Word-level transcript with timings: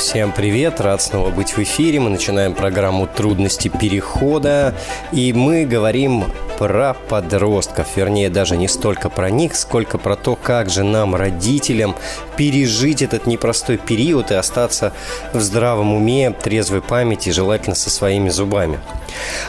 Всем 0.00 0.32
привет, 0.32 0.80
рад 0.80 1.02
снова 1.02 1.28
быть 1.28 1.50
в 1.50 1.58
эфире. 1.58 2.00
Мы 2.00 2.08
начинаем 2.08 2.54
программу 2.54 3.06
«Трудности 3.06 3.68
перехода», 3.68 4.74
и 5.12 5.34
мы 5.34 5.66
говорим 5.66 6.24
про 6.58 6.94
подростков, 6.94 7.86
вернее, 7.96 8.30
даже 8.30 8.56
не 8.56 8.66
столько 8.66 9.10
про 9.10 9.28
них, 9.28 9.54
сколько 9.54 9.98
про 9.98 10.16
то, 10.16 10.36
как 10.36 10.70
же 10.70 10.84
нам, 10.84 11.14
родителям, 11.14 11.94
пережить 12.38 13.02
этот 13.02 13.26
непростой 13.26 13.76
период 13.76 14.30
и 14.30 14.34
остаться 14.34 14.94
в 15.34 15.40
здравом 15.40 15.92
уме, 15.92 16.30
трезвой 16.30 16.80
памяти, 16.80 17.28
желательно 17.28 17.76
со 17.76 17.90
своими 17.90 18.30
зубами. 18.30 18.80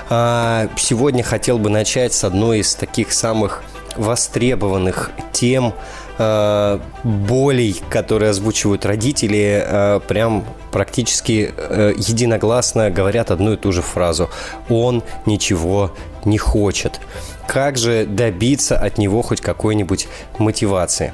А 0.10 0.68
сегодня 0.76 1.24
хотел 1.24 1.60
бы 1.60 1.70
начать 1.70 2.14
с 2.14 2.26
одной 2.26 2.60
из 2.60 2.76
таких 2.76 3.14
самых 3.14 3.64
востребованных 3.96 5.12
тем– 5.32 5.74
э, 6.22 6.80
болей, 7.04 7.82
которые 7.90 8.30
озвучивают 8.30 8.86
родители, 8.86 9.64
э, 9.66 10.00
прям 10.08 10.46
практически 10.72 11.54
э, 11.56 11.94
единогласно 11.98 12.90
говорят 12.90 13.32
одну 13.32 13.54
и 13.54 13.58
ту 13.58 13.72
же 13.72 13.82
фразу. 13.82 14.30
Он 14.70 15.04
ничего 15.26 15.92
не 16.26 16.38
хочет. 16.38 17.00
Как 17.48 17.78
же 17.78 18.06
добиться 18.06 18.78
от 18.78 18.98
него 18.98 19.22
хоть 19.22 19.42
какой-нибудь 19.42 20.08
мотивации? 20.38 21.12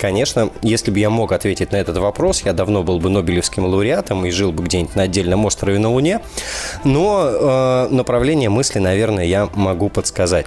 Конечно, 0.00 0.50
если 0.62 0.90
бы 0.90 0.98
я 0.98 1.10
мог 1.10 1.30
ответить 1.32 1.72
на 1.72 1.76
этот 1.76 1.98
вопрос, 1.98 2.42
я 2.42 2.54
давно 2.54 2.82
был 2.82 2.98
бы 3.00 3.10
Нобелевским 3.10 3.66
лауреатом 3.66 4.24
и 4.24 4.30
жил 4.30 4.50
бы 4.50 4.64
где-нибудь 4.64 4.96
на 4.96 5.02
отдельном 5.02 5.44
острове 5.44 5.78
на 5.78 5.90
Луне. 5.90 6.20
Но 6.84 7.28
э, 7.30 7.88
направление 7.90 8.48
мысли, 8.48 8.78
наверное, 8.78 9.26
я 9.26 9.50
могу 9.54 9.90
подсказать. 9.90 10.46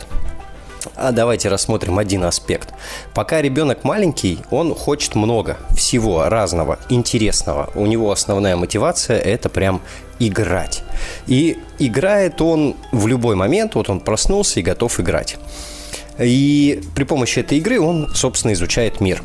А 0.95 1.11
давайте 1.11 1.49
рассмотрим 1.49 1.99
один 1.99 2.23
аспект. 2.23 2.73
Пока 3.13 3.41
ребенок 3.41 3.83
маленький, 3.83 4.39
он 4.51 4.75
хочет 4.75 5.15
много 5.15 5.57
всего 5.75 6.27
разного, 6.29 6.79
интересного. 6.89 7.69
У 7.75 7.85
него 7.85 8.11
основная 8.11 8.55
мотивация– 8.55 9.19
это 9.19 9.49
прям 9.49 9.81
играть. 10.19 10.83
И 11.27 11.57
играет 11.79 12.41
он 12.41 12.75
в 12.91 13.07
любой 13.07 13.35
момент, 13.35 13.75
вот 13.75 13.89
он 13.89 13.99
проснулся 13.99 14.59
и 14.59 14.63
готов 14.63 14.99
играть. 14.99 15.37
И 16.19 16.81
при 16.95 17.03
помощи 17.03 17.39
этой 17.39 17.57
игры 17.57 17.79
он, 17.79 18.09
собственно, 18.13 18.53
изучает 18.53 19.01
мир. 19.01 19.23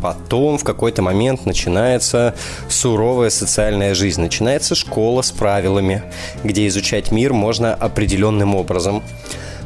Потом 0.00 0.58
в 0.58 0.64
какой-то 0.64 1.02
момент 1.02 1.44
начинается 1.44 2.34
суровая 2.68 3.30
социальная 3.30 3.94
жизнь. 3.94 4.20
Начинается 4.20 4.76
школа 4.76 5.22
с 5.22 5.32
правилами, 5.32 6.02
где 6.44 6.68
изучать 6.68 7.10
мир 7.10 7.32
можно 7.32 7.74
определенным 7.74 8.54
образом 8.54 9.02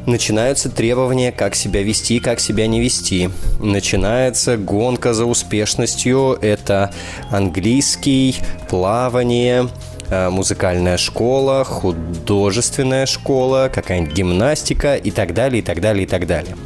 начинаются 0.06 0.70
требования, 0.70 1.33
как 1.33 1.55
себя 1.55 1.83
вести, 1.83 2.20
как 2.20 2.41
себя 2.41 2.67
не 2.67 2.81
вести. 2.81 3.31
Начинается 3.61 4.56
гонка 4.56 5.14
за 5.14 5.27
успешностью. 5.27 6.39
Это 6.41 6.92
английский, 7.31 8.36
плавание, 8.69 9.69
э, 10.08 10.30
музыкальная 10.30 10.97
школа, 10.97 11.64
художественная 11.64 13.06
школа, 13.06 13.70
какая-нибудь 13.73 14.14
гимнастика 14.14 14.97
и 14.97 15.11
так 15.11 15.34
далее, 15.34 15.61
и 15.61 15.64
так 15.64 15.80
далее, 15.80 16.05
и 16.05 16.06
так 16.06 16.27
далее 16.27 16.56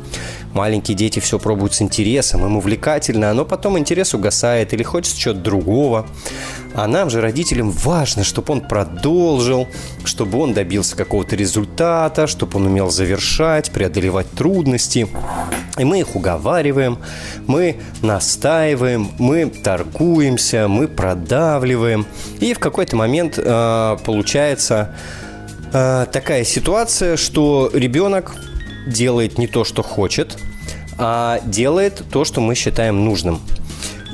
маленькие 0.57 0.97
дети 0.97 1.21
все 1.21 1.39
пробуют 1.39 1.75
с 1.75 1.83
интересом, 1.83 2.45
им 2.45 2.57
увлекательно, 2.57 3.33
но 3.35 3.45
потом 3.45 3.79
интерес 3.79 4.15
угасает 4.15 4.73
или 4.73 4.83
хочется 4.83 5.19
чего-то 5.19 5.41
другого. 5.41 6.07
А 6.75 6.87
нам 6.87 7.11
же, 7.11 7.21
родителям, 7.21 7.71
важно, 7.71 8.25
чтобы 8.25 8.53
он 8.55 8.61
продолжил, 8.63 9.69
чтобы 10.05 10.39
он 10.39 10.55
добился 10.55 10.97
какого-то 10.97 11.37
результата, 11.37 12.27
чтобы 12.27 12.59
он 12.59 12.67
умел 12.67 12.91
завершать, 12.91 13.71
преодолевать 13.71 14.31
трудности. 14.31 15.07
И 15.79 15.85
мы 15.85 16.01
их 16.01 16.17
уговариваем, 16.17 16.99
мы 17.47 17.77
настаиваем, 18.03 19.11
мы 19.19 19.47
торгуемся, 19.47 20.69
мы 20.69 20.89
продавливаем. 20.89 22.07
И 22.41 22.55
в 22.55 22.59
какой-то 22.59 22.97
момент 22.97 23.39
э, 23.39 23.97
получается 24.05 24.95
э, 25.73 26.07
такая 26.11 26.45
ситуация, 26.45 27.17
что 27.17 27.71
ребенок 27.75 28.35
делает 28.87 29.39
не 29.39 29.47
то, 29.47 29.65
что 29.65 29.83
хочет, 29.83 30.39
а 30.99 31.41
делает 31.45 32.03
то, 32.11 32.25
что 32.25 32.41
мы 32.41 32.55
считаем 32.55 33.05
нужным. 33.05 33.41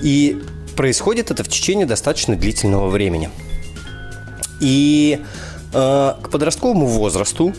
И 0.03 0.43
происходит 0.77 1.31
это 1.31 1.45
в 1.45 1.49
течение 1.49 1.87
достаточно 1.87 2.37
длительного 2.37 2.89
времени. 2.89 3.31
И 4.61 5.21
э, 5.73 6.15
к 6.23 6.29
подростковому 6.31 6.87
возрасту 6.87 7.53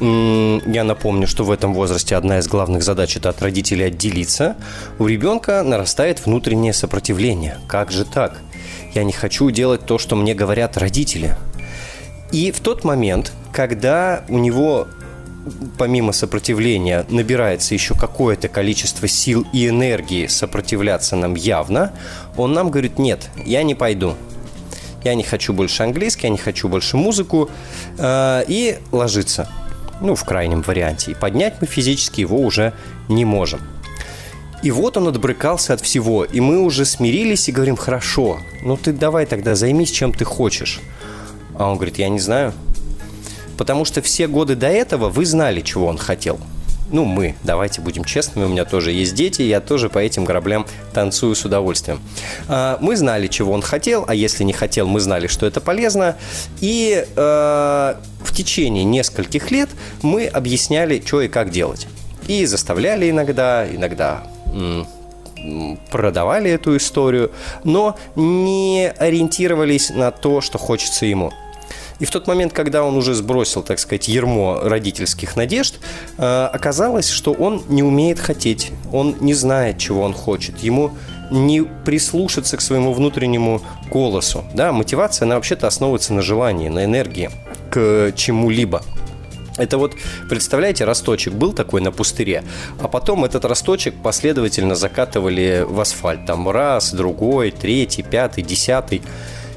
я 0.00 0.84
напомню, 0.84 1.26
что 1.26 1.44
в 1.44 1.50
этом 1.50 1.72
возрасте 1.72 2.16
одна 2.16 2.38
из 2.38 2.48
главных 2.48 2.82
задач 2.82 3.16
это 3.16 3.28
от 3.28 3.40
родителей 3.40 3.86
отделиться. 3.86 4.56
У 4.98 5.06
ребенка 5.06 5.62
нарастает 5.62 6.26
внутреннее 6.26 6.72
сопротивление. 6.72 7.58
Как 7.68 7.92
же 7.92 8.04
так? 8.04 8.40
Я 8.94 9.04
не 9.04 9.12
хочу 9.12 9.50
делать 9.50 9.86
то, 9.86 9.98
что 9.98 10.16
мне 10.16 10.34
говорят 10.34 10.76
родители. 10.76 11.36
И 12.32 12.50
в 12.50 12.60
тот 12.60 12.84
момент, 12.84 13.32
когда 13.52 14.24
у 14.28 14.38
него 14.38 14.88
помимо 15.78 16.12
сопротивления 16.12 17.04
набирается 17.08 17.74
еще 17.74 17.94
какое-то 17.94 18.48
количество 18.48 19.08
сил 19.08 19.46
и 19.52 19.68
энергии 19.68 20.26
сопротивляться 20.26 21.16
нам 21.16 21.34
явно, 21.34 21.92
он 22.36 22.52
нам 22.52 22.70
говорит, 22.70 22.98
нет, 22.98 23.28
я 23.44 23.62
не 23.62 23.74
пойду. 23.74 24.14
Я 25.02 25.14
не 25.14 25.22
хочу 25.22 25.52
больше 25.52 25.82
английский, 25.82 26.26
я 26.26 26.30
не 26.30 26.38
хочу 26.38 26.68
больше 26.68 26.96
музыку. 26.96 27.50
Э, 27.98 28.42
и 28.48 28.78
ложится. 28.90 29.50
Ну, 30.00 30.14
в 30.14 30.24
крайнем 30.24 30.62
варианте. 30.62 31.10
И 31.10 31.14
поднять 31.14 31.56
мы 31.60 31.66
физически 31.66 32.22
его 32.22 32.38
уже 32.40 32.72
не 33.08 33.24
можем. 33.24 33.60
И 34.62 34.70
вот 34.70 34.96
он 34.96 35.08
отбрыкался 35.08 35.74
от 35.74 35.82
всего. 35.82 36.24
И 36.24 36.40
мы 36.40 36.62
уже 36.62 36.86
смирились 36.86 37.50
и 37.50 37.52
говорим, 37.52 37.76
хорошо, 37.76 38.38
ну 38.62 38.78
ты 38.78 38.92
давай 38.92 39.26
тогда 39.26 39.54
займись, 39.54 39.90
чем 39.90 40.12
ты 40.12 40.24
хочешь. 40.24 40.80
А 41.58 41.68
он 41.68 41.76
говорит, 41.76 41.98
я 41.98 42.08
не 42.08 42.18
знаю, 42.18 42.54
Потому 43.56 43.84
что 43.84 44.02
все 44.02 44.26
годы 44.26 44.56
до 44.56 44.68
этого 44.68 45.08
вы 45.08 45.24
знали, 45.24 45.60
чего 45.60 45.86
он 45.86 45.98
хотел. 45.98 46.38
Ну, 46.90 47.04
мы, 47.04 47.34
давайте 47.42 47.80
будем 47.80 48.04
честными, 48.04 48.44
у 48.44 48.48
меня 48.48 48.64
тоже 48.64 48.92
есть 48.92 49.14
дети, 49.14 49.42
я 49.42 49.60
тоже 49.60 49.88
по 49.88 49.98
этим 49.98 50.24
граблям 50.24 50.66
танцую 50.92 51.34
с 51.34 51.44
удовольствием. 51.44 51.98
А, 52.46 52.78
мы 52.80 52.96
знали, 52.96 53.26
чего 53.26 53.52
он 53.52 53.62
хотел, 53.62 54.04
а 54.06 54.14
если 54.14 54.44
не 54.44 54.52
хотел, 54.52 54.86
мы 54.86 55.00
знали, 55.00 55.26
что 55.26 55.46
это 55.46 55.60
полезно. 55.60 56.16
И 56.60 57.04
э, 57.04 57.16
в 57.16 58.32
течение 58.32 58.84
нескольких 58.84 59.50
лет 59.50 59.70
мы 60.02 60.26
объясняли, 60.26 61.02
что 61.04 61.22
и 61.22 61.28
как 61.28 61.50
делать. 61.50 61.86
И 62.28 62.44
заставляли 62.46 63.10
иногда, 63.10 63.66
иногда 63.66 64.24
продавали 65.90 66.50
эту 66.50 66.76
историю, 66.76 67.32
но 67.64 67.96
не 68.16 68.92
ориентировались 68.98 69.90
на 69.90 70.10
то, 70.10 70.40
что 70.40 70.58
хочется 70.58 71.06
ему. 71.06 71.32
И 72.00 72.04
в 72.04 72.10
тот 72.10 72.26
момент, 72.26 72.52
когда 72.52 72.84
он 72.84 72.96
уже 72.96 73.14
сбросил, 73.14 73.62
так 73.62 73.78
сказать, 73.78 74.08
ермо 74.08 74.60
родительских 74.62 75.36
надежд, 75.36 75.80
э, 76.18 76.48
оказалось, 76.52 77.08
что 77.08 77.32
он 77.32 77.62
не 77.68 77.82
умеет 77.82 78.18
хотеть, 78.18 78.72
он 78.92 79.16
не 79.20 79.34
знает, 79.34 79.78
чего 79.78 80.02
он 80.02 80.12
хочет. 80.12 80.58
Ему 80.58 80.92
не 81.30 81.62
прислушаться 81.62 82.56
к 82.56 82.60
своему 82.60 82.92
внутреннему 82.92 83.62
голосу. 83.90 84.44
Да, 84.54 84.72
мотивация, 84.72 85.26
она 85.26 85.36
вообще-то 85.36 85.66
основывается 85.66 86.12
на 86.12 86.22
желании, 86.22 86.68
на 86.68 86.84
энергии 86.84 87.30
к 87.70 88.12
чему-либо. 88.16 88.82
Это 89.56 89.78
вот, 89.78 89.94
представляете, 90.28 90.84
росточек 90.84 91.32
был 91.32 91.52
такой 91.52 91.80
на 91.80 91.92
пустыре, 91.92 92.42
а 92.80 92.88
потом 92.88 93.24
этот 93.24 93.44
росточек 93.44 93.94
последовательно 94.02 94.74
закатывали 94.74 95.64
в 95.66 95.78
асфальт. 95.80 96.26
Там 96.26 96.48
раз, 96.50 96.92
другой, 96.92 97.52
третий, 97.52 98.02
пятый, 98.02 98.42
десятый. 98.42 99.02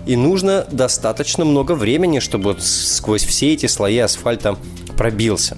И 0.08 0.16
нужно 0.16 0.66
достаточно 0.72 1.44
много 1.44 1.74
времени, 1.74 2.20
чтобы 2.20 2.56
сквозь 2.60 3.26
все 3.26 3.54
эти 3.54 3.66
слои 3.66 3.98
асфальта 3.98 4.58
пробился. 4.96 5.58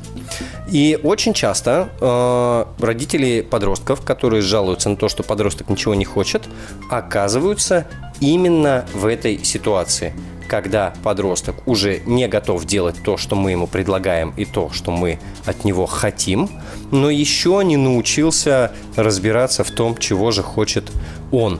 И 0.71 0.99
очень 1.01 1.33
часто 1.33 1.89
э, 2.01 2.83
родители 2.83 3.41
подростков, 3.41 4.01
которые 4.01 4.41
жалуются 4.41 4.89
на 4.89 4.95
то, 4.95 5.07
что 5.07 5.23
подросток 5.23 5.69
ничего 5.69 5.93
не 5.93 6.05
хочет, 6.05 6.43
оказываются 6.89 7.87
именно 8.19 8.85
в 8.93 9.05
этой 9.05 9.43
ситуации 9.43 10.13
когда 10.49 10.93
подросток 11.03 11.55
уже 11.67 12.01
не 12.07 12.27
готов 12.27 12.65
делать 12.65 12.95
то, 13.03 13.17
что 13.17 13.35
мы 13.35 13.51
ему 13.51 13.67
предлагаем, 13.67 14.33
и 14.35 14.45
то, 14.45 14.71
что 14.71 14.89
мы 14.89 15.19
от 15.45 15.63
него 15.63 15.85
хотим, 15.85 16.49
но 16.91 17.11
еще 17.11 17.61
не 17.63 17.77
научился 17.77 18.71
разбираться 18.95 19.63
в 19.63 19.69
том, 19.69 19.95
чего 19.95 20.31
же 20.31 20.41
хочет 20.41 20.91
он. 21.31 21.59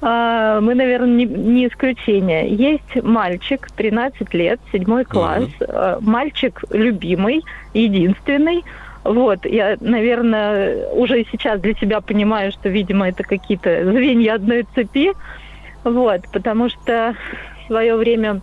А, 0.00 0.58
мы, 0.62 0.74
наверное, 0.74 1.16
не, 1.16 1.26
не 1.26 1.66
исключение. 1.66 2.48
Есть 2.48 3.02
мальчик, 3.02 3.68
13 3.76 4.32
лет, 4.32 4.58
седьмой 4.72 5.04
класс. 5.04 5.44
Mm-hmm. 5.60 5.98
Мальчик 6.00 6.64
любимый, 6.70 7.42
единственный. 7.74 8.64
Вот, 9.02 9.44
я, 9.44 9.76
наверное, 9.80 10.88
уже 10.92 11.26
сейчас 11.30 11.60
для 11.60 11.74
себя 11.74 12.00
понимаю, 12.00 12.52
что, 12.52 12.70
видимо, 12.70 13.06
это 13.10 13.22
какие-то 13.22 13.84
звенья 13.84 14.36
одной 14.36 14.66
цепи. 14.74 15.12
Вот, 15.84 16.22
потому 16.32 16.70
что 16.70 17.14
в 17.64 17.66
свое 17.66 17.96
время 17.96 18.40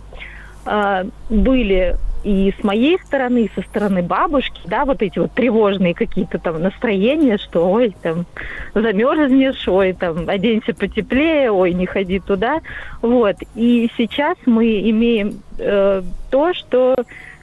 были 1.28 1.96
и 2.24 2.54
с 2.58 2.62
моей 2.62 2.98
стороны, 3.00 3.44
и 3.44 3.50
со 3.54 3.66
стороны 3.66 4.02
бабушки, 4.02 4.60
да, 4.66 4.84
вот 4.84 5.02
эти 5.02 5.18
вот 5.18 5.32
тревожные 5.32 5.94
какие-то 5.94 6.38
там 6.38 6.62
настроения, 6.62 7.36
что 7.36 7.68
ой, 7.68 7.94
там, 8.00 8.26
замерзнешь, 8.74 9.66
ой, 9.66 9.92
там, 9.92 10.28
оденься 10.28 10.72
потеплее, 10.74 11.50
ой, 11.50 11.72
не 11.72 11.86
ходи 11.86 12.20
туда. 12.20 12.60
Вот. 13.00 13.36
И 13.54 13.90
сейчас 13.96 14.36
мы 14.46 14.88
имеем 14.90 15.42
э, 15.58 16.02
то, 16.30 16.54
что 16.54 16.94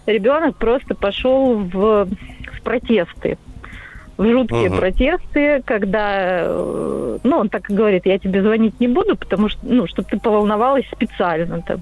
ребенок 0.05 0.55
просто 0.55 0.95
пошел 0.95 1.55
в, 1.55 2.05
в 2.05 2.61
протесты 2.63 3.37
в 4.19 4.31
жуткие 4.31 4.65
uh-huh. 4.65 4.77
протесты, 4.77 5.63
когда, 5.65 6.41
э, 6.41 7.17
ну, 7.23 7.37
он 7.37 7.47
так 7.47 7.69
и 7.69 7.73
говорит, 7.73 8.05
я 8.05 8.19
тебе 8.19 8.41
звонить 8.41 8.77
не 8.81 8.89
буду, 8.89 9.15
потому 9.15 9.47
что, 9.47 9.59
ну, 9.63 9.87
чтобы 9.87 10.09
ты 10.09 10.19
поволновалась 10.19 10.85
специально 10.91 11.61
там. 11.61 11.79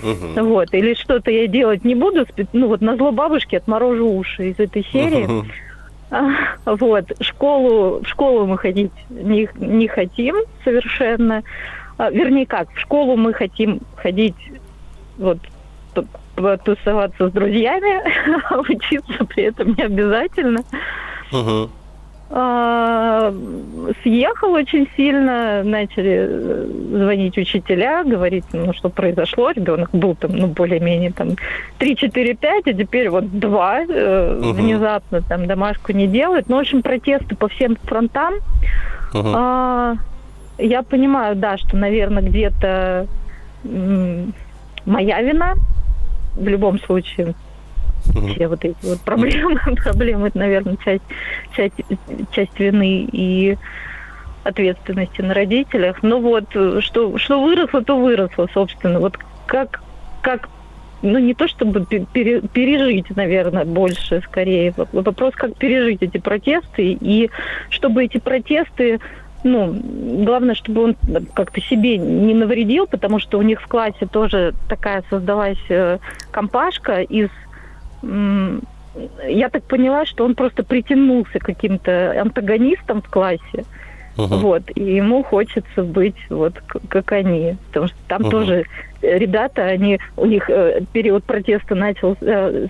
Uh-huh. 0.00 0.40
Вот, 0.40 0.72
или 0.72 0.94
что-то 0.94 1.32
я 1.32 1.48
делать 1.48 1.84
не 1.84 1.96
буду, 1.96 2.26
ну, 2.52 2.68
вот 2.68 2.80
на 2.80 2.96
зло 2.96 3.10
бабушки 3.10 3.56
отморожу 3.56 4.08
уши 4.08 4.50
из 4.50 4.60
этой 4.60 4.86
серии. 4.92 5.26
Uh-huh. 5.26 5.46
Вот, 6.64 7.04
школу, 7.20 8.00
в 8.02 8.08
школу 8.08 8.44
мы 8.44 8.58
ходить 8.58 8.90
не, 9.10 9.48
не 9.56 9.86
хотим 9.86 10.36
совершенно. 10.64 11.42
А, 11.98 12.10
вернее, 12.10 12.46
как, 12.46 12.68
в 12.72 12.78
школу 12.80 13.16
мы 13.16 13.32
хотим 13.32 13.80
ходить 13.94 14.34
вот 15.18 15.38
тусоваться 16.64 17.28
с 17.28 17.32
друзьями, 17.32 18.00
а 18.50 18.58
учиться 18.58 19.24
при 19.24 19.44
этом 19.44 19.74
не 19.74 19.82
обязательно. 19.84 20.62
Uh-huh. 21.30 21.70
А, 22.32 23.34
съехал 24.04 24.52
очень 24.52 24.88
сильно, 24.96 25.64
начали 25.64 26.28
э, 26.28 26.66
звонить 26.92 27.36
учителя, 27.36 28.04
говорить, 28.04 28.44
ну, 28.52 28.72
что 28.72 28.88
произошло. 28.88 29.50
Ребенок 29.50 29.90
был 29.92 30.14
там, 30.14 30.36
ну, 30.36 30.46
более-менее 30.46 31.10
там 31.10 31.30
3-4-5, 31.80 32.36
а 32.66 32.72
теперь 32.72 33.10
вот 33.10 33.36
2 33.36 33.80
э, 33.80 34.38
угу. 34.38 34.52
внезапно 34.52 35.22
там 35.22 35.46
домашку 35.48 35.90
не 35.90 36.06
делает. 36.06 36.48
Ну, 36.48 36.56
в 36.56 36.60
общем, 36.60 36.82
протесты 36.82 37.34
по 37.34 37.48
всем 37.48 37.74
фронтам. 37.82 38.34
Угу. 39.12 39.32
А, 39.34 39.94
я 40.58 40.84
понимаю, 40.84 41.34
да, 41.34 41.58
что, 41.58 41.76
наверное, 41.76 42.22
где-то 42.22 43.08
моя 44.86 45.20
вина 45.20 45.54
в 46.36 46.46
любом 46.46 46.78
случае 46.80 47.34
все 48.02 48.48
вот 48.48 48.64
эти 48.64 48.76
вот 48.82 49.00
проблемы, 49.00 49.60
проблемы, 49.84 50.28
это, 50.28 50.38
наверное, 50.38 50.76
часть, 50.84 51.02
часть, 51.56 51.74
часть 52.32 52.58
вины 52.58 53.08
и 53.12 53.56
ответственности 54.44 55.20
на 55.20 55.34
родителях. 55.34 56.02
Но 56.02 56.20
вот 56.20 56.44
что, 56.80 57.18
что 57.18 57.42
выросло, 57.42 57.82
то 57.82 57.96
выросло, 57.96 58.48
собственно. 58.52 58.98
Вот 59.00 59.18
как, 59.46 59.82
как 60.22 60.48
ну, 61.02 61.18
не 61.18 61.34
то 61.34 61.48
чтобы 61.48 61.84
пере, 61.84 62.40
пережить, 62.40 63.14
наверное, 63.16 63.64
больше, 63.64 64.22
скорее. 64.24 64.74
Вопрос, 64.92 65.34
как 65.34 65.56
пережить 65.56 66.02
эти 66.02 66.18
протесты, 66.18 66.98
и 67.00 67.30
чтобы 67.70 68.04
эти 68.04 68.18
протесты 68.18 69.00
ну, 69.42 69.74
главное, 70.24 70.54
чтобы 70.54 70.84
он 70.84 70.96
как-то 71.32 71.62
себе 71.62 71.96
не 71.96 72.34
навредил, 72.34 72.86
потому 72.86 73.18
что 73.18 73.38
у 73.38 73.42
них 73.42 73.62
в 73.62 73.68
классе 73.68 74.06
тоже 74.10 74.52
такая 74.68 75.02
создалась 75.08 75.58
э, 75.70 75.98
компашка 76.30 77.00
из 77.00 77.30
я 78.02 79.48
так 79.48 79.62
поняла, 79.64 80.04
что 80.04 80.24
он 80.24 80.34
просто 80.34 80.62
притянулся 80.64 81.38
к 81.38 81.44
каким-то 81.44 82.20
антагонистам 82.20 83.02
в 83.02 83.08
классе. 83.08 83.64
Uh-huh. 84.16 84.38
Вот, 84.38 84.62
и 84.74 84.96
ему 84.96 85.22
хочется 85.22 85.82
быть 85.82 86.16
вот 86.28 86.54
как 86.88 87.12
они, 87.12 87.56
потому 87.68 87.86
что 87.86 87.96
там 88.08 88.22
uh-huh. 88.22 88.30
тоже 88.30 88.64
ребята, 89.02 89.64
они 89.64 89.98
у 90.16 90.26
них 90.26 90.50
э, 90.50 90.82
период 90.92 91.24
протеста 91.24 91.74
начался 91.74 92.18
э, 92.20 92.66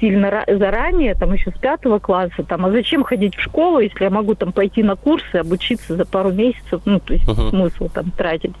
сильно 0.00 0.44
заранее, 0.48 1.14
там 1.14 1.32
еще 1.34 1.50
с 1.50 1.58
пятого 1.58 1.98
класса, 1.98 2.42
там, 2.42 2.64
а 2.66 2.70
зачем 2.70 3.04
ходить 3.04 3.36
в 3.36 3.40
школу, 3.40 3.78
если 3.78 4.04
я 4.04 4.10
могу 4.10 4.34
там 4.34 4.52
пойти 4.52 4.82
на 4.82 4.96
курсы, 4.96 5.36
обучиться 5.36 5.96
за 5.96 6.06
пару 6.06 6.32
месяцев, 6.32 6.80
ну, 6.86 6.98
то 6.98 7.12
есть 7.12 7.28
uh-huh. 7.28 7.50
смысл 7.50 7.88
там 7.88 8.10
тратить 8.10 8.54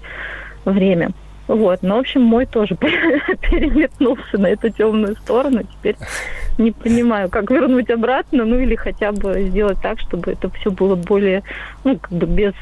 время. 0.64 1.10
Вот, 1.46 1.82
ну, 1.82 1.96
в 1.96 1.98
общем, 1.98 2.22
мой 2.22 2.46
тоже 2.46 2.74
переметнулся 2.76 4.38
на 4.38 4.46
эту 4.46 4.70
темную 4.70 5.16
сторону. 5.16 5.62
Теперь 5.62 5.96
не 6.56 6.70
понимаю, 6.70 7.28
как 7.28 7.50
вернуть 7.50 7.90
обратно, 7.90 8.44
ну 8.44 8.58
или 8.58 8.74
хотя 8.74 9.12
бы 9.12 9.48
сделать 9.48 9.78
так, 9.82 10.00
чтобы 10.00 10.32
это 10.32 10.48
все 10.50 10.70
было 10.70 10.94
более, 10.94 11.42
ну, 11.84 11.98
как 11.98 12.12
бы 12.12 12.26
без 12.26 12.54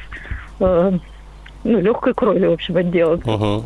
э, 0.59 0.91
ну, 1.63 1.79
легкой 1.79 2.13
крови, 2.13 2.45
в 2.45 2.51
общем, 2.51 2.75
отделаться. 2.75 3.31
Угу. 3.31 3.63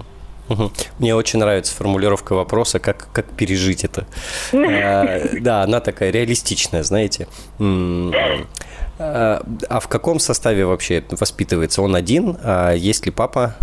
Угу. 0.49 0.71
Мне 0.99 1.15
очень 1.15 1.39
нравится 1.39 1.75
формулировка 1.75 2.33
вопроса, 2.33 2.79
как, 2.79 3.09
как 3.11 3.25
пережить 3.25 3.83
это. 3.83 4.05
Э, 4.53 5.39
да, 5.41 5.63
она 5.63 5.79
такая 5.79 6.11
реалистичная, 6.11 6.83
знаете. 6.83 7.27
Э, 7.59 8.11
а 8.99 9.79
в 9.79 9.87
каком 9.87 10.19
составе 10.19 10.65
вообще 10.65 11.03
воспитывается? 11.09 11.81
Он 11.81 11.95
один? 11.95 12.37
А 12.43 12.73
есть 12.73 13.05
ли 13.05 13.11
папа? 13.11 13.55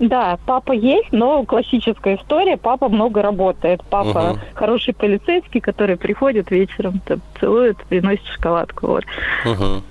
Да, 0.00 0.38
папа 0.44 0.72
есть, 0.72 1.12
но 1.12 1.44
классическая 1.44 2.16
история. 2.16 2.56
Папа 2.56 2.88
много 2.88 3.22
работает. 3.22 3.82
Папа 3.88 4.32
угу. 4.32 4.38
хороший 4.54 4.92
полицейский, 4.92 5.60
который 5.60 5.96
приходит 5.96 6.50
вечером, 6.50 7.00
там, 7.06 7.20
целует, 7.38 7.78
приносит 7.84 8.26
шоколадку. 8.26 8.88
Вот. 8.88 9.04
Угу. 9.46 9.82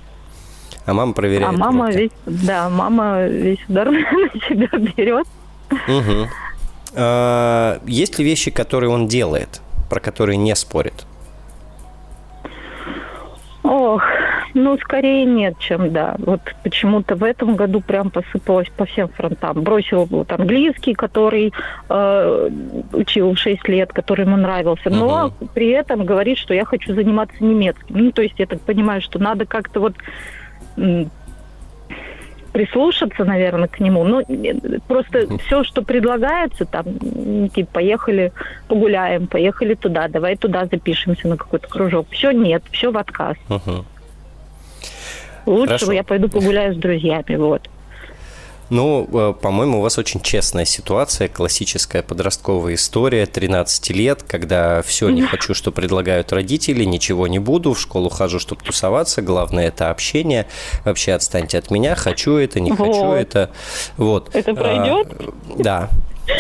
А 0.86 0.94
мама 0.94 1.14
проверяет. 1.14 1.54
А 1.54 1.58
мама 1.58 1.92
весь, 1.92 2.12
да, 2.26 2.70
мама 2.70 3.28
весь 3.28 3.64
удар 3.70 3.90
на 3.92 4.02
себя 4.48 4.68
берет. 4.78 5.28
Угу. 5.72 6.28
А, 6.96 7.80
есть 7.86 8.20
ли 8.20 8.26
вещи, 8.26 8.52
которые 8.52 8.90
он 8.90 9.08
делает, 9.08 9.62
про 9.90 10.02
которые 10.02 10.38
не 10.38 10.54
спорит? 10.56 11.06
Ох, 13.64 14.04
ну, 14.54 14.78
скорее 14.78 15.26
нет, 15.26 15.58
чем 15.60 15.92
да. 15.92 16.16
Вот 16.20 16.42
почему-то 16.64 17.16
в 17.16 17.24
этом 17.24 17.56
году 17.56 17.82
прям 17.82 18.10
посыпалось 18.10 18.70
по 18.70 18.86
всем 18.86 19.08
фронтам. 19.10 19.62
Бросил 19.62 20.06
вот 20.06 20.32
английский, 20.32 20.94
который 20.94 21.54
э, 21.90 22.50
учил 22.94 23.36
6 23.36 23.68
лет, 23.68 23.94
который 23.94 24.26
ему 24.26 24.38
нравился, 24.38 24.90
но 24.90 25.34
uh-huh. 25.40 25.50
при 25.54 25.70
этом 25.70 26.06
говорит, 26.06 26.38
что 26.38 26.54
я 26.54 26.66
хочу 26.66 26.94
заниматься 26.94 27.44
немецким. 27.44 27.98
Ну, 27.98 28.12
то 28.12 28.22
есть 28.22 28.36
я 28.38 28.46
так 28.46 28.62
понимаю, 28.62 29.02
что 29.02 29.20
надо 29.20 29.46
как-то 29.46 29.80
вот 29.80 29.96
прислушаться, 32.54 33.26
наверное, 33.26 33.68
к 33.68 33.80
нему. 33.80 34.04
Ну, 34.04 34.24
просто 34.88 35.38
все, 35.40 35.64
что 35.64 35.82
предлагается, 35.82 36.66
там, 36.66 36.86
типа, 37.50 37.74
поехали 37.74 38.32
погуляем, 38.68 39.28
поехали 39.28 39.74
туда, 39.74 40.08
давай 40.08 40.38
туда 40.38 40.66
запишемся 40.72 41.28
на 41.28 41.36
какой-то 41.36 41.68
кружок. 41.68 42.08
Все 42.12 42.32
нет, 42.32 42.64
все 42.72 42.92
в 42.92 42.98
отказ. 42.98 43.36
Угу. 43.50 43.86
Лучше 45.46 45.68
Хорошо. 45.68 45.92
я 45.92 46.04
пойду 46.04 46.30
погуляю 46.30 46.74
с 46.74 46.78
друзьями, 46.78 47.36
вот. 47.36 47.70
Ну, 48.70 49.08
э, 49.14 49.34
по-моему, 49.40 49.80
у 49.80 49.82
вас 49.82 49.98
очень 49.98 50.20
честная 50.22 50.66
ситуация, 50.66 51.28
классическая 51.28 52.02
подростковая 52.02 52.76
история, 52.76 53.26
13 53.26 53.92
лет, 53.92 54.24
когда 54.24 54.82
все 54.82 55.10
не 55.10 55.22
хочу, 55.22 55.54
что 55.54 55.72
предлагают 55.72 56.32
родители, 56.32 56.84
ничего 56.84 57.28
не 57.28 57.40
буду, 57.40 57.74
в 57.74 57.80
школу 57.80 58.10
хожу, 58.10 58.40
чтобы 58.40 58.64
тусоваться, 58.64 59.22
главное 59.22 59.68
это 59.68 59.92
общение, 59.92 60.48
вообще 60.86 61.14
отстаньте 61.14 61.60
от 61.60 61.72
меня, 61.72 61.96
хочу 61.96 62.36
это, 62.36 62.60
не 62.60 62.72
вот. 62.72 62.88
хочу 62.88 63.12
это. 63.12 63.52
Вот. 63.98 64.34
Это 64.34 64.56
пройдет? 64.56 65.08
А, 65.20 65.34
да, 65.58 65.90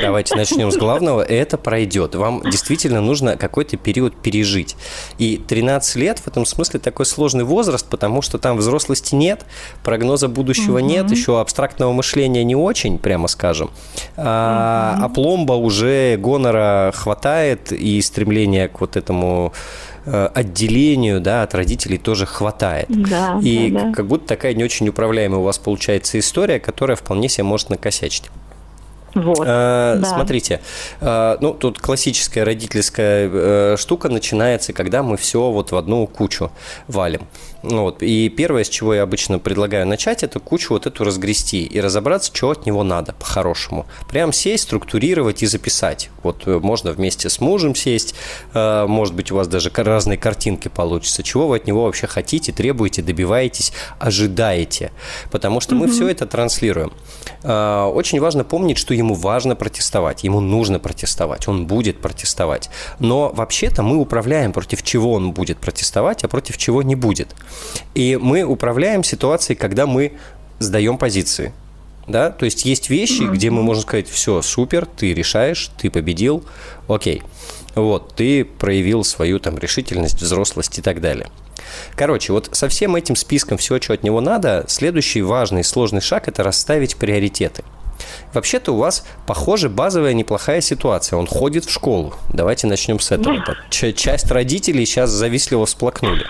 Давайте 0.01 0.35
начнем 0.35 0.71
с 0.71 0.77
главного. 0.77 1.21
Это 1.21 1.57
пройдет. 1.57 2.15
Вам 2.15 2.41
действительно 2.49 3.01
нужно 3.01 3.35
какой-то 3.35 3.75
период 3.77 4.15
пережить. 4.15 4.75
И 5.17 5.37
13 5.37 5.95
лет 5.97 6.19
в 6.19 6.27
этом 6.27 6.45
смысле 6.45 6.79
такой 6.79 7.05
сложный 7.05 7.43
возраст, 7.43 7.85
потому 7.87 8.21
что 8.21 8.37
там 8.37 8.57
взрослости 8.57 9.15
нет, 9.15 9.45
прогноза 9.83 10.27
будущего 10.27 10.77
угу. 10.77 10.85
нет, 10.85 11.11
еще 11.11 11.39
абстрактного 11.39 11.91
мышления 11.91 12.43
не 12.43 12.55
очень, 12.55 12.97
прямо 12.97 13.27
скажем. 13.27 13.71
А, 14.15 14.95
угу. 14.95 15.05
а 15.05 15.09
пломба 15.09 15.53
уже 15.53 16.17
гонора 16.17 16.93
хватает, 16.95 17.71
и 17.71 18.01
стремление 18.01 18.69
к 18.69 18.79
вот 18.79 18.95
этому 18.95 19.53
э, 20.05 20.29
отделению 20.33 21.19
да, 21.19 21.43
от 21.43 21.53
родителей 21.55 21.97
тоже 21.97 22.25
хватает. 22.25 22.87
Да, 22.89 23.39
и 23.41 23.69
да, 23.69 23.81
да. 23.81 23.93
как 23.93 24.07
будто 24.07 24.27
такая 24.27 24.53
не 24.53 24.63
очень 24.63 24.87
управляемая 24.87 25.39
у 25.39 25.43
вас 25.43 25.57
получается 25.57 26.19
история, 26.19 26.59
которая 26.59 26.95
вполне 26.95 27.27
себе 27.27 27.43
может 27.43 27.69
накосячить. 27.69 28.29
Вот, 29.15 29.45
а, 29.45 29.97
да. 29.97 30.05
Смотрите, 30.05 30.61
а, 31.01 31.37
ну 31.39 31.53
тут 31.53 31.79
классическая 31.79 32.43
родительская 32.43 33.29
а, 33.31 33.75
штука 33.77 34.09
начинается, 34.09 34.73
когда 34.73 35.03
мы 35.03 35.17
все 35.17 35.51
вот 35.51 35.71
в 35.71 35.75
одну 35.75 36.07
кучу 36.07 36.51
валим. 36.87 37.27
Вот. 37.63 38.03
И 38.03 38.27
первое, 38.27 38.65
с 38.65 38.69
чего 38.69 38.93
я 38.93 39.03
обычно 39.03 39.39
предлагаю 39.39 39.87
начать, 39.87 40.21
это 40.21 40.39
кучу 40.39 40.73
вот 40.73 40.85
эту 40.85 41.03
разгрести 41.05 41.63
и 41.63 41.79
разобраться, 41.79 42.29
что 42.33 42.51
от 42.51 42.65
него 42.65 42.83
надо 42.83 43.13
по-хорошему. 43.13 43.85
Прям 44.09 44.33
сесть, 44.33 44.63
структурировать 44.63 45.43
и 45.43 45.45
записать. 45.45 46.09
Вот 46.23 46.45
можно 46.45 46.91
вместе 46.91 47.29
с 47.29 47.39
мужем 47.39 47.73
сесть, 47.73 48.15
может 48.53 49.15
быть, 49.15 49.31
у 49.31 49.35
вас 49.35 49.47
даже 49.47 49.71
разные 49.73 50.17
картинки 50.17 50.67
получатся. 50.67 51.23
Чего 51.23 51.47
вы 51.47 51.55
от 51.55 51.65
него 51.65 51.85
вообще 51.85 52.05
хотите, 52.05 52.51
требуете, 52.51 53.01
добиваетесь, 53.01 53.71
ожидаете. 53.97 54.91
Потому 55.31 55.61
что 55.61 55.75
мы 55.75 55.85
угу. 55.85 55.93
все 55.93 56.09
это 56.09 56.25
транслируем. 56.25 56.91
Очень 57.43 58.19
важно 58.19 58.43
помнить, 58.43 58.77
что 58.77 58.93
ему 58.93 59.13
важно 59.13 59.55
протестовать, 59.55 60.23
ему 60.23 60.41
нужно 60.41 60.79
протестовать, 60.79 61.47
он 61.47 61.65
будет 61.65 62.01
протестовать. 62.01 62.69
Но 62.99 63.29
вообще-то 63.29 63.83
мы 63.83 63.97
управляем, 63.97 64.51
против 64.51 64.83
чего 64.83 65.13
он 65.13 65.31
будет 65.31 65.59
протестовать, 65.59 66.25
а 66.25 66.27
против 66.27 66.57
чего 66.57 66.83
не 66.83 66.95
будет. 66.95 67.33
И 67.95 68.17
мы 68.21 68.43
управляем 68.43 69.03
ситуацией, 69.03 69.57
когда 69.57 69.85
мы 69.87 70.13
сдаем 70.59 70.97
позиции. 70.97 71.53
Да? 72.07 72.31
То 72.31 72.45
есть 72.45 72.65
есть 72.65 72.89
вещи, 72.89 73.23
где 73.23 73.49
мы 73.49 73.63
можем 73.63 73.83
сказать, 73.83 74.09
все, 74.09 74.41
супер, 74.41 74.85
ты 74.85 75.13
решаешь, 75.13 75.69
ты 75.77 75.89
победил, 75.89 76.43
окей. 76.87 77.21
Вот, 77.75 78.15
ты 78.15 78.45
проявил 78.45 79.03
свою 79.03 79.39
там 79.39 79.57
решительность, 79.57 80.21
взрослость 80.21 80.77
и 80.77 80.81
так 80.81 81.01
далее. 81.01 81.29
Короче, 81.95 82.33
вот 82.33 82.49
со 82.51 82.67
всем 82.67 82.95
этим 82.95 83.15
списком 83.15 83.57
всего, 83.57 83.79
что 83.81 83.93
от 83.93 84.03
него 84.03 84.21
надо, 84.21 84.65
следующий 84.67 85.21
важный 85.21 85.63
сложный 85.63 86.01
шаг– 86.01 86.27
это 86.27 86.43
расставить 86.43 86.97
приоритеты. 86.97 87.63
Вообще-то 88.33 88.73
у 88.73 88.77
вас, 88.77 89.05
похоже, 89.25 89.69
базовая 89.69 90.13
неплохая 90.13 90.61
ситуация. 90.61 91.17
Он 91.17 91.27
ходит 91.27 91.65
в 91.65 91.71
школу. 91.71 92.13
Давайте 92.31 92.67
начнем 92.67 92.99
с 92.99 93.11
этого. 93.11 93.43
Часть 93.69 94.31
родителей 94.31 94.85
сейчас 94.85 95.09
завистливо 95.09 95.65
всплакнули, 95.65 96.25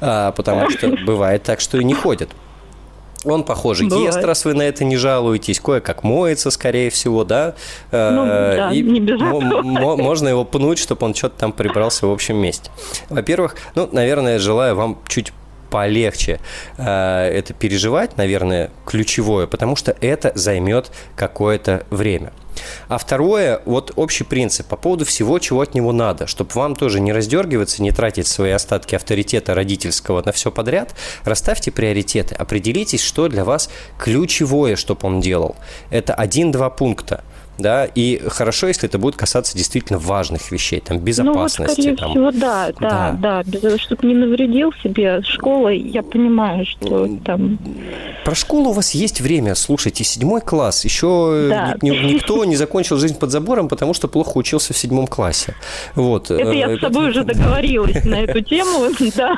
а, 0.00 0.32
потому 0.32 0.70
что 0.70 0.88
бывает 1.04 1.42
так, 1.42 1.60
что 1.60 1.78
и 1.78 1.84
не 1.84 1.94
ходят. 1.94 2.30
Он, 3.24 3.44
похоже, 3.44 3.84
Бывает. 3.84 4.14
ест, 4.14 4.24
раз 4.24 4.44
вы 4.44 4.54
на 4.54 4.62
это 4.62 4.84
не 4.84 4.96
жалуетесь, 4.96 5.60
кое-как 5.60 6.02
моется, 6.02 6.50
скорее 6.50 6.90
всего, 6.90 7.24
да? 7.24 7.54
Ну, 7.92 8.26
э, 8.26 8.56
да, 8.56 8.72
и 8.72 8.82
не 8.82 9.00
без 9.00 9.20
можно 9.20 10.28
его 10.28 10.44
пнуть, 10.44 10.78
чтобы 10.78 11.06
он 11.06 11.14
что-то 11.14 11.38
там 11.38 11.52
прибрался 11.52 12.06
в 12.06 12.10
общем 12.10 12.36
месте. 12.36 12.70
Во-первых, 13.08 13.56
ну, 13.74 13.88
наверное, 13.92 14.38
желаю 14.38 14.74
вам 14.74 14.98
чуть 15.06 15.32
полегче 15.72 16.38
э, 16.76 16.84
это 16.84 17.54
переживать, 17.54 18.18
наверное, 18.18 18.70
ключевое, 18.84 19.46
потому 19.46 19.74
что 19.74 19.96
это 20.02 20.30
займет 20.34 20.92
какое-то 21.16 21.86
время. 21.88 22.32
А 22.88 22.98
второе, 22.98 23.62
вот 23.64 23.92
общий 23.96 24.24
принцип 24.24 24.66
по 24.66 24.76
поводу 24.76 25.06
всего, 25.06 25.38
чего 25.38 25.62
от 25.62 25.74
него 25.74 25.92
надо, 25.92 26.26
чтобы 26.26 26.50
вам 26.52 26.76
тоже 26.76 27.00
не 27.00 27.10
раздергиваться, 27.10 27.82
не 27.82 27.90
тратить 27.90 28.26
свои 28.26 28.50
остатки 28.50 28.94
авторитета 28.94 29.54
родительского 29.54 30.22
на 30.22 30.32
все 30.32 30.50
подряд, 30.50 30.94
расставьте 31.24 31.70
приоритеты, 31.70 32.34
определитесь, 32.34 33.02
что 33.02 33.28
для 33.28 33.46
вас 33.46 33.70
ключевое, 33.98 34.76
чтобы 34.76 35.00
он 35.08 35.22
делал. 35.22 35.56
Это 35.88 36.12
один-два 36.12 36.68
пункта 36.68 37.24
да, 37.58 37.84
и 37.84 38.20
хорошо, 38.28 38.68
если 38.68 38.88
это 38.88 38.98
будет 38.98 39.16
касаться 39.16 39.56
действительно 39.56 39.98
важных 39.98 40.50
вещей, 40.50 40.80
там, 40.80 40.98
безопасности. 40.98 41.60
Ну, 41.60 41.66
вот, 41.66 41.72
скорее 41.72 41.96
там. 41.96 42.10
всего, 42.10 42.30
да, 42.32 42.70
да, 42.80 43.16
да, 43.20 43.42
да, 43.44 43.78
чтобы 43.78 44.06
не 44.06 44.14
навредил 44.14 44.72
себе 44.82 45.22
школой, 45.22 45.78
я 45.78 46.02
понимаю, 46.02 46.64
что 46.64 47.08
там... 47.24 47.58
Про 48.24 48.34
школу 48.34 48.70
у 48.70 48.72
вас 48.72 48.92
есть 48.92 49.20
время, 49.20 49.54
слушайте, 49.54 50.02
седьмой 50.04 50.40
класс, 50.40 50.84
еще 50.84 51.48
да. 51.50 51.76
ни, 51.82 51.90
никто 51.90 52.44
не 52.44 52.56
закончил 52.56 52.96
жизнь 52.96 53.18
под 53.18 53.30
забором, 53.30 53.68
потому 53.68 53.94
что 53.94 54.08
плохо 54.08 54.38
учился 54.38 54.72
в 54.72 54.78
седьмом 54.78 55.06
классе, 55.06 55.54
вот. 55.94 56.30
Это 56.30 56.52
я 56.52 56.76
с 56.76 56.80
собой 56.80 57.10
уже 57.10 57.22
договорилась 57.22 58.04
на 58.04 58.16
эту 58.16 58.40
тему, 58.42 58.88
да, 59.16 59.34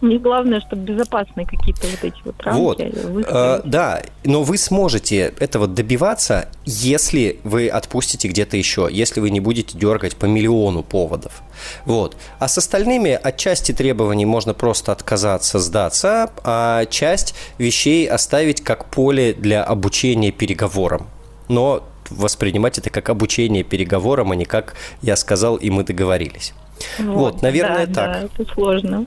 мне 0.00 0.18
главное, 0.18 0.60
чтобы 0.60 0.82
безопасные 0.82 1.46
какие-то 1.46 1.86
вот 1.86 2.04
эти 2.04 2.16
вот 2.24 2.34
рамки 2.42 2.60
Вот, 2.60 3.26
э, 3.28 3.60
да, 3.64 4.02
но 4.24 4.42
вы 4.42 4.56
сможете 4.56 5.34
этого 5.38 5.66
добиваться, 5.66 6.48
если 6.64 7.39
вы 7.44 7.68
отпустите 7.68 8.28
где-то 8.28 8.56
еще, 8.56 8.88
если 8.90 9.20
вы 9.20 9.30
не 9.30 9.40
будете 9.40 9.76
дергать 9.76 10.16
по 10.16 10.26
миллиону 10.26 10.82
поводов. 10.82 11.42
Вот. 11.84 12.16
А 12.38 12.48
с 12.48 12.58
остальными 12.58 13.12
от 13.12 13.36
части 13.36 13.72
требований 13.72 14.26
можно 14.26 14.54
просто 14.54 14.92
отказаться, 14.92 15.58
сдаться, 15.58 16.30
а 16.44 16.86
часть 16.86 17.34
вещей 17.58 18.08
оставить 18.08 18.62
как 18.62 18.86
поле 18.86 19.32
для 19.32 19.62
обучения 19.62 20.32
переговорам. 20.32 21.06
Но 21.48 21.84
воспринимать 22.10 22.78
это 22.78 22.90
как 22.90 23.08
обучение 23.08 23.62
переговорам, 23.62 24.32
а 24.32 24.36
не 24.36 24.44
как 24.44 24.74
я 25.02 25.16
сказал 25.16 25.56
и 25.56 25.70
мы 25.70 25.84
договорились. 25.84 26.54
Вот, 26.98 27.34
вот 27.34 27.42
наверное, 27.42 27.86
да, 27.86 27.94
так. 27.94 28.12
Да, 28.12 28.42
это 28.42 28.54
сложно. 28.54 29.06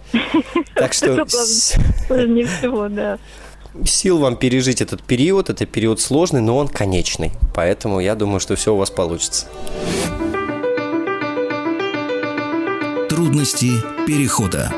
Так 0.75 0.94
что... 0.94 1.25
Сложнее 2.08 2.46
всего, 2.46 2.88
да 2.88 3.18
сил 3.86 4.20
вам 4.20 4.36
пережить 4.36 4.82
этот 4.82 5.03
период. 5.03 5.50
Это 5.50 5.65
период 5.65 6.00
сложный, 6.00 6.42
но 6.42 6.58
он 6.58 6.68
конечный. 6.68 7.32
Поэтому 7.56 8.00
я 8.00 8.15
думаю, 8.15 8.39
что 8.39 8.56
все 8.56 8.74
у 8.74 8.77
вас 8.77 8.89
получится. 8.89 9.48
Трудности 13.10 13.72
перехода 14.08 14.72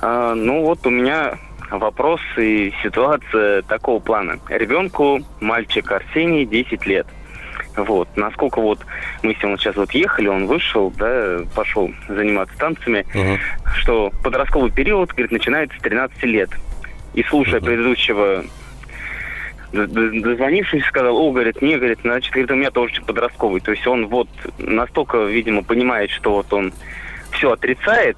А, 0.00 0.34
ну 0.34 0.62
вот 0.62 0.86
у 0.86 0.90
меня 0.90 1.38
вопрос 1.70 2.20
и 2.36 2.72
ситуация 2.82 3.62
такого 3.62 3.98
плана. 3.98 4.38
Ребенку, 4.48 5.20
мальчик 5.40 5.90
Арсений, 5.90 6.44
10 6.44 6.86
лет. 6.86 7.06
Вот. 7.76 8.08
Насколько 8.16 8.60
вот 8.60 8.78
мы 9.22 9.34
с 9.34 9.42
ним 9.42 9.58
сейчас 9.58 9.76
вот 9.76 9.90
ехали, 9.92 10.28
он 10.28 10.46
вышел, 10.46 10.90
да, 10.96 11.40
пошел 11.54 11.90
заниматься 12.08 12.56
танцами, 12.56 13.06
угу. 13.14 13.38
что 13.76 14.12
подростковый 14.22 14.70
период, 14.70 15.10
говорит, 15.10 15.32
начинается 15.32 15.76
с 15.78 15.82
13 15.82 16.22
лет. 16.24 16.50
И 17.16 17.22
слушая 17.24 17.60
предыдущего 17.60 18.44
дозвонившись, 19.72 20.84
сказал, 20.84 21.16
о, 21.16 21.32
говорит, 21.32 21.60
не, 21.60 21.76
говорит, 21.76 21.98
значит, 22.02 22.32
говорит, 22.32 22.50
у 22.50 22.54
меня 22.54 22.70
тоже 22.70 23.02
подростковый. 23.02 23.60
То 23.60 23.72
есть 23.72 23.86
он 23.86 24.06
вот 24.06 24.28
настолько, 24.58 25.24
видимо, 25.24 25.62
понимает, 25.62 26.10
что 26.10 26.34
вот 26.34 26.52
он 26.52 26.72
все 27.32 27.52
отрицает 27.52 28.16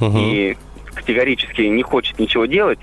угу. 0.00 0.16
и 0.16 0.56
категорически 0.94 1.62
не 1.62 1.82
хочет 1.82 2.18
ничего 2.18 2.46
делать. 2.46 2.78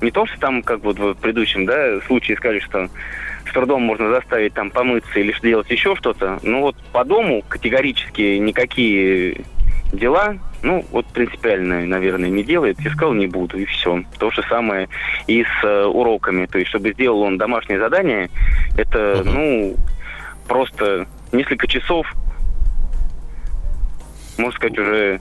Не 0.00 0.10
то, 0.10 0.26
что 0.26 0.38
там, 0.38 0.62
как 0.62 0.82
вот 0.84 0.98
в 0.98 1.14
предыдущем 1.14 1.66
да, 1.66 2.00
случае 2.06 2.36
сказали, 2.36 2.60
что 2.60 2.88
с 3.48 3.52
трудом 3.52 3.82
можно 3.82 4.10
заставить 4.10 4.54
там 4.54 4.70
помыться 4.70 5.18
или 5.18 5.32
сделать 5.38 5.70
еще 5.70 5.96
что-то. 5.96 6.38
Ну 6.42 6.60
вот 6.60 6.76
по 6.92 7.04
дому 7.04 7.42
категорически 7.46 8.36
никакие 8.36 9.44
дела, 9.92 10.36
ну, 10.62 10.84
вот 10.90 11.06
принципиально, 11.06 11.84
наверное, 11.84 12.30
не 12.30 12.42
делает. 12.42 12.80
Я 12.80 12.90
сказал, 12.90 13.12
не 13.14 13.26
буду, 13.26 13.58
и 13.58 13.64
все. 13.66 14.02
То 14.18 14.30
же 14.30 14.42
самое 14.48 14.88
и 15.26 15.44
с 15.44 15.64
э, 15.64 15.84
уроками. 15.84 16.46
То 16.46 16.58
есть, 16.58 16.70
чтобы 16.70 16.92
сделал 16.92 17.20
он 17.20 17.38
домашнее 17.38 17.78
задание, 17.78 18.30
это, 18.76 19.20
угу. 19.20 19.30
ну, 19.30 19.76
просто 20.48 21.06
несколько 21.32 21.66
часов, 21.66 22.06
можно 24.38 24.56
сказать, 24.56 24.78
уже 24.78 25.20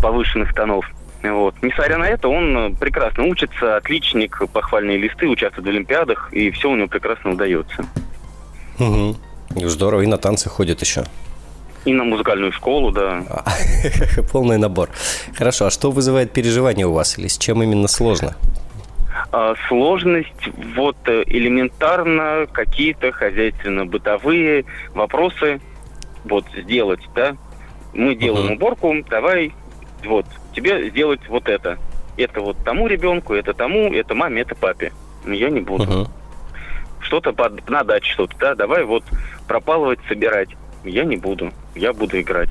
повышенных 0.00 0.54
тонов. 0.54 0.90
Вот. 1.22 1.54
Несмотря 1.60 1.98
на 1.98 2.08
это, 2.08 2.28
он 2.28 2.74
прекрасно 2.76 3.24
учится, 3.24 3.76
отличник, 3.76 4.40
похвальные 4.52 4.96
листы, 4.96 5.28
участвует 5.28 5.66
в 5.66 5.70
Олимпиадах, 5.70 6.32
и 6.32 6.50
все 6.50 6.70
у 6.70 6.76
него 6.76 6.88
прекрасно 6.88 7.32
удается. 7.32 7.84
Угу. 8.78 9.16
Здорово, 9.56 10.00
и 10.02 10.06
на 10.06 10.16
танцы 10.16 10.48
ходит 10.48 10.80
еще. 10.80 11.04
И 11.84 11.92
на 11.92 12.04
музыкальную 12.04 12.52
школу, 12.52 12.90
да. 12.90 13.24
Полный 14.32 14.58
набор. 14.58 14.90
Хорошо, 15.36 15.66
а 15.66 15.70
что 15.70 15.90
вызывает 15.90 16.32
переживания 16.32 16.86
у 16.86 16.92
вас 16.92 17.18
или 17.18 17.26
с 17.26 17.38
чем 17.38 17.62
именно 17.62 17.88
сложно? 17.88 18.36
А, 19.32 19.54
сложность, 19.68 20.48
вот 20.74 20.96
э, 21.06 21.22
элементарно 21.26 22.46
какие-то 22.52 23.12
хозяйственно-бытовые 23.12 24.64
вопросы 24.92 25.60
вот 26.24 26.44
сделать, 26.56 27.00
да. 27.14 27.36
Мы 27.94 28.14
делаем 28.14 28.52
uh-huh. 28.52 28.56
уборку, 28.56 28.94
давай, 29.08 29.52
вот, 30.04 30.26
тебе 30.54 30.90
сделать 30.90 31.20
вот 31.28 31.48
это. 31.48 31.78
Это 32.16 32.40
вот 32.40 32.56
тому 32.64 32.86
ребенку, 32.86 33.34
это 33.34 33.54
тому, 33.54 33.92
это 33.92 34.14
маме, 34.14 34.42
это 34.42 34.54
папе. 34.54 34.92
Но 35.24 35.32
я 35.34 35.48
не 35.48 35.60
буду. 35.60 35.84
Uh-huh. 35.84 36.08
Что-то 37.00 37.32
под, 37.32 37.68
на 37.70 37.84
даче 37.84 38.12
что-то, 38.12 38.36
да, 38.38 38.54
давай 38.54 38.84
вот 38.84 39.04
пропалывать, 39.48 40.00
собирать. 40.08 40.50
Я 40.84 41.04
не 41.04 41.16
буду. 41.16 41.52
Я 41.74 41.92
буду 41.92 42.20
играть. 42.20 42.50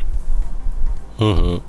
Угу. 1.19 1.61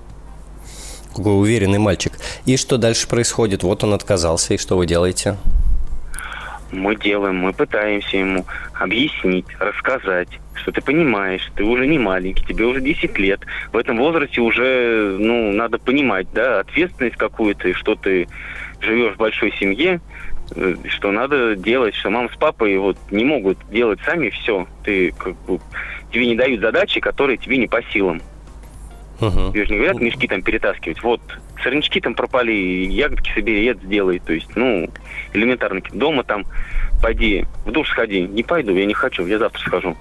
Какой 1.17 1.41
уверенный 1.41 1.79
мальчик. 1.79 2.13
И 2.47 2.57
что 2.57 2.77
дальше 2.77 3.09
происходит? 3.09 3.63
Вот 3.63 3.83
он 3.83 3.95
отказался, 3.95 4.55
и 4.55 4.59
что 4.59 4.77
вы 4.77 4.87
делаете? 4.87 5.37
Мы 6.71 6.95
делаем, 6.95 7.37
мы 7.37 7.53
пытаемся 7.53 8.17
ему 8.17 8.47
объяснить, 8.75 9.47
рассказать, 9.59 10.29
что 10.55 10.71
ты 10.71 10.81
понимаешь, 10.81 11.51
ты 11.57 11.65
уже 11.65 11.87
не 11.87 11.99
маленький, 11.99 12.47
тебе 12.47 12.65
уже 12.65 12.81
10 12.81 13.19
лет. 13.19 13.41
В 13.73 13.77
этом 13.77 13.99
возрасте 13.99 14.41
уже, 14.41 15.17
ну, 15.19 15.53
надо 15.53 15.79
понимать, 15.79 16.29
да, 16.33 16.61
ответственность 16.61 17.17
какую-то, 17.17 17.69
и 17.69 17.73
что 17.73 17.97
ты 17.97 18.29
живешь 18.81 19.15
в 19.15 19.19
большой 19.19 19.53
семье, 19.59 20.01
э, 20.55 20.77
что 20.89 21.11
надо 21.11 21.57
делать, 21.57 21.95
что 21.97 22.11
мама 22.11 22.29
с 22.33 22.37
папой 22.37 22.79
вот 22.79 22.97
не 23.11 23.25
могут 23.25 23.59
делать 23.71 23.99
сами 24.05 24.31
все. 24.31 24.67
Ты 24.85 25.13
как 25.13 25.35
бы 25.43 25.59
тебе 26.11 26.27
не 26.27 26.37
дают 26.37 26.61
задачи, 26.61 27.01
которые 27.01 27.37
тебе 27.37 27.57
не 27.59 27.67
по 27.67 27.83
силам. 27.83 28.21
Uh-huh. 29.21 29.53
Тебе 29.53 29.67
же 29.67 29.73
не 29.73 29.79
говорят 29.79 30.01
мешки 30.01 30.27
там 30.27 30.43
перетаскивать. 30.43 31.03
Вот, 31.03 31.21
сорнячки 31.63 32.01
там 32.01 32.15
пропали, 32.15 32.53
ягодки 32.53 33.31
собери, 33.35 33.67
это 33.67 33.85
сделай. 33.85 34.19
То 34.19 34.33
есть, 34.33 34.49
ну, 34.57 34.89
элементарно. 35.35 35.83
Дома 35.93 36.25
там, 36.25 36.47
пойди, 37.03 37.45
в 37.67 37.71
душ 37.71 37.91
сходи. 37.91 38.23
Не 38.23 38.43
пойду, 38.43 38.75
я 38.75 38.87
не 38.87 38.95
хочу, 38.95 39.27
я 39.27 39.39
завтра 39.39 39.61
схожу. 39.61 39.97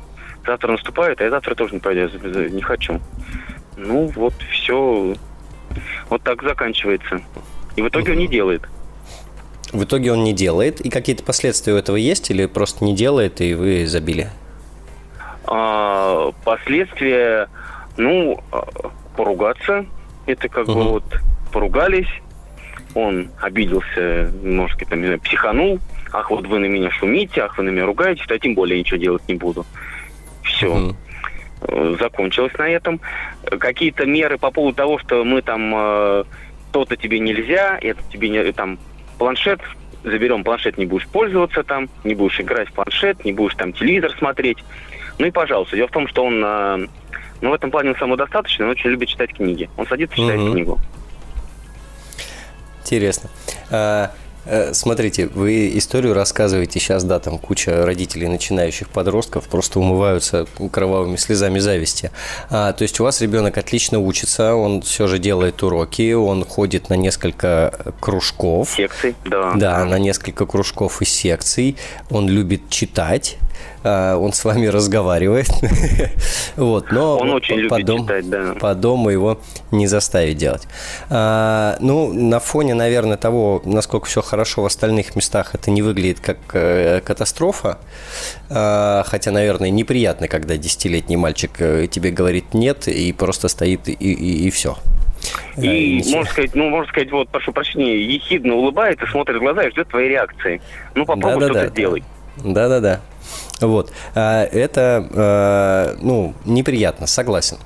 Завтра 0.45 0.71
наступает, 0.71 1.19
а 1.19 1.25
я 1.25 1.29
завтра 1.29 1.53
тоже 1.53 1.73
не 1.73 1.79
пойду, 1.79 2.01
я 2.39 2.49
не 2.49 2.61
хочу. 2.61 3.01
Ну, 3.75 4.07
вот 4.15 4.33
все 4.51 5.15
вот 6.09 6.23
так 6.23 6.41
заканчивается. 6.41 7.21
И 7.75 7.81
в 7.81 7.89
итоге 7.89 8.11
uh-huh. 8.11 8.15
он 8.15 8.19
не 8.19 8.27
делает. 8.27 8.61
В 9.71 9.83
итоге 9.83 10.13
он 10.13 10.23
не 10.23 10.33
делает, 10.33 10.81
и 10.81 10.89
какие-то 10.89 11.23
последствия 11.23 11.73
у 11.73 11.77
этого 11.77 11.95
есть, 11.95 12.31
или 12.31 12.47
просто 12.47 12.83
не 12.83 12.95
делает, 12.95 13.39
и 13.41 13.53
вы 13.53 13.85
забили? 13.85 14.29
А, 15.51 16.31
последствия, 16.43 17.49
ну, 17.97 18.39
а, 18.51 18.67
поругаться. 19.17 19.85
Это 20.27 20.47
как 20.47 20.67
угу. 20.67 20.77
бы 20.77 20.83
вот 20.91 21.03
поругались, 21.51 22.09
он 22.93 23.29
обиделся, 23.41 24.31
быть, 24.31 24.89
там, 24.89 24.99
не 25.01 25.07
знаю, 25.07 25.19
психанул. 25.21 25.79
Ах, 26.13 26.29
вот 26.29 26.45
вы 26.45 26.59
на 26.59 26.65
меня 26.65 26.91
шумите, 26.91 27.41
ах, 27.41 27.57
вы 27.57 27.63
на 27.63 27.69
меня 27.69 27.85
ругаетесь, 27.85 28.25
то 28.27 28.37
тем 28.37 28.53
более 28.53 28.79
ничего 28.79 28.97
делать 28.97 29.23
не 29.27 29.35
буду. 29.35 29.65
Все. 30.43 30.67
Угу 30.67 30.95
закончилось 31.99 32.53
на 32.57 32.69
этом. 32.69 33.01
Какие-то 33.43 34.05
меры 34.05 34.37
по 34.37 34.51
поводу 34.51 34.77
того, 34.77 34.99
что 34.99 35.23
мы 35.23 35.41
там 35.41 35.73
э, 35.75 36.23
то-то 36.71 36.95
тебе 36.95 37.19
нельзя, 37.19 37.77
это 37.81 38.01
тебе 38.11 38.29
не, 38.29 38.51
там 38.53 38.79
планшет, 39.17 39.59
заберем 40.03 40.43
планшет, 40.43 40.77
не 40.77 40.85
будешь 40.85 41.07
пользоваться 41.07 41.63
там, 41.63 41.89
не 42.03 42.15
будешь 42.15 42.39
играть 42.39 42.69
в 42.69 42.73
планшет, 42.73 43.25
не 43.25 43.33
будешь 43.33 43.55
там 43.55 43.73
телевизор 43.73 44.11
смотреть. 44.17 44.59
Ну 45.19 45.25
и 45.25 45.31
пожалуйста. 45.31 45.75
Дело 45.75 45.89
в 45.89 45.91
том, 45.91 46.07
что 46.07 46.23
он, 46.23 46.41
э, 46.43 46.87
ну, 47.41 47.49
в 47.49 47.53
этом 47.53 47.69
плане 47.69 47.89
он 47.89 47.97
самодостаточный, 47.97 48.65
он 48.65 48.71
очень 48.71 48.89
любит 48.89 49.09
читать 49.09 49.33
книги. 49.33 49.69
Он 49.77 49.85
садится 49.85 50.15
читает 50.15 50.39
угу. 50.39 50.51
книгу. 50.53 50.79
Интересно. 52.83 53.29
А, 53.69 54.11
э, 54.45 54.73
Смотрите, 54.73 55.27
вы 55.27 55.77
историю 55.77 56.13
рассказываете 56.13 56.79
сейчас, 56.79 57.03
да, 57.03 57.19
там 57.19 57.37
куча 57.37 57.85
родителей 57.85 58.29
начинающих 58.29 58.87
подростков 58.87 59.49
просто 59.49 59.81
умываются 59.81 60.47
кровавыми 60.71 61.17
слезами 61.17 61.59
зависти. 61.59 62.11
А, 62.49 62.71
то 62.71 62.83
есть 62.83 62.97
у 63.01 63.03
вас 63.03 63.19
ребенок 63.19 63.57
отлично 63.57 63.99
учится, 63.99 64.55
он 64.55 64.81
все 64.83 65.07
же 65.07 65.19
делает 65.19 65.61
уроки, 65.63 66.13
он 66.13 66.45
ходит 66.45 66.89
на 66.89 66.93
несколько 66.93 67.93
кружков. 67.99 68.69
Секций, 68.69 69.15
да. 69.25 69.51
Да, 69.55 69.83
на 69.83 69.99
несколько 69.99 70.45
кружков 70.45 71.01
и 71.01 71.05
секций. 71.05 71.75
Он 72.09 72.29
любит 72.29 72.69
читать. 72.69 73.37
А, 73.83 74.17
он 74.17 74.33
с 74.33 74.43
вами 74.43 74.67
разговаривает. 74.67 75.49
вот, 76.55 76.91
но 76.91 77.17
он 77.17 77.31
очень 77.31 77.55
любит 77.55 77.69
по 77.69 77.83
дому, 77.83 78.03
читать, 78.03 78.29
да. 78.29 78.53
По 78.59 78.75
дому 78.75 79.09
его 79.09 79.39
не 79.71 79.87
заставить 79.87 80.37
делать. 80.37 80.67
А, 81.09 81.77
ну, 81.79 82.11
на 82.13 82.39
фоне, 82.39 82.73
наверное, 82.73 83.17
того, 83.17 83.61
насколько 83.65 84.07
все 84.07 84.21
хорошо 84.21 84.63
в 84.63 84.65
остальных 84.65 85.15
местах, 85.15 85.55
это 85.55 85.71
не 85.71 85.81
выглядит 85.81 86.19
как 86.19 86.37
э, 86.53 87.01
катастрофа. 87.01 87.79
А, 88.49 89.03
хотя, 89.05 89.31
наверное, 89.31 89.69
неприятно, 89.69 90.27
когда 90.27 90.57
десятилетний 90.57 91.15
мальчик 91.15 91.51
э, 91.59 91.87
тебе 91.87 92.11
говорит 92.11 92.53
нет 92.53 92.87
и 92.87 93.13
просто 93.13 93.47
стоит 93.47 93.87
и, 93.87 93.93
и, 93.93 94.47
и 94.47 94.49
все. 94.51 94.77
И, 95.57 96.01
э, 96.01 96.09
можно 96.11 96.31
сказать, 96.31 96.55
ну, 96.55 96.69
можно 96.69 96.89
сказать, 96.89 97.11
вот, 97.11 97.29
прошу 97.29 97.51
прощения, 97.51 98.01
ехидно 98.01 98.55
улыбается, 98.55 99.05
смотрит 99.07 99.37
в 99.37 99.39
глаза 99.39 99.63
и 99.63 99.71
ждет 99.71 99.87
твоей 99.89 100.09
реакции. 100.09 100.61
Ну, 100.95 101.05
попробуй 101.05 101.39
да, 101.39 101.45
что-то 101.45 101.61
да, 101.61 101.69
сделай. 101.69 102.03
Да-да-да. 102.43 103.01
Вот. 103.59 103.91
А, 104.15 104.43
это, 104.43 105.07
а, 105.13 105.97
ну, 106.01 106.33
неприятно, 106.45 107.07
согласен. 107.07 107.57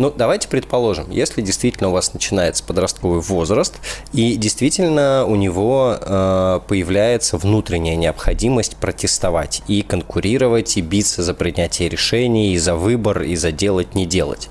Ну, 0.00 0.10
давайте 0.10 0.48
предположим, 0.48 1.10
если 1.10 1.42
действительно 1.42 1.90
у 1.90 1.92
вас 1.92 2.14
начинается 2.14 2.64
подростковый 2.64 3.20
возраст, 3.20 3.74
и 4.14 4.36
действительно 4.36 5.26
у 5.26 5.36
него 5.36 5.94
э, 6.00 6.60
появляется 6.66 7.36
внутренняя 7.36 7.96
необходимость 7.96 8.76
протестовать 8.76 9.62
и 9.68 9.82
конкурировать, 9.82 10.78
и 10.78 10.80
биться 10.80 11.22
за 11.22 11.34
принятие 11.34 11.90
решений, 11.90 12.54
и 12.54 12.58
за 12.58 12.76
выбор, 12.76 13.20
и 13.20 13.36
за 13.36 13.52
делать, 13.52 13.94
не 13.94 14.06
делать, 14.06 14.48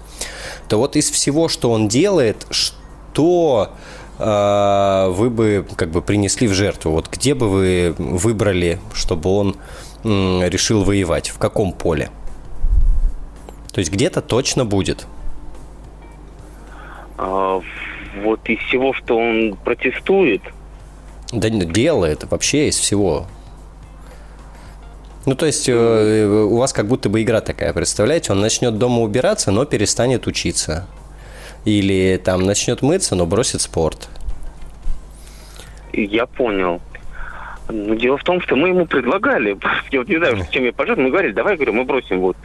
то 0.68 0.78
вот 0.78 0.96
из 0.96 1.10
всего, 1.10 1.50
что 1.50 1.72
он 1.72 1.88
делает, 1.88 2.46
что 2.52 3.72
э, 4.20 5.08
вы 5.10 5.32
бы 5.32 5.66
как 5.76 5.90
бы 5.90 6.04
принесли 6.04 6.48
в 6.48 6.54
жертву? 6.54 6.92
Вот 6.92 7.10
где 7.10 7.34
бы 7.34 7.50
вы 7.50 7.96
выбрали, 7.98 8.80
чтобы 8.94 9.32
он 9.32 9.56
решил 10.04 10.84
воевать? 10.84 11.30
В 11.30 11.38
каком 11.38 11.74
поле? 11.74 12.10
То 13.72 13.80
есть 13.80 13.92
где-то 13.92 14.22
точно 14.22 14.66
будет. 14.66 15.08
А, 17.18 17.62
вот 18.24 18.40
из 18.50 18.60
всего, 18.60 18.94
что 18.94 19.18
он 19.18 19.56
протестует. 19.64 20.42
Да 21.32 21.50
делает 21.50 22.30
вообще 22.30 22.70
из 22.70 22.78
всего. 22.78 23.28
Ну, 25.26 25.36
то 25.36 25.46
есть 25.46 25.70
э, 25.70 26.26
у 26.26 26.58
вас 26.58 26.74
как 26.74 26.88
будто 26.88 27.10
бы 27.10 27.22
игра 27.22 27.42
такая, 27.42 27.74
представляете? 27.74 28.32
Он 28.32 28.40
начнет 28.40 28.78
дома 28.78 29.02
убираться, 29.02 29.52
но 29.52 29.66
перестанет 29.66 30.26
учиться. 30.28 30.88
Или 31.66 32.20
там 32.24 32.46
начнет 32.46 32.82
мыться, 32.82 33.16
но 33.16 33.26
бросит 33.26 33.62
спорт. 33.62 34.10
Я 35.94 36.26
понял. 36.26 36.82
Ну, 37.70 37.96
дело 37.96 38.18
в 38.18 38.24
том, 38.24 38.42
что 38.42 38.56
мы 38.56 38.70
ему 38.70 38.86
предлагали, 38.86 39.58
я 39.92 40.00
вот 40.00 40.10
не 40.10 40.18
знаю, 40.18 40.44
с 40.44 40.50
чем 40.50 40.64
я 40.64 40.74
пожал, 40.74 40.96
мы 40.98 41.10
говорили, 41.10 41.34
давай, 41.34 41.56
говорю, 41.56 41.74
мы 41.74 41.84
бросим 41.84 42.20
вот 42.20 42.36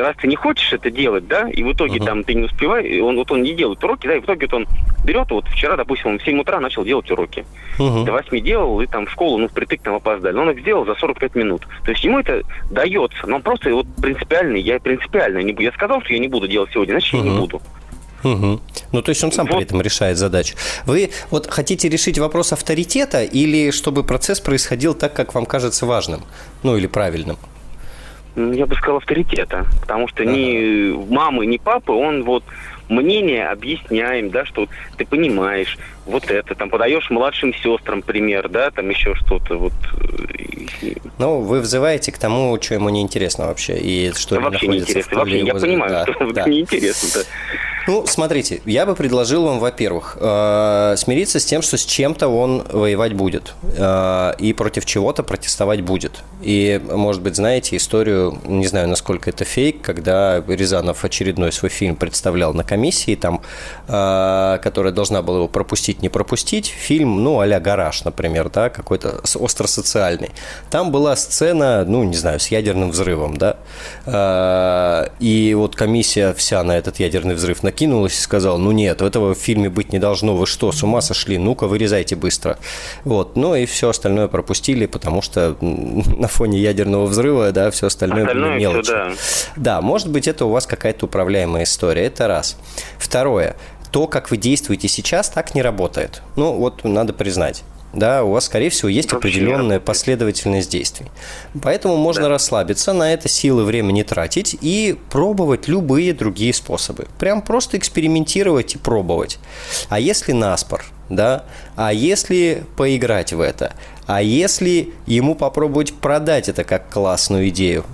раз 0.00 0.16
ты 0.16 0.28
не 0.28 0.36
хочешь 0.36 0.72
это 0.72 0.90
делать, 0.90 1.26
да, 1.26 1.48
и 1.50 1.62
в 1.62 1.72
итоге 1.72 1.98
uh-huh. 1.98 2.06
там 2.06 2.24
ты 2.24 2.34
не 2.34 2.44
успеваешь, 2.44 3.02
он 3.02 3.16
вот 3.16 3.30
он 3.30 3.42
не 3.42 3.52
делает 3.54 3.82
уроки, 3.84 4.06
да, 4.06 4.16
и 4.16 4.20
в 4.20 4.24
итоге 4.24 4.46
вот 4.46 4.54
он 4.54 4.66
берет, 5.04 5.30
вот 5.30 5.46
вчера, 5.48 5.76
допустим, 5.76 6.12
он 6.12 6.18
в 6.18 6.24
7 6.24 6.40
утра 6.40 6.60
начал 6.60 6.84
делать 6.84 7.10
уроки. 7.10 7.44
Uh-huh. 7.78 8.04
До 8.04 8.12
8 8.12 8.40
делал, 8.40 8.80
и 8.80 8.86
там 8.86 9.06
в 9.06 9.10
школу, 9.10 9.38
ну, 9.38 9.48
впритык 9.48 9.82
там 9.82 9.94
опоздали. 9.94 10.34
Но 10.34 10.42
он 10.42 10.50
их 10.50 10.60
сделал 10.60 10.86
за 10.86 10.94
45 10.94 11.34
минут. 11.34 11.66
То 11.84 11.90
есть 11.90 12.04
ему 12.04 12.20
это 12.20 12.42
дается, 12.70 13.26
но 13.26 13.36
он 13.36 13.42
просто 13.42 13.74
вот 13.74 13.86
принципиальный, 14.00 14.60
я 14.60 14.78
принципиально 14.78 15.38
не 15.38 15.52
буду. 15.52 15.64
Я 15.64 15.72
сказал, 15.72 16.00
что 16.02 16.12
я 16.12 16.18
не 16.18 16.28
буду 16.28 16.48
делать 16.48 16.70
сегодня, 16.72 16.92
значит, 16.92 17.14
uh-huh. 17.14 17.24
я 17.24 17.30
не 17.30 17.38
буду. 17.38 17.60
Угу. 18.24 18.60
Ну, 18.92 19.02
то 19.02 19.08
есть 19.10 19.24
он 19.24 19.32
сам 19.32 19.46
вот. 19.46 19.56
при 19.56 19.64
этом 19.64 19.80
решает 19.80 20.16
задачу. 20.18 20.56
Вы 20.86 21.10
вот 21.30 21.48
хотите 21.48 21.88
решить 21.88 22.18
вопрос 22.18 22.52
авторитета 22.52 23.22
или 23.22 23.70
чтобы 23.70 24.04
процесс 24.04 24.40
происходил 24.40 24.94
так, 24.94 25.12
как 25.12 25.34
вам 25.34 25.46
кажется 25.46 25.86
важным? 25.86 26.22
Ну, 26.62 26.76
или 26.76 26.86
правильным? 26.86 27.38
Я 28.34 28.66
бы 28.66 28.74
сказал 28.76 28.96
авторитета, 28.96 29.66
потому 29.80 30.08
что 30.08 30.22
ага. 30.22 30.32
ни 30.32 31.12
мамы, 31.12 31.44
ни 31.44 31.58
папы, 31.58 31.92
он 31.92 32.24
вот 32.24 32.44
мнение 32.88 33.48
объясняем, 33.48 34.30
да, 34.30 34.44
что 34.44 34.68
ты 34.96 35.04
понимаешь, 35.04 35.78
вот 36.06 36.30
это, 36.30 36.54
там 36.54 36.70
подаешь 36.70 37.10
младшим 37.10 37.54
сестрам 37.54 38.02
пример, 38.02 38.48
да, 38.48 38.70
там 38.70 38.88
еще 38.90 39.14
что-то, 39.14 39.56
вот. 39.56 39.72
Э, 40.82 40.94
ну, 41.18 41.40
вы 41.40 41.60
взываете 41.60 42.12
к 42.12 42.18
тому, 42.18 42.58
что 42.60 42.74
ему 42.74 42.88
не 42.88 43.02
интересно 43.02 43.46
вообще, 43.46 43.78
и 43.78 44.12
что 44.14 44.36
да, 44.36 44.40
вообще 44.42 44.68
не 44.68 44.78
интересно, 44.78 45.18
вообще, 45.18 45.40
я 45.40 45.54
понимаю, 45.54 45.90
да, 45.90 46.12
что 46.12 46.32
да. 46.32 46.48
неинтересно, 46.48 47.22
да. 47.22 47.28
Ну, 47.88 48.04
смотрите, 48.06 48.62
я 48.64 48.86
бы 48.86 48.94
предложил 48.94 49.44
вам, 49.44 49.58
во-первых, 49.58 50.16
э, 50.20 50.94
смириться 50.96 51.40
с 51.40 51.44
тем, 51.44 51.62
что 51.62 51.76
с 51.76 51.84
чем-то 51.84 52.28
он 52.28 52.64
воевать 52.70 53.14
будет 53.14 53.54
э, 53.62 54.34
и 54.38 54.52
против 54.52 54.84
чего-то 54.84 55.24
протестовать 55.24 55.80
будет. 55.80 56.22
И, 56.42 56.80
может 56.88 57.22
быть, 57.22 57.34
знаете 57.34 57.76
историю, 57.76 58.38
не 58.44 58.66
знаю, 58.66 58.88
насколько 58.88 59.30
это 59.30 59.44
фейк, 59.44 59.82
когда 59.82 60.42
Рязанов 60.46 61.04
очередной 61.04 61.50
свой 61.50 61.70
фильм 61.70 61.96
представлял 61.96 62.54
на 62.54 62.62
комиссии, 62.62 63.16
там, 63.16 63.42
э, 63.88 64.58
которая 64.62 64.92
должна 64.92 65.22
была 65.22 65.38
его 65.38 65.48
пропустить, 65.48 66.02
не 66.02 66.08
пропустить, 66.08 66.66
фильм, 66.66 67.24
ну, 67.24 67.40
а-ля 67.40 67.58
«Гараж», 67.58 68.04
например, 68.04 68.48
да, 68.48 68.70
какой-то 68.70 69.20
остросоциальный. 69.22 70.30
Там 70.70 70.92
была 70.92 71.16
сцена, 71.16 71.84
ну, 71.84 72.04
не 72.04 72.16
знаю, 72.16 72.38
с 72.38 72.46
ядерным 72.48 72.90
взрывом, 72.92 73.36
да, 73.36 73.56
э, 74.06 75.08
и 75.18 75.54
вот 75.54 75.74
комиссия 75.74 76.32
вся 76.32 76.62
на 76.62 76.78
этот 76.78 77.00
ядерный 77.00 77.34
взрыв 77.34 77.64
накинулась 77.72 78.18
и 78.18 78.20
сказала, 78.20 78.58
ну 78.58 78.70
нет, 78.70 79.00
этого 79.00 79.34
в 79.34 79.38
фильме 79.38 79.70
быть 79.70 79.92
не 79.92 79.98
должно, 79.98 80.36
вы 80.36 80.46
что, 80.46 80.72
с 80.72 80.82
ума 80.82 81.00
сошли, 81.00 81.38
ну-ка 81.38 81.66
вырезайте 81.66 82.16
быстро. 82.16 82.58
Вот, 83.04 83.34
ну 83.36 83.54
и 83.54 83.64
все 83.64 83.88
остальное 83.88 84.28
пропустили, 84.28 84.86
потому 84.86 85.22
что 85.22 85.56
на 85.60 86.28
фоне 86.28 86.58
ядерного 86.58 87.06
взрыва, 87.06 87.50
да, 87.52 87.70
все 87.70 87.86
остальное, 87.86 88.24
остальное 88.24 88.50
было 88.50 88.58
мелочь. 88.58 88.84
Все, 88.84 88.94
да. 88.94 89.12
да, 89.56 89.80
может 89.80 90.10
быть, 90.10 90.28
это 90.28 90.44
у 90.44 90.50
вас 90.50 90.66
какая-то 90.66 91.06
управляемая 91.06 91.64
история, 91.64 92.04
это 92.04 92.28
раз. 92.28 92.56
Второе, 92.98 93.56
то, 93.90 94.06
как 94.06 94.30
вы 94.30 94.36
действуете 94.36 94.88
сейчас, 94.88 95.30
так 95.30 95.54
не 95.54 95.62
работает. 95.62 96.22
Ну, 96.36 96.52
вот 96.52 96.84
надо 96.84 97.12
признать 97.12 97.64
да, 97.92 98.24
у 98.24 98.32
вас, 98.32 98.46
скорее 98.46 98.70
всего, 98.70 98.88
есть 98.88 99.12
определенная 99.12 99.78
последовательность 99.78 100.70
действий. 100.70 101.06
Поэтому 101.62 101.96
можно 101.96 102.24
да. 102.24 102.28
расслабиться, 102.30 102.92
на 102.92 103.12
это 103.12 103.28
силы, 103.28 103.64
время 103.64 103.92
не 103.92 104.02
тратить 104.02 104.56
и 104.60 104.98
пробовать 105.10 105.68
любые 105.68 106.14
другие 106.14 106.54
способы. 106.54 107.06
Прям 107.18 107.42
просто 107.42 107.76
экспериментировать 107.76 108.74
и 108.74 108.78
пробовать. 108.78 109.38
А 109.88 110.00
если 110.00 110.32
наспор, 110.32 110.84
да, 111.14 111.44
а 111.76 111.92
если 111.92 112.64
поиграть 112.76 113.32
в 113.32 113.40
это, 113.40 113.74
а 114.06 114.20
если 114.20 114.92
ему 115.06 115.34
попробовать 115.34 115.94
продать 115.94 116.48
это 116.48 116.64
как 116.64 116.90
классную 116.90 117.48
идею, 117.50 117.84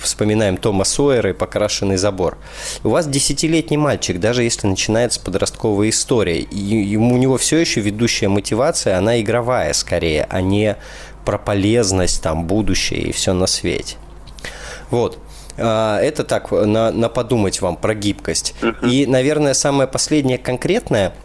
вспоминаем 0.00 0.56
Тома 0.56 0.84
Сойера 0.84 1.30
и 1.30 1.32
покрашенный 1.32 1.96
забор. 1.96 2.36
У 2.82 2.90
вас 2.90 3.06
десятилетний 3.06 3.76
мальчик, 3.76 4.18
даже 4.18 4.42
если 4.42 4.66
начинается 4.66 5.20
подростковая 5.20 5.90
история, 5.90 6.40
и 6.40 6.58
ему, 6.58 7.14
у 7.14 7.18
него 7.18 7.38
все 7.38 7.58
еще 7.58 7.80
ведущая 7.80 8.28
мотивация, 8.28 8.98
она 8.98 9.20
игровая 9.20 9.72
скорее, 9.72 10.26
а 10.28 10.40
не 10.40 10.76
про 11.24 11.38
полезность, 11.38 12.22
там, 12.22 12.46
будущее 12.46 13.00
и 13.02 13.12
все 13.12 13.32
на 13.32 13.46
свете. 13.46 13.96
Вот. 14.90 15.18
А, 15.56 16.00
это 16.00 16.24
так, 16.24 16.50
на, 16.50 16.90
на 16.90 17.08
подумать 17.08 17.60
вам 17.60 17.76
про 17.76 17.94
гибкость. 17.94 18.54
И, 18.82 19.06
наверное, 19.06 19.54
самое 19.54 19.88
последнее 19.88 20.38
конкретное– 20.38 21.12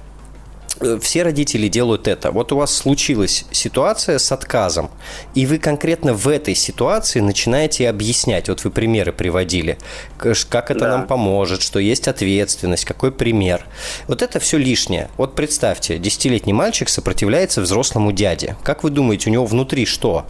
все 1.01 1.23
родители 1.23 1.67
делают 1.67 2.07
это. 2.07 2.31
Вот 2.31 2.51
у 2.51 2.57
вас 2.57 2.75
случилась 2.75 3.45
ситуация 3.51 4.19
с 4.19 4.31
отказом, 4.31 4.89
и 5.35 5.45
вы 5.45 5.57
конкретно 5.57 6.13
в 6.13 6.27
этой 6.27 6.55
ситуации 6.55 7.19
начинаете 7.19 7.89
объяснять. 7.89 8.49
Вот 8.49 8.63
вы 8.63 8.71
примеры 8.71 9.11
приводили, 9.11 9.77
как 10.17 10.71
это 10.71 10.81
да. 10.81 10.89
нам 10.89 11.07
поможет, 11.07 11.61
что 11.61 11.79
есть 11.79 12.07
ответственность, 12.07 12.85
какой 12.85 13.11
пример. 13.11 13.65
Вот 14.07 14.21
это 14.21 14.39
все 14.39 14.57
лишнее. 14.57 15.09
Вот 15.17 15.35
представьте, 15.35 15.97
десятилетний 15.97 16.53
мальчик 16.53 16.89
сопротивляется 16.89 17.61
взрослому 17.61 18.11
дяде. 18.11 18.55
Как 18.63 18.83
вы 18.83 18.89
думаете, 18.89 19.29
у 19.29 19.33
него 19.33 19.45
внутри 19.45 19.85
что? 19.85 20.25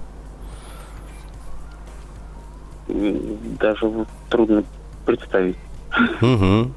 Даже 2.88 4.06
трудно 4.30 4.64
представить. 5.06 5.58
Угу 6.22 6.72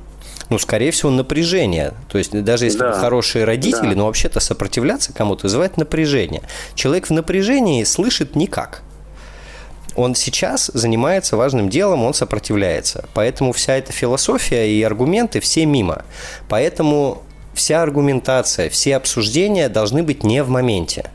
ну, 0.51 0.59
скорее 0.59 0.91
всего, 0.91 1.11
напряжение. 1.11 1.95
То 2.09 2.19
есть 2.19 2.33
даже 2.43 2.67
если 2.67 2.81
да. 2.81 2.93
хорошие 2.93 3.45
родители, 3.45 3.91
да. 3.91 3.97
но 3.97 4.07
вообще-то 4.07 4.41
сопротивляться 4.41 5.13
кому-то 5.13 5.45
вызывает 5.45 5.77
напряжение. 5.77 6.43
Человек 6.75 7.07
в 7.07 7.13
напряжении 7.13 7.83
слышит 7.85 8.35
никак. 8.37 8.83
Он 9.95 10.15
сейчас 10.15 10.71
занимается 10.75 11.37
важным 11.37 11.69
делом, 11.69 12.05
он 12.05 12.15
сопротивляется. 12.15 13.09
Поэтому 13.15 13.53
вся 13.53 13.77
эта 13.77 13.93
философия 13.93 14.69
и 14.69 14.83
аргументы 14.83 15.41
все 15.41 15.67
мимо. 15.67 16.05
Поэтому 16.49 17.23
вся 17.55 17.83
аргументация, 17.83 18.69
все 18.71 18.97
обсуждения 18.97 19.69
должны 19.69 20.03
быть 20.03 20.25
не 20.25 20.43
в 20.43 20.49
моменте. 20.49 21.11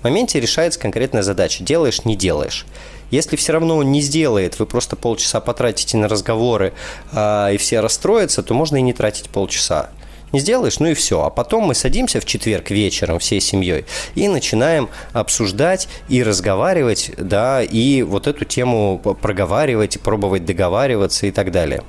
В 0.00 0.04
моменте 0.04 0.40
решается 0.40 0.78
конкретная 0.78 1.22
задача. 1.22 1.62
Делаешь, 1.62 2.04
не 2.04 2.16
делаешь. 2.16 2.66
Если 3.10 3.36
все 3.36 3.52
равно 3.52 3.76
он 3.76 3.90
не 3.90 4.00
сделает, 4.00 4.58
вы 4.58 4.66
просто 4.66 4.96
полчаса 4.96 5.40
потратите 5.40 5.96
на 5.96 6.08
разговоры, 6.08 6.72
э, 7.12 7.54
и 7.54 7.56
все 7.56 7.80
расстроятся, 7.80 8.42
то 8.42 8.54
можно 8.54 8.76
и 8.76 8.82
не 8.82 8.92
тратить 8.92 9.30
полчаса. 9.30 9.90
Не 10.32 10.40
сделаешь, 10.40 10.78
ну 10.78 10.88
и 10.88 10.94
все. 10.94 11.22
А 11.24 11.30
потом 11.30 11.64
мы 11.64 11.74
садимся 11.74 12.20
в 12.20 12.26
четверг 12.26 12.70
вечером 12.70 13.18
всей 13.18 13.40
семьей 13.40 13.86
и 14.14 14.28
начинаем 14.28 14.88
обсуждать 15.12 15.88
и 16.08 16.22
разговаривать, 16.22 17.12
да, 17.16 17.62
и 17.62 18.02
вот 18.02 18.26
эту 18.26 18.44
тему 18.44 18.98
проговаривать, 18.98 20.00
пробовать 20.00 20.44
договариваться 20.44 21.26
и 21.26 21.30
так 21.30 21.50
далее. 21.50 21.82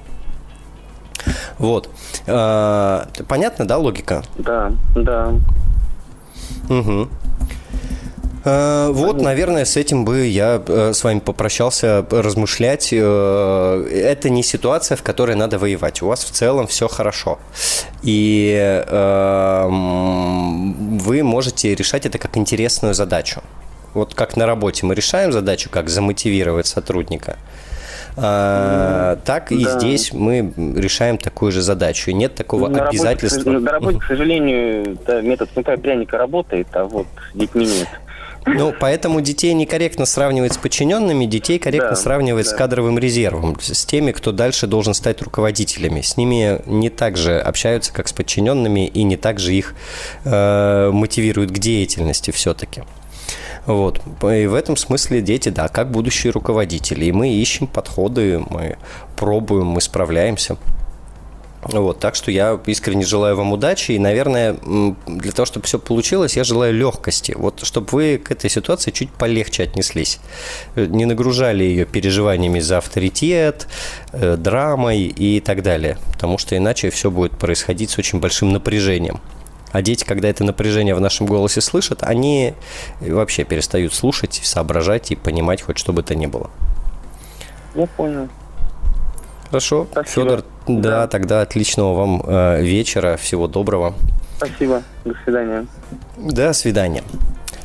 Вот. 1.57 1.89
А, 2.27 3.09
понятно, 3.27 3.67
да, 3.67 3.77
логика? 3.77 4.23
Да, 4.37 4.71
да. 4.95 5.33
Угу. 6.69 7.09
Э, 8.45 8.89
вот, 8.91 9.21
наверное, 9.21 9.65
с 9.65 9.75
этим 9.77 10.05
бы 10.05 10.25
я 10.25 10.61
э, 10.65 10.93
с 10.93 11.03
вами 11.03 11.19
попрощался 11.19 12.05
размышлять. 12.09 12.89
Э, 12.91 13.87
это 13.91 14.29
не 14.29 14.43
ситуация, 14.43 14.95
в 14.95 15.03
которой 15.03 15.35
надо 15.35 15.59
воевать. 15.59 16.01
У 16.01 16.07
вас 16.07 16.23
в 16.23 16.31
целом 16.31 16.67
все 16.67 16.87
хорошо. 16.87 17.39
И 18.01 18.83
вы 19.67 21.23
можете 21.23 21.75
решать 21.75 22.05
это 22.05 22.17
как 22.17 22.37
интересную 22.37 22.93
задачу. 22.93 23.41
Вот 23.93 24.13
как 24.13 24.37
на 24.37 24.45
работе 24.45 24.85
мы 24.85 24.95
решаем 24.95 25.31
задачу, 25.31 25.69
как 25.69 25.89
замотивировать 25.89 26.67
сотрудника. 26.67 27.37
А, 28.21 29.17
так 29.25 29.51
и 29.51 29.63
да. 29.63 29.79
здесь 29.79 30.13
мы 30.13 30.53
решаем 30.75 31.17
такую 31.17 31.51
же 31.51 31.61
задачу. 31.61 32.11
И 32.11 32.13
нет 32.13 32.35
такого 32.35 32.67
на 32.67 32.87
обязательства. 32.87 33.43
Работе, 33.43 33.65
на 33.65 33.71
работе, 33.71 33.99
к 33.99 34.03
сожалению, 34.03 34.97
да, 35.05 35.21
метод 35.21 35.49
снупа 35.53 35.77
пряника 35.77 36.17
работает, 36.17 36.67
а 36.73 36.85
вот 36.85 37.07
детьми 37.33 37.65
нет. 37.65 37.87
Ну, 38.55 38.73
поэтому 38.79 39.21
детей 39.21 39.53
некорректно 39.53 40.05
сравнивать 40.05 40.53
с 40.53 40.57
подчиненными, 40.57 41.25
детей 41.25 41.59
корректно 41.59 41.91
да, 41.91 41.95
сравнивать 41.95 42.45
да. 42.45 42.51
с 42.51 42.53
кадровым 42.53 42.97
резервом, 42.99 43.57
с 43.59 43.85
теми, 43.85 44.11
кто 44.11 44.31
дальше 44.31 44.67
должен 44.67 44.93
стать 44.93 45.21
руководителями. 45.21 46.01
С 46.01 46.17
ними 46.17 46.61
не 46.65 46.89
так 46.89 47.17
же 47.17 47.39
общаются, 47.39 47.93
как 47.93 48.07
с 48.07 48.13
подчиненными, 48.13 48.87
и 48.87 49.03
не 49.03 49.17
так 49.17 49.39
же 49.39 49.53
их 49.53 49.75
э, 50.25 50.91
мотивируют 50.91 51.51
к 51.51 51.59
деятельности 51.59 52.31
все-таки. 52.31 52.83
Вот. 53.65 54.01
И 54.23 54.45
в 54.47 54.53
этом 54.53 54.75
смысле 54.77 55.21
дети, 55.21 55.49
да, 55.49 55.67
как 55.67 55.91
будущие 55.91 56.31
руководители. 56.31 57.05
И 57.05 57.11
мы 57.11 57.29
ищем 57.29 57.67
подходы, 57.67 58.39
мы 58.49 58.77
пробуем, 59.15 59.67
мы 59.67 59.81
справляемся. 59.81 60.57
Вот, 61.61 61.99
так 61.99 62.15
что 62.15 62.31
я 62.31 62.59
искренне 62.65 63.05
желаю 63.05 63.35
вам 63.35 63.51
удачи. 63.51 63.91
И, 63.91 63.99
наверное, 63.99 64.55
для 65.07 65.31
того, 65.31 65.45
чтобы 65.45 65.65
все 65.65 65.77
получилось, 65.77 66.37
я 66.37 66.43
желаю 66.43 66.73
легкости. 66.73 67.33
Вот, 67.37 67.65
чтобы 67.65 67.87
вы 67.91 68.17
к 68.17 68.31
этой 68.31 68.49
ситуации 68.49 68.91
чуть 68.91 69.11
полегче 69.11 69.63
отнеслись. 69.63 70.19
Э, 70.75 70.85
не 70.85 71.05
нагружали 71.05 71.63
ее 71.63 71.85
переживаниями 71.85 72.59
за 72.59 72.77
авторитет, 72.77 73.67
э, 74.13 74.37
драмой 74.37 75.01
и 75.03 75.41
так 75.41 75.61
далее. 75.61 75.97
Потому 76.13 76.37
что 76.37 76.55
иначе 76.55 76.89
все 76.89 77.11
будет 77.11 77.37
происходить 77.37 77.89
с 77.89 77.97
очень 77.97 78.19
большим 78.19 78.53
напряжением. 78.53 79.19
А 79.71 79.81
дети, 79.81 80.03
когда 80.03 80.29
это 80.29 80.43
напряжение 80.43 80.95
в 80.95 81.01
нашем 81.01 81.27
голосе 81.27 81.61
слышат, 81.61 82.01
они 82.01 82.53
вообще 83.01 83.43
перестают 83.43 83.93
слушать, 83.93 84.39
соображать 84.43 85.11
и 85.11 85.15
понимать 85.15 85.61
хоть 85.61 85.77
что 85.77 85.93
бы 85.93 86.01
то 86.01 86.15
ни 86.15 86.25
было. 86.25 86.49
Я 87.75 87.85
понял. 87.85 88.29
Хорошо. 89.49 89.87
Спасибо. 89.91 90.11
Федор, 90.25 90.43
да, 90.67 90.89
Да. 91.01 91.07
тогда 91.07 91.41
отличного 91.41 91.93
вам 91.95 92.23
э, 92.25 92.61
вечера, 92.61 93.17
всего 93.17 93.47
доброго. 93.47 93.93
Спасибо. 94.37 94.83
До 95.05 95.13
свидания. 95.25 95.65
До 96.17 96.53
свидания. 96.53 97.03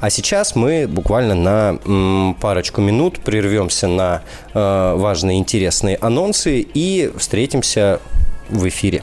А 0.00 0.10
сейчас 0.10 0.56
мы 0.56 0.86
буквально 0.88 1.34
на 1.34 2.34
парочку 2.40 2.80
минут 2.80 3.20
прервемся 3.20 3.88
на 3.88 4.22
э, 4.52 4.94
важные 4.96 5.38
интересные 5.38 5.96
анонсы 5.96 6.60
и 6.60 6.95
встретимся 7.16 8.00
в 8.48 8.68
эфире. 8.68 9.02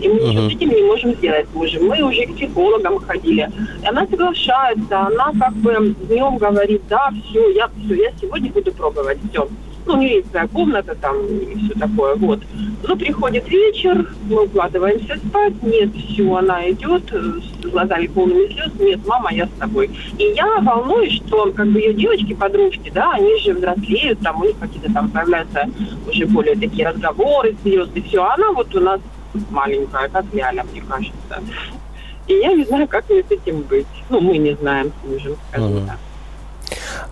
И 0.00 0.08
мы 0.08 0.20
ничего 0.20 0.48
с 0.48 0.52
этим 0.54 0.70
не 0.70 0.82
можем 0.82 1.14
сделать 1.14 1.46
с 1.50 1.54
мужем. 1.54 1.86
Мы 1.86 2.02
уже 2.02 2.26
к 2.26 2.34
психологам 2.34 2.98
ходили. 2.98 3.50
И 3.82 3.86
она 3.86 4.06
соглашается, 4.06 5.00
она 5.00 5.32
как 5.38 5.54
бы 5.54 5.94
днем 6.08 6.38
говорит, 6.38 6.82
да, 6.88 7.10
все, 7.28 7.50
я, 7.50 7.68
все, 7.84 7.94
я 7.94 8.10
сегодня 8.20 8.50
буду 8.50 8.72
пробовать, 8.72 9.18
все. 9.30 9.48
Ну, 9.86 9.94
у 9.94 9.96
нее 9.96 10.16
есть 10.16 10.30
своя 10.30 10.46
комната 10.48 10.94
там 10.94 11.16
и 11.26 11.56
все 11.56 11.74
такое, 11.78 12.14
вот. 12.16 12.40
Ну, 12.86 12.96
приходит 12.96 13.48
вечер, 13.48 14.12
мы 14.28 14.44
укладываемся 14.44 15.16
спать, 15.16 15.62
нет, 15.62 15.90
все, 15.94 16.34
она 16.34 16.70
идет 16.70 17.12
э, 17.12 17.40
с 17.62 17.66
глазами 17.66 18.06
полными 18.06 18.52
слез, 18.52 18.70
нет, 18.78 19.00
мама, 19.06 19.32
я 19.32 19.46
с 19.46 19.50
тобой. 19.58 19.90
И 20.18 20.24
я 20.36 20.60
волнуюсь, 20.60 21.14
что 21.14 21.52
как 21.52 21.68
бы 21.68 21.80
ее 21.80 21.94
девочки-подружки, 21.94 22.90
да, 22.94 23.12
они 23.12 23.38
же 23.40 23.54
взрослеют, 23.54 24.20
там 24.20 24.40
у 24.40 24.44
них 24.44 24.58
какие-то 24.58 24.92
там 24.92 25.10
появляются 25.10 25.68
уже 26.08 26.26
более 26.26 26.56
такие 26.56 26.88
разговоры 26.88 27.56
серьезные, 27.64 28.02
все, 28.02 28.22
а 28.22 28.34
она 28.34 28.52
вот 28.52 28.74
у 28.74 28.80
нас 28.80 29.00
маленькая, 29.50 30.08
как 30.08 30.24
Ляля, 30.32 30.64
мне 30.70 30.82
кажется. 30.82 31.42
И 32.26 32.34
я 32.34 32.52
не 32.52 32.64
знаю, 32.64 32.86
как 32.86 33.08
мне 33.08 33.22
с 33.22 33.30
этим 33.30 33.62
быть. 33.62 33.86
Ну, 34.08 34.20
мы 34.20 34.38
не 34.38 34.54
знаем 34.54 34.92
с 35.02 35.08
мужем, 35.08 35.36
так. 35.52 35.98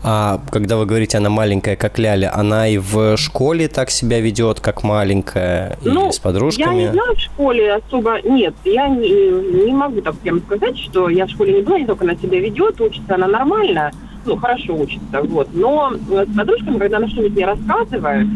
А 0.02 0.40
когда 0.50 0.76
вы 0.76 0.86
говорите, 0.86 1.18
она 1.18 1.30
маленькая, 1.30 1.76
как 1.76 1.98
Ляля, 1.98 2.34
она 2.34 2.68
и 2.68 2.78
в 2.78 3.16
школе 3.16 3.68
так 3.68 3.90
себя 3.90 4.20
ведет, 4.20 4.60
как 4.60 4.82
маленькая, 4.82 5.76
и 5.82 5.88
Ну, 5.88 6.12
с 6.12 6.18
подружками? 6.18 6.66
Я 6.66 6.72
не 6.72 6.92
знаю, 6.92 7.16
в 7.16 7.20
школе 7.20 7.74
особо 7.74 8.20
нет. 8.22 8.54
Я 8.64 8.88
не, 8.88 9.64
не 9.64 9.72
могу 9.72 10.00
так 10.00 10.16
прямо 10.18 10.40
сказать, 10.40 10.78
что 10.78 11.08
я 11.08 11.26
в 11.26 11.30
школе 11.30 11.54
не 11.54 11.62
была, 11.62 11.78
не 11.78 11.86
только 11.86 12.04
она 12.04 12.14
себя 12.16 12.38
ведет, 12.40 12.80
учится 12.80 13.14
она 13.14 13.26
нормально, 13.26 13.90
ну, 14.24 14.36
хорошо 14.36 14.76
учится, 14.76 15.22
вот. 15.22 15.48
Но 15.52 15.92
э, 16.10 16.26
с 16.26 16.36
подружками, 16.36 16.78
когда 16.78 16.98
она 16.98 17.08
что-нибудь 17.08 17.32
мне 17.32 17.46
рассказывает, 17.46 18.26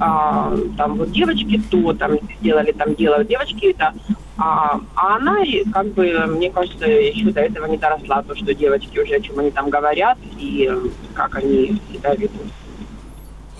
а, 0.00 0.56
там 0.76 0.96
вот 0.96 1.12
девочки 1.12 1.60
то 1.70 1.92
там 1.92 2.12
сделали, 2.40 2.72
там 2.72 2.94
делают, 2.94 3.28
девочки 3.28 3.66
это, 3.66 3.92
а, 4.38 4.80
а 4.94 5.16
она, 5.16 5.38
как 5.72 5.86
бы, 5.88 6.26
мне 6.26 6.50
кажется, 6.50 6.86
еще 6.86 7.30
до 7.30 7.40
этого 7.40 7.66
не 7.66 7.76
доросла, 7.76 8.22
то, 8.22 8.34
что 8.34 8.54
девочки 8.54 8.98
уже, 8.98 9.14
о 9.14 9.20
чем 9.20 9.38
они 9.38 9.50
там 9.50 9.70
говорят 9.70 10.18
и 10.38 10.68
э, 10.70 10.88
как 11.14 11.36
они 11.36 11.80
себя 11.92 12.14
ведут. 12.14 12.42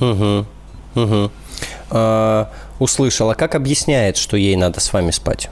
Угу. 0.01 0.47
Угу. 0.95 1.31
А, 1.91 2.51
услышала. 2.79 3.35
Как 3.35 3.55
объясняет, 3.55 4.17
что 4.17 4.37
ей 4.37 4.57
надо 4.57 4.81
с 4.81 4.93
вами 4.93 5.11
спать? 5.11 5.51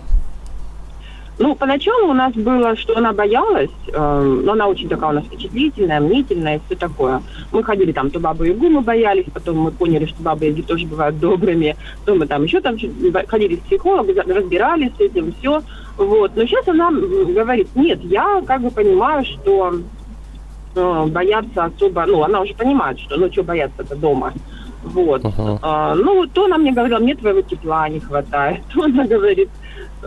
Ну, 1.40 1.54
поначалу 1.54 2.10
у 2.10 2.12
нас 2.12 2.34
было, 2.34 2.76
что 2.76 2.98
она 2.98 3.14
боялась, 3.14 3.70
э, 3.90 4.42
но 4.44 4.52
она 4.52 4.66
очень 4.66 4.90
такая 4.90 5.08
у 5.08 5.14
нас 5.14 5.24
впечатлительная, 5.24 5.98
мнительная 5.98 6.56
и 6.56 6.60
все 6.66 6.76
такое. 6.76 7.22
Мы 7.50 7.64
ходили 7.64 7.92
там, 7.92 8.10
то 8.10 8.20
бабу 8.20 8.44
Ягу 8.44 8.68
мы 8.68 8.82
боялись, 8.82 9.24
потом 9.32 9.56
мы 9.56 9.70
поняли, 9.70 10.04
что 10.04 10.22
бабы 10.22 10.44
Яги 10.44 10.60
тоже 10.60 10.86
бывают 10.86 11.18
добрыми, 11.18 11.76
то 12.04 12.14
мы 12.14 12.26
там 12.26 12.44
еще 12.44 12.60
там 12.60 12.76
ходили 13.26 13.56
к 13.56 13.62
психологу, 13.62 14.12
разбирались 14.26 14.92
с 14.98 15.00
этим, 15.00 15.32
все. 15.32 15.62
Вот. 15.96 16.32
Но 16.36 16.44
сейчас 16.44 16.68
она 16.68 16.90
говорит, 16.90 17.68
нет, 17.74 18.00
я 18.02 18.42
как 18.46 18.60
бы 18.60 18.70
понимаю, 18.70 19.24
что 19.24 19.76
э, 20.74 21.06
бояться 21.06 21.64
особо, 21.64 22.04
ну, 22.04 22.22
она 22.22 22.42
уже 22.42 22.52
понимает, 22.52 23.00
что, 23.00 23.16
ну, 23.16 23.32
что 23.32 23.42
бояться-то 23.44 23.96
дома. 23.96 24.34
Вот. 24.82 25.24
Мгм. 25.24 25.58
А, 25.62 25.94
ну, 25.94 26.26
то 26.26 26.44
она 26.44 26.58
мне 26.58 26.72
говорила, 26.72 26.98
мне 26.98 27.14
твоего 27.14 27.40
тепла 27.40 27.88
не 27.88 28.00
хватает. 28.00 28.60
То 28.74 28.82
она 28.84 29.06
говорит, 29.06 29.48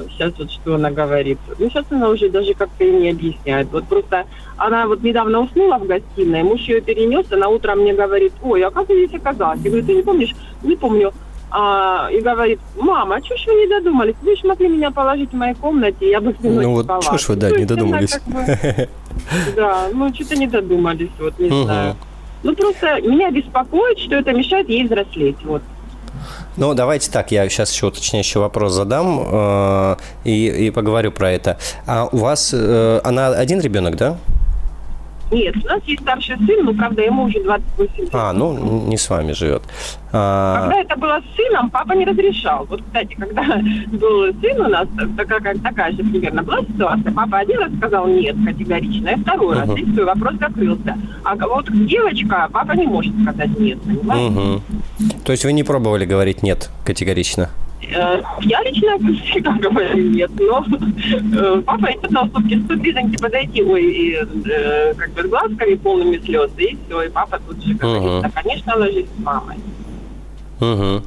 сейчас 0.10 0.34
вот 0.38 0.51
что 0.51 0.75
она 0.75 0.91
говорит. 0.91 1.38
Ну, 1.60 1.69
сейчас 1.69 1.86
она 1.89 2.10
уже 2.10 2.29
даже 2.29 2.53
как-то 2.53 2.84
и 2.84 2.91
не 2.91 3.10
объясняет. 3.12 3.67
Вот 3.71 3.86
просто 3.86 4.25
она 4.58 4.88
вот 4.88 5.03
недавно 5.03 5.41
уснула 5.41 5.77
в 5.77 5.86
гостиной, 5.86 6.43
муж 6.43 6.62
ее 6.62 6.82
перенес, 6.82 7.32
она 7.32 7.49
утром 7.49 7.79
мне 7.79 7.93
говорит, 7.93 8.34
ой, 8.41 8.62
а 8.63 8.71
как 8.71 8.88
ты 8.88 9.06
здесь 9.06 9.19
оказалась? 9.19 9.60
Я 9.63 9.69
говорю, 9.69 9.86
ты 9.86 9.93
не 9.95 10.01
помнишь? 10.01 10.36
Не 10.63 10.75
помню. 10.75 11.13
А, 11.56 12.10
и 12.12 12.19
говорит, 12.19 12.60
мама, 12.75 13.15
а 13.15 13.21
чего 13.21 13.38
ж 13.38 13.45
вы 13.45 13.53
не 13.53 13.67
додумались? 13.67 14.15
Вы 14.23 14.36
же 14.36 14.47
могли 14.47 14.67
меня 14.67 14.89
положить 14.89 15.29
в 15.32 15.36
моей 15.36 15.53
комнате, 15.53 16.10
я 16.10 16.19
бы 16.19 16.34
с 16.34 16.43
ней 16.43 16.49
Ну 16.51 16.73
вот 16.73 16.88
чё 17.03 17.17
ж 17.19 17.29
вы, 17.29 17.36
да, 17.36 17.49
То 17.49 17.56
не 17.56 17.63
она 17.63 17.67
додумались. 17.67 18.12
как 18.12 18.23
бы- 18.23 18.89
Да, 19.56 19.88
ну 19.93 20.12
что-то 20.13 20.36
не 20.36 20.47
додумались, 20.47 21.12
вот, 21.19 21.38
не 21.38 21.49
знаю. 21.49 21.95
Ну, 22.41 22.56
просто 22.56 22.99
меня 23.01 23.32
беспокоит, 23.32 23.99
что 23.99 24.15
это 24.15 24.34
мешает 24.34 24.67
ей 24.67 24.86
взрослеть, 24.86 25.38
вот. 25.43 25.62
Ну, 26.57 26.73
давайте 26.73 27.12
так, 27.12 27.31
я 27.31 27.47
сейчас 27.49 27.71
еще 27.71 27.88
уточняющий 27.88 28.39
вопрос 28.39 28.73
задам 28.73 29.19
э, 29.25 29.95
и, 30.23 30.67
и 30.67 30.71
поговорю 30.71 31.12
про 31.12 31.31
это. 31.31 31.57
А 31.88 32.07
у 32.12 32.17
вас, 32.17 32.51
э, 32.53 33.01
она 33.03 33.27
один 33.27 33.59
ребенок, 33.59 33.95
да? 33.95 34.17
Нет, 35.34 35.56
у 35.63 35.67
нас 35.67 35.82
есть 35.86 36.02
старший 36.02 36.38
сын, 36.46 36.63
но, 36.63 36.74
правда, 36.74 37.02
ему 37.02 37.24
уже 37.24 37.43
28 37.43 38.04
лет. 38.04 38.10
А, 38.13 38.34
ну, 38.34 38.88
не 38.88 38.98
с 38.98 39.10
вами 39.10 39.32
живет. 39.34 39.63
А, 40.12 40.62
Когда 40.62 40.82
это 40.82 40.96
было 40.96 41.19
с 41.22 41.36
сыном, 41.36 41.72
папа 41.72 41.93
не 41.93 42.06
разрешал. 42.06 42.65
Вот, 42.69 42.82
кстати, 42.84 43.15
когда 43.15 43.41
был 43.88 44.32
сын 44.41 44.62
у 44.62 44.69
нас, 44.69 44.88
такая, 45.17 45.56
такая 45.58 45.91
же 45.93 46.04
примерно 46.04 46.43
была 46.43 46.60
ситуация, 46.62 47.12
папа 47.12 47.39
один 47.39 47.60
раз 47.60 47.72
сказал 47.78 48.08
нет 48.08 48.36
категорично, 48.46 49.10
и 49.10 49.15
второй 49.22 49.58
раз, 49.58 49.69
и 49.76 49.91
все, 49.91 50.06
вопрос 50.06 50.34
закрылся. 50.39 50.98
А 51.24 51.36
вот 51.36 51.65
девочка, 51.88 52.48
папа 52.52 52.74
не 52.74 52.86
может 52.86 53.13
сказать 53.24 53.60
нет, 53.60 53.82
понимаете? 53.82 54.30
мгм. 54.30 54.62
То 55.26 55.32
есть 55.32 55.46
вы 55.46 55.54
не 55.54 55.63
пробовали 55.63 56.06
говорить 56.06 56.43
нет 56.43 56.69
категорично? 56.86 57.50
Э, 57.91 58.22
Я 58.41 58.62
лично 58.63 58.98
всегда 59.26 59.52
говорю 59.54 60.10
нет, 60.10 60.32
но 60.39 60.65
э, 60.65 61.62
папа 61.65 61.91
идет 61.91 62.12
на 62.12 62.24
уступки, 62.24 62.62
стоит 62.63 62.80
близоньки 62.80 63.17
подойти, 63.22 63.63
ой, 63.63 63.84
и, 63.84 64.13
э, 64.15 64.93
как 64.96 65.12
бы 65.12 65.24
с 65.24 65.26
глазками 65.26 65.76
полными 65.76 66.17
слез, 66.19 66.52
и 66.58 66.78
все, 66.86 67.02
и 67.04 67.10
папа 67.10 67.39
тут 67.46 67.63
же 67.63 67.74
говорит, 67.74 68.22
да, 68.22 68.41
конечно, 68.41 68.76
ложись 68.78 69.06
с 69.06 69.24
мамой. 69.24 69.58
Мгм. 70.60 71.04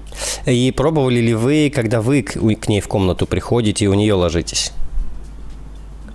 И 0.46 0.72
пробовали 0.72 1.20
ли 1.20 1.34
вы, 1.34 1.72
когда 1.74 2.00
вы 2.02 2.22
к, 2.22 2.32
к 2.34 2.68
ней 2.68 2.80
в 2.80 2.88
комнату 2.88 3.26
приходите 3.26 3.86
и 3.86 3.88
у 3.88 3.94
нее 3.94 4.14
ложитесь? 4.14 4.72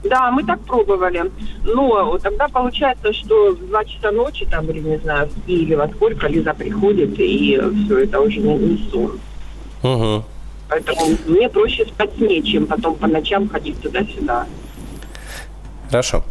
Да, 0.04 0.32
мы 0.32 0.43
так 0.43 0.60
пробовали. 0.62 1.32
Но 1.63 2.17
тогда 2.17 2.47
получается, 2.47 3.13
что 3.13 3.52
в 3.52 3.67
2 3.67 3.86
часа 3.86 4.12
ночи, 4.12 4.45
там, 4.50 4.69
или 4.69 4.80
не 4.80 4.97
знаю, 4.97 5.30
Киеве 5.45 5.78
во 5.78 5.88
сколько 5.88 6.28
Лиза 6.28 6.54
приходит, 6.54 7.19
и 7.19 7.62
все, 7.86 8.00
это 8.00 8.19
уже 8.19 8.39
не, 8.39 8.56
не 8.56 8.89
сон. 8.89 9.19
Угу. 9.84 10.24
Поэтому 10.71 11.17
мне 11.25 11.49
проще 11.49 11.86
спать 11.86 12.12
с 12.17 12.21
ней, 12.21 12.41
чем 12.41 12.65
потом 12.65 12.95
по 12.95 13.05
ночам 13.05 13.49
ходить 13.49 13.81
туда-сюда. 13.81 14.47
Хорошо. 15.89 16.23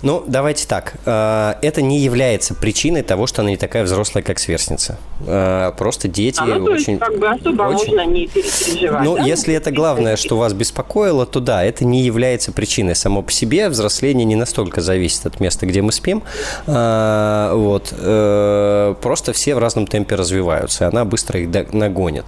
Ну, 0.00 0.22
давайте 0.26 0.66
так. 0.66 0.94
Э, 1.04 1.54
это 1.60 1.82
не 1.82 1.98
является 1.98 2.54
причиной 2.54 3.02
того, 3.02 3.26
что 3.26 3.42
она 3.42 3.50
не 3.50 3.56
такая 3.58 3.84
взрослая, 3.84 4.22
как 4.22 4.38
сверстница. 4.38 4.98
Э, 5.26 5.72
просто 5.76 6.08
дети 6.08 6.40
а, 6.40 6.46
ну, 6.46 6.64
то 6.64 6.74
есть, 6.74 6.88
очень... 6.88 6.98
как 6.98 7.18
бы 7.18 7.28
особо 7.28 7.62
очень... 7.62 7.94
можно 7.96 8.06
не 8.06 8.26
переживать. 8.26 9.02
Ну, 9.04 9.16
да? 9.16 9.22
если 9.22 9.54
это 9.54 9.70
главное, 9.70 10.16
что 10.16 10.38
вас 10.38 10.54
беспокоило, 10.54 11.26
то 11.26 11.40
да, 11.40 11.62
это 11.62 11.84
не 11.84 12.02
является 12.02 12.52
причиной. 12.52 12.94
Само 12.94 13.22
по 13.22 13.32
себе 13.32 13.68
взросление 13.68 14.24
не 14.24 14.36
настолько 14.36 14.80
зависит 14.80 15.26
от 15.26 15.40
места, 15.40 15.66
где 15.66 15.82
мы 15.82 15.92
спим. 15.92 16.22
Э, 16.66 17.50
вот. 17.54 17.88
Просто 19.02 19.34
все 19.34 19.54
в 19.54 19.58
разном 19.58 19.86
темпе 19.86 20.14
развиваются, 20.14 20.84
и 20.84 20.88
она 20.88 21.04
быстро 21.04 21.40
их 21.40 21.72
нагонит. 21.74 22.24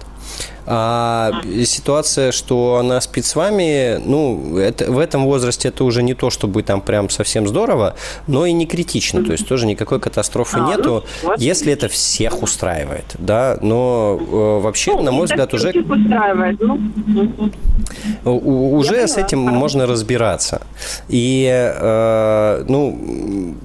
А 0.69 1.31
ситуация, 1.65 2.33
что 2.33 2.75
она 2.75 2.99
спит 2.99 3.25
с 3.25 3.35
вами, 3.35 4.01
ну, 4.05 4.57
это, 4.57 4.91
в 4.91 4.99
этом 4.99 5.23
возрасте 5.23 5.69
это 5.69 5.85
уже 5.85 6.03
не 6.03 6.13
то, 6.13 6.29
чтобы 6.29 6.61
там 6.61 6.81
прям 6.81 7.09
совсем 7.09 7.47
здорово, 7.47 7.95
но 8.27 8.45
и 8.45 8.51
не 8.51 8.65
критично. 8.65 9.23
То 9.23 9.31
есть 9.31 9.47
тоже 9.47 9.65
никакой 9.65 10.01
катастрофы 10.01 10.57
а, 10.59 10.67
нету, 10.67 11.05
ну, 11.23 11.33
если 11.37 11.71
это 11.71 11.87
всех 11.87 12.43
устраивает, 12.43 13.15
да. 13.17 13.57
Но 13.61 14.19
э, 14.19 14.59
вообще, 14.61 14.93
ну, 14.93 15.03
на 15.03 15.11
мой 15.11 15.27
взгляд, 15.27 15.53
уже... 15.53 15.69
Устраивает, 15.69 16.59
ну. 16.59 16.79
Уже 18.25 18.95
Я 18.95 19.07
с 19.07 19.17
этим 19.17 19.45
поняла. 19.45 19.59
можно 19.59 19.85
разбираться. 19.85 20.61
И, 21.07 21.47
э, 21.49 22.65
ну, 22.67 23.55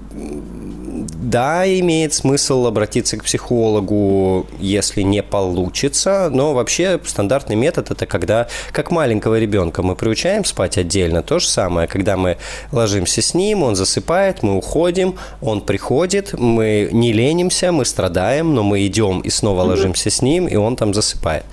да, 1.32 1.66
имеет 1.66 2.12
смысл 2.12 2.66
обратиться 2.66 3.16
к 3.16 3.24
психологу, 3.24 4.46
если 4.60 5.00
не 5.00 5.22
получится, 5.22 6.28
но 6.30 6.52
вообще 6.52 7.00
стандартный 7.06 7.56
метод 7.56 7.90
это 7.90 8.04
когда, 8.04 8.48
как 8.70 8.90
маленького 8.90 9.38
ребенка, 9.38 9.82
мы 9.82 9.96
приучаем 9.96 10.44
спать 10.44 10.76
отдельно. 10.76 11.22
То 11.22 11.38
же 11.38 11.48
самое, 11.48 11.88
когда 11.88 12.18
мы 12.18 12.36
ложимся 12.70 13.22
с 13.22 13.32
ним, 13.32 13.62
он 13.62 13.76
засыпает, 13.76 14.42
мы 14.42 14.58
уходим, 14.58 15.14
он 15.40 15.62
приходит, 15.62 16.38
мы 16.38 16.90
не 16.92 17.14
ленимся, 17.14 17.72
мы 17.72 17.86
страдаем, 17.86 18.54
но 18.54 18.62
мы 18.62 18.86
идем 18.86 19.20
и 19.20 19.30
снова 19.30 19.62
ложимся 19.62 20.10
с 20.10 20.20
ним, 20.20 20.46
и 20.46 20.56
он 20.56 20.76
там 20.76 20.92
засыпает. 20.92 21.44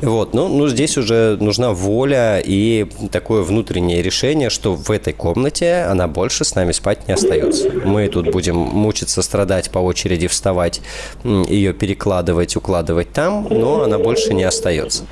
Вот, 0.00 0.32
ну, 0.32 0.46
ну 0.46 0.68
здесь 0.68 0.96
уже 0.96 1.36
нужна 1.40 1.72
воля 1.72 2.38
и 2.38 2.86
такое 3.10 3.42
внутреннее 3.42 4.00
решение, 4.00 4.48
что 4.48 4.76
в 4.76 4.92
этой 4.92 5.12
комнате 5.12 5.86
она 5.90 6.06
больше 6.06 6.44
с 6.44 6.54
нами 6.54 6.70
спать 6.70 7.08
не 7.08 7.14
остается. 7.14 7.68
Мы 7.84 8.06
тут 8.06 8.30
будем 8.30 8.56
мучиться 8.56 9.23
страдать 9.24 9.70
по 9.70 9.78
очереди, 9.78 10.28
вставать, 10.28 10.80
ее 11.24 11.72
перекладывать, 11.72 12.56
укладывать 12.56 13.12
там, 13.12 13.46
но 13.50 13.82
она 13.82 13.98
больше 13.98 14.34
не 14.34 14.44
остается. 14.44 15.04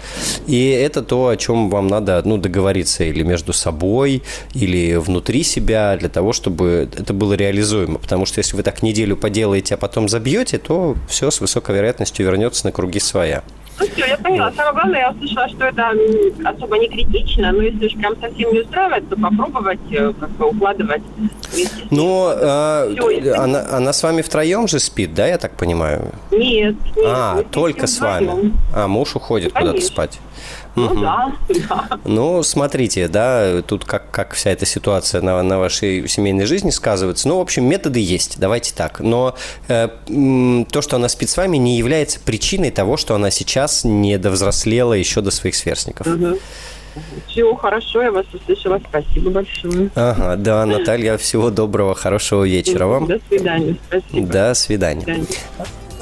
И 0.46 0.68
это 0.68 1.02
то, 1.02 1.28
о 1.28 1.36
чем 1.36 1.70
вам 1.70 1.88
надо 1.88 2.22
ну, 2.24 2.36
договориться 2.36 3.04
или 3.04 3.22
между 3.22 3.52
собой, 3.52 4.22
или 4.54 4.96
внутри 4.96 5.42
себя, 5.42 5.96
для 5.96 6.08
того, 6.08 6.32
чтобы 6.32 6.88
это 6.96 7.12
было 7.12 7.34
реализуемо. 7.34 7.98
Потому 7.98 8.26
что 8.26 8.38
если 8.38 8.56
вы 8.56 8.62
так 8.62 8.82
неделю 8.82 9.16
поделаете, 9.16 9.74
а 9.74 9.76
потом 9.78 10.08
забьете, 10.08 10.58
то 10.58 10.96
все 11.08 11.30
с 11.30 11.40
высокой 11.40 11.76
вероятностью 11.76 12.26
вернется 12.26 12.66
на 12.66 12.72
круги 12.72 13.00
своя. 13.00 13.42
Ну 13.80 13.86
все, 13.86 14.06
я 14.06 14.16
поняла. 14.16 14.52
Самое 14.52 14.74
главное, 14.74 15.00
я 15.00 15.10
услышала, 15.10 15.48
что 15.48 15.64
это 15.64 15.92
особо 16.44 16.78
не 16.78 16.88
критично, 16.88 17.52
но 17.52 17.62
если 17.62 17.86
уж 17.86 17.94
прям 17.94 18.14
совсем 18.20 18.52
не 18.52 18.60
устраивает, 18.60 19.08
то 19.08 19.16
попробовать 19.16 19.80
э, 19.90 20.12
как 20.20 20.30
бы 20.30 20.48
укладывать. 20.48 21.02
Ну, 21.90 22.26
а, 22.28 22.88
она, 23.38 23.66
она 23.70 23.92
с 24.02 24.04
вами 24.04 24.20
втроем 24.20 24.66
же 24.66 24.80
спит, 24.80 25.14
да, 25.14 25.28
я 25.28 25.38
так 25.38 25.56
понимаю? 25.56 26.10
Нет. 26.32 26.74
нет 26.96 27.06
а, 27.06 27.44
только 27.52 27.86
с 27.86 28.00
вами. 28.00 28.52
А, 28.74 28.88
муж 28.88 29.14
уходит 29.14 29.52
куда-то 29.52 29.80
спать. 29.80 30.18
Ну 30.74 30.86
угу. 30.86 31.00
да, 31.02 31.32
да. 31.68 31.88
Ну, 32.04 32.42
смотрите, 32.42 33.06
да, 33.06 33.62
тут 33.62 33.84
как, 33.84 34.10
как 34.10 34.32
вся 34.32 34.50
эта 34.50 34.66
ситуация 34.66 35.20
на, 35.20 35.40
на 35.44 35.60
вашей 35.60 36.08
семейной 36.08 36.46
жизни 36.46 36.70
сказывается. 36.70 37.28
Ну, 37.28 37.38
в 37.38 37.42
общем, 37.42 37.64
методы 37.64 38.00
есть, 38.00 38.40
давайте 38.40 38.74
так. 38.74 38.98
Но 38.98 39.36
э, 39.68 39.88
то, 40.08 40.82
что 40.82 40.96
она 40.96 41.08
спит 41.08 41.30
с 41.30 41.36
вами, 41.36 41.56
не 41.58 41.78
является 41.78 42.18
причиной 42.18 42.72
того, 42.72 42.96
что 42.96 43.14
она 43.14 43.30
сейчас 43.30 43.84
не 43.84 44.18
довзрослела 44.18 44.94
еще 44.94 45.20
до 45.20 45.30
своих 45.30 45.54
сверстников. 45.54 46.08
Угу. 46.08 46.38
Все 47.26 47.54
хорошо, 47.54 48.02
я 48.02 48.12
вас 48.12 48.26
услышала. 48.32 48.80
Спасибо 48.88 49.30
большое. 49.30 49.90
Ага, 49.94 50.36
да, 50.36 50.66
Наталья, 50.66 51.16
всего 51.16 51.50
доброго, 51.50 51.94
хорошего 51.94 52.44
вечера 52.44 52.86
вам. 52.86 53.06
До 53.06 53.20
свидания. 53.28 53.76
Спасибо. 53.88 54.26
До 54.26 54.54
свидания. 54.54 55.00
До 55.00 55.04
свидания. 55.04 55.26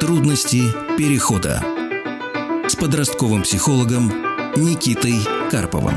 Трудности 0.00 0.62
перехода 0.96 1.60
с 2.68 2.76
подростковым 2.76 3.42
психологом 3.42 4.27
Никитой 4.56 5.18
Карповым. 5.50 5.94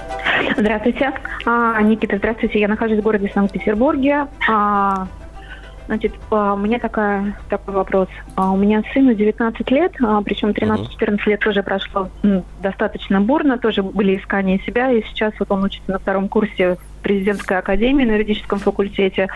А, 1.44 1.80
Никита, 1.82 2.16
здравствуйте. 2.18 2.60
Я 2.60 2.68
нахожусь 2.68 2.98
в 2.98 3.02
городе 3.02 3.30
Санкт-Петербурге. 3.34 4.26
А, 4.48 5.06
Значит, 5.86 6.14
а, 6.30 6.54
у 6.54 6.56
меня 6.56 6.78
такая, 6.78 7.36
такой 7.48 7.74
вопрос. 7.74 8.08
А, 8.34 8.50
у 8.50 8.56
меня 8.56 8.82
сыну 8.92 9.14
19 9.14 9.70
лет, 9.70 9.92
а, 10.02 10.20
причем 10.20 10.50
13-14 10.50 11.20
лет 11.26 11.40
тоже 11.40 11.62
прошло 11.62 12.08
достаточно 12.60 13.20
бурно, 13.20 13.58
тоже 13.58 13.82
были 13.82 14.16
искания 14.16 14.58
себя, 14.58 14.90
и 14.90 15.02
сейчас 15.04 15.32
вот 15.38 15.50
он 15.50 15.64
учится 15.64 15.90
на 15.90 15.98
втором 15.98 16.28
курсе 16.28 16.76
президентской 17.02 17.58
академии 17.58 18.04
на 18.04 18.12
юридическом 18.12 18.58
факультете. 18.58 19.28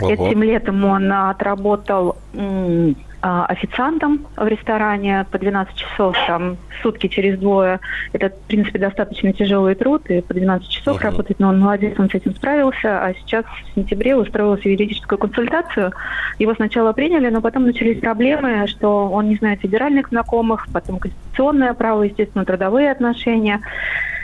Ого. 0.00 0.10
Этим 0.10 0.42
летом 0.42 0.84
он 0.84 1.12
отработал 1.12 2.16
а, 2.34 2.92
официантом 3.22 4.26
в 4.36 4.46
ресторане 4.46 5.26
по 5.30 5.38
12 5.38 5.74
часов, 5.74 6.16
там, 6.26 6.56
сутки 6.82 7.06
через 7.06 7.38
двое. 7.38 7.80
Это, 8.12 8.30
в 8.30 8.48
принципе, 8.48 8.78
достаточно 8.78 9.32
тяжелый 9.32 9.74
труд, 9.74 10.08
и 10.10 10.20
по 10.20 10.32
12 10.32 10.68
часов 10.68 10.98
uh-huh. 10.98 11.04
работать, 11.04 11.38
но 11.38 11.48
он 11.48 11.60
молодец, 11.60 11.98
он 11.98 12.08
с 12.08 12.14
этим 12.14 12.34
справился, 12.34 13.04
а 13.04 13.12
сейчас 13.14 13.44
в 13.44 13.74
сентябре 13.74 14.16
устроился 14.16 14.62
в 14.62 14.66
юридическую 14.66 15.18
консультацию. 15.18 15.92
Его 16.38 16.54
сначала 16.54 16.92
приняли, 16.92 17.28
но 17.28 17.40
потом 17.40 17.64
начались 17.64 18.00
проблемы, 18.00 18.66
что 18.66 19.08
он 19.08 19.28
не 19.28 19.36
знает 19.36 19.60
федеральных 19.60 20.08
знакомых, 20.08 20.66
потом 20.72 20.98
конституционное 20.98 21.74
право, 21.74 22.02
естественно, 22.02 22.44
трудовые 22.44 22.90
отношения. 22.90 23.60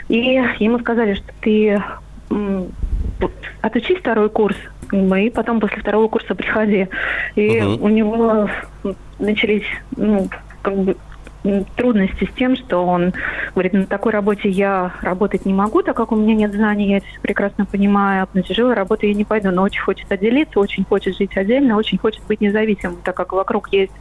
И 0.09 0.41
ему 0.59 0.79
сказали, 0.79 1.13
что 1.13 1.31
ты 1.41 1.81
отучись 3.61 3.99
второй 3.99 4.29
курс, 4.29 4.57
и 4.91 5.29
потом 5.29 5.59
после 5.59 5.81
второго 5.81 6.07
курса 6.07 6.35
приходи. 6.35 6.87
И 7.35 7.61
угу. 7.61 7.85
у 7.85 7.89
него 7.89 8.49
начались, 9.19 9.65
ну, 9.95 10.29
как 10.61 10.75
бы 10.75 10.97
трудности 11.75 12.25
с 12.25 12.35
тем, 12.35 12.55
что 12.55 12.85
он 12.85 13.13
говорит, 13.53 13.73
на 13.73 13.85
такой 13.85 14.11
работе 14.11 14.49
я 14.49 14.93
работать 15.01 15.45
не 15.45 15.53
могу, 15.53 15.81
так 15.81 15.95
как 15.95 16.11
у 16.11 16.15
меня 16.15 16.35
нет 16.35 16.53
знаний, 16.53 16.89
я 16.89 16.97
это 16.97 17.07
все 17.07 17.19
прекрасно 17.21 17.65
понимаю, 17.65 18.27
на 18.33 18.43
тяжелую 18.43 18.75
работу 18.75 19.05
я 19.05 19.13
не 19.13 19.25
пойду, 19.25 19.51
но 19.51 19.63
очень 19.63 19.81
хочет 19.81 20.11
отделиться, 20.11 20.59
очень 20.59 20.85
хочет 20.85 21.17
жить 21.17 21.35
отдельно, 21.35 21.77
очень 21.77 21.97
хочет 21.97 22.21
быть 22.27 22.41
независимым, 22.41 22.97
так 23.03 23.15
как 23.15 23.33
вокруг 23.33 23.71
есть 23.73 23.93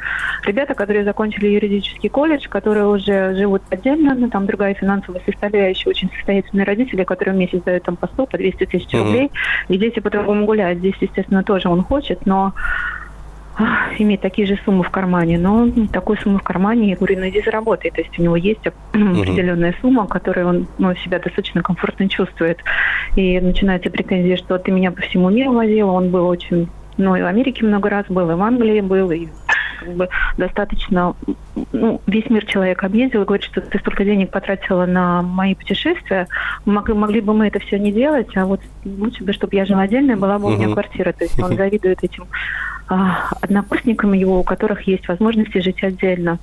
ребята, 0.44 0.74
которые 0.74 1.04
закончили 1.04 1.48
юридический 1.48 2.08
колледж, 2.08 2.48
которые 2.48 2.86
уже 2.86 3.34
живут 3.34 3.62
отдельно, 3.70 4.14
ну, 4.14 4.28
там 4.28 4.46
другая 4.46 4.74
финансовая 4.74 5.22
составляющая, 5.24 5.90
очень 5.90 6.10
состоятельные 6.10 6.64
родители, 6.64 7.04
которые 7.04 7.34
в 7.34 7.38
месяц 7.38 7.62
дают 7.62 7.84
там 7.84 7.96
по 7.96 8.06
100, 8.06 8.26
по 8.26 8.38
200 8.38 8.66
тысяч 8.66 8.92
mm-hmm. 8.92 9.02
рублей, 9.02 9.30
и 9.68 9.78
дети 9.78 10.00
по-другому 10.00 10.46
гуляют. 10.46 10.78
Здесь, 10.78 10.96
естественно, 11.00 11.42
тоже 11.42 11.68
он 11.68 11.82
хочет, 11.82 12.26
но 12.26 12.54
иметь 13.98 14.20
такие 14.20 14.46
же 14.46 14.58
суммы 14.64 14.84
в 14.84 14.90
кармане, 14.90 15.38
но 15.38 15.68
такую 15.92 16.18
сумму 16.18 16.38
в 16.38 16.42
кармане, 16.42 16.96
говорю, 16.96 17.20
ну 17.20 17.28
иди 17.28 17.42
заработай. 17.42 17.90
То 17.90 18.00
есть 18.00 18.18
у 18.18 18.22
него 18.22 18.36
есть 18.36 18.66
определенная 18.92 19.74
сумма, 19.80 20.06
которой 20.06 20.44
он 20.44 20.66
ну, 20.78 20.94
себя 20.96 21.18
достаточно 21.18 21.62
комфортно 21.62 22.08
чувствует. 22.08 22.58
И 23.16 23.40
начинается 23.40 23.90
претензия, 23.90 24.36
что 24.36 24.58
ты 24.58 24.70
меня 24.70 24.90
по 24.90 25.00
всему 25.02 25.30
миру 25.30 25.52
возила. 25.52 25.92
Он 25.92 26.10
был 26.10 26.26
очень, 26.26 26.68
ну 26.96 27.16
и 27.16 27.22
в 27.22 27.26
Америке 27.26 27.64
много 27.64 27.88
раз 27.88 28.06
был, 28.08 28.30
и 28.30 28.34
в 28.34 28.42
Англии 28.42 28.80
был, 28.80 29.10
и 29.10 29.28
как 29.78 29.94
бы 29.94 30.08
достаточно, 30.36 31.14
ну, 31.72 32.00
весь 32.06 32.28
мир 32.30 32.44
человек 32.46 32.82
объездил 32.82 33.22
и 33.22 33.24
говорит, 33.24 33.44
что 33.44 33.60
ты 33.60 33.78
столько 33.78 34.04
денег 34.04 34.30
потратила 34.30 34.86
на 34.86 35.22
мои 35.22 35.54
путешествия, 35.54 36.26
могли, 36.64 36.94
могли 36.94 37.20
бы 37.20 37.34
мы 37.34 37.48
это 37.48 37.58
все 37.60 37.78
не 37.78 37.92
делать, 37.92 38.36
а 38.36 38.46
вот 38.46 38.60
лучше 38.84 39.22
бы, 39.22 39.32
чтобы 39.32 39.54
я 39.54 39.64
жила 39.64 39.82
отдельно, 39.82 40.16
была 40.16 40.38
бы 40.38 40.46
у 40.46 40.56
меня 40.56 40.72
квартира. 40.72 41.12
То 41.12 41.24
есть 41.24 41.40
он 41.40 41.56
завидует 41.56 42.02
этим 42.02 42.24
а, 42.88 43.30
однокурсникам 43.40 44.12
его, 44.12 44.40
у 44.40 44.42
которых 44.44 44.82
есть 44.82 45.08
возможности 45.08 45.58
жить 45.58 45.82
отдельно. 45.82 46.38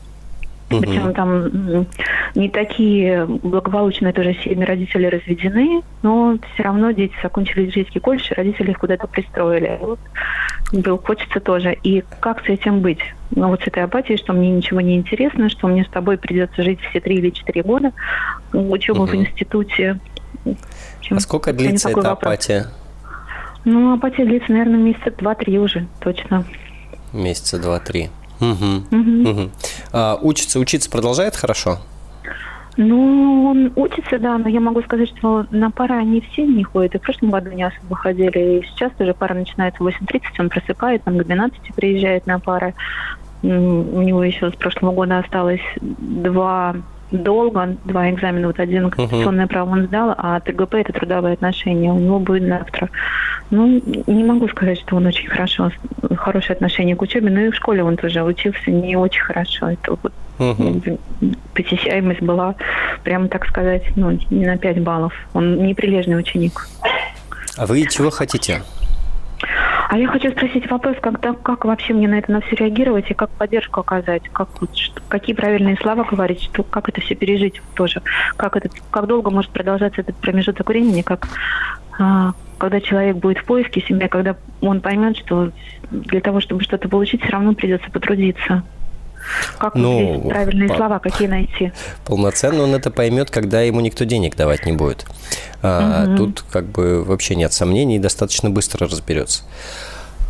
Угу. 0.70 0.82
Причем 0.82 1.14
там 1.14 1.86
не 2.36 2.50
такие 2.50 3.26
благополучные 3.26 4.14
тоже 4.14 4.34
семьи 4.44 4.64
родители 4.64 5.06
разведены, 5.06 5.82
но 6.02 6.38
все 6.54 6.64
равно 6.64 6.92
дети 6.92 7.14
закончили 7.22 7.66
жительский 7.66 8.02
колледж, 8.02 8.32
и 8.32 8.34
родители 8.34 8.72
их 8.72 8.80
куда-то 8.80 9.08
пристроили. 9.08 9.78
Вот, 9.80 10.00
был, 10.72 10.98
хочется 10.98 11.40
тоже. 11.40 11.78
И 11.84 12.04
как 12.20 12.44
с 12.46 12.50
этим 12.50 12.82
быть? 12.82 13.00
Ну, 13.32 13.50
вот 13.50 13.62
с 13.62 13.68
этой 13.68 13.84
апатией, 13.84 14.18
что 14.18 14.34
мне 14.34 14.52
ничего 14.52 14.82
не 14.82 14.96
интересно, 14.96 15.50
что 15.50 15.68
мне 15.68 15.84
с 15.84 15.90
тобой 15.90 16.18
придется 16.18 16.64
жить 16.64 16.80
все 16.90 17.00
три 17.00 17.16
или 17.16 17.30
четыре 17.30 17.64
года, 17.64 17.92
учеба 18.52 19.04
угу. 19.04 19.12
в 19.12 19.16
институте. 19.16 20.00
Чем, 21.02 21.18
а 21.18 21.20
сколько 21.20 21.54
длится 21.54 21.90
эта 21.90 22.02
вопрос. 22.02 22.18
апатия? 22.18 22.68
Ну, 23.66 23.94
апатия 23.94 24.26
длится, 24.26 24.52
наверное, 24.52 24.80
месяца 24.80 25.12
два-три 25.12 25.58
уже, 25.58 25.88
точно. 26.00 26.46
Месяца 27.14 27.60
два-три. 27.60 28.10
Угу. 28.40 29.00
Угу. 29.00 29.30
Угу. 29.30 29.52
А, 29.94 30.20
учится, 30.22 30.60
учиться 30.60 30.90
продолжает 30.90 31.36
хорошо? 31.36 31.80
Ну, 32.76 33.46
он 33.46 33.72
учится, 33.76 34.18
да, 34.18 34.38
но 34.38 34.50
я 34.50 34.60
могу 34.60 34.82
сказать, 34.82 35.10
что 35.16 35.46
на 35.52 35.70
пары 35.70 35.96
они 35.96 36.22
все 36.22 36.46
не 36.46 36.64
ходят. 36.64 36.96
И 36.96 36.98
в 36.98 37.02
прошлом 37.02 37.30
году 37.30 37.52
не 37.52 37.64
особо 37.64 37.96
ходили. 37.96 38.60
И 38.60 38.66
сейчас 38.66 38.92
уже 39.00 39.14
пара 39.14 39.36
начинается 39.36 39.84
в 39.84 39.88
8.30, 39.88 40.22
он 40.40 40.50
просыпает, 40.50 41.04
там 41.04 41.18
к 41.18 41.24
12 41.24 41.60
приезжает 41.76 42.26
на 42.26 42.40
пары. 42.40 42.74
У 43.44 43.48
него 43.48 44.24
еще 44.24 44.50
с 44.50 44.56
прошлого 44.56 44.94
года 44.94 45.20
осталось 45.20 45.62
два 45.82 46.76
долго, 47.14 47.78
два 47.86 48.10
экзамена, 48.10 48.48
вот 48.48 48.60
один 48.60 48.90
конституционное 48.90 49.46
uh-huh. 49.46 49.50
право 49.50 49.70
он 49.70 49.86
сдал, 49.86 50.16
а 50.18 50.40
ТГП 50.40 50.76
это 50.76 50.94
трудовые 50.94 51.34
отношения, 51.34 51.92
у 51.92 52.00
него 52.00 52.20
будет 52.20 52.48
завтра. 52.48 52.90
Ну, 53.52 53.82
не 54.08 54.24
могу 54.24 54.48
сказать, 54.48 54.80
что 54.80 54.96
он 54.96 55.06
очень 55.06 55.30
хорошо, 55.30 55.72
хорошее 56.16 56.56
отношение 56.56 56.96
к 56.96 57.02
учебе, 57.02 57.30
но 57.30 57.42
и 57.42 57.52
в 57.52 57.56
школе 57.56 57.84
он 57.84 57.98
тоже 57.98 58.24
учился 58.24 58.72
не 58.72 58.96
очень 58.96 59.22
хорошо. 59.22 59.70
Это 59.70 59.96
вот 60.02 60.12
uh-huh. 60.40 61.00
посещаемость 61.54 62.22
была, 62.22 62.56
прямо 63.04 63.28
так 63.28 63.46
сказать, 63.46 63.84
ну, 63.96 64.18
не 64.32 64.46
на 64.46 64.58
5 64.58 64.82
баллов. 64.82 65.14
Он 65.34 65.64
неприлежный 65.64 66.18
ученик. 66.18 66.68
А 67.58 67.68
вы 67.68 67.86
чего 67.86 68.10
хотите? 68.10 68.64
А 69.90 69.98
я 69.98 70.08
хочу 70.08 70.32
спросить 70.32 70.70
вопрос, 70.70 70.98
когда, 71.02 71.34
как 71.34 71.66
вообще 71.66 71.94
мне 71.94 72.08
на 72.08 72.16
это 72.16 72.32
на 72.32 72.42
все 72.42 72.56
реагировать 72.56 73.10
и 73.12 73.14
как 73.14 73.30
поддержку 73.32 73.82
оказать, 73.82 74.24
как, 74.30 74.50
что, 74.74 75.02
какие 75.08 75.36
правильные 75.36 75.78
слова 75.78 76.04
говорить, 76.04 76.42
что, 76.42 76.64
как 76.64 76.90
это 76.90 77.02
все 77.02 77.16
пережить 77.16 77.62
тоже, 77.76 78.02
как, 78.38 78.56
это, 78.56 78.70
как 78.92 79.08
долго 79.08 79.30
может 79.30 79.52
продолжаться 79.52 80.02
этот 80.02 80.16
промежуток 80.18 80.68
времени, 80.70 81.02
как 81.02 81.28
а, 82.00 82.34
когда 82.58 82.80
человек 82.80 83.18
будет 83.18 83.40
в 83.40 83.46
поиске 83.46 83.82
себя, 83.82 84.08
когда 84.08 84.36
он 84.62 84.80
поймет, 84.80 85.18
что 85.18 85.52
для 85.92 86.22
того, 86.22 86.40
чтобы 86.40 86.64
что-то 86.64 86.88
получить, 86.88 87.22
все 87.22 87.32
равно 87.32 87.54
придется 87.54 87.90
потрудиться. 87.92 88.64
Как 89.58 89.76
ну, 89.76 90.22
правильные 90.30 90.70
по- 90.70 90.76
слова, 90.76 91.00
какие 91.00 91.28
найти? 91.28 91.72
Полноценно 92.06 92.64
он 92.64 92.76
это 92.76 92.92
поймет, 92.92 93.30
когда 93.30 93.62
ему 93.62 93.80
никто 93.82 94.04
денег 94.04 94.36
давать 94.36 94.66
не 94.66 94.74
будет. 94.74 95.06
А, 95.62 96.06
угу. 96.06 96.18
Тут 96.18 96.46
как 96.52 96.66
бы 96.66 97.04
вообще 97.04 97.36
нет 97.36 97.54
сомнений, 97.54 98.00
достаточно 98.00 98.50
быстро 98.50 98.88
разберется. 98.88 99.44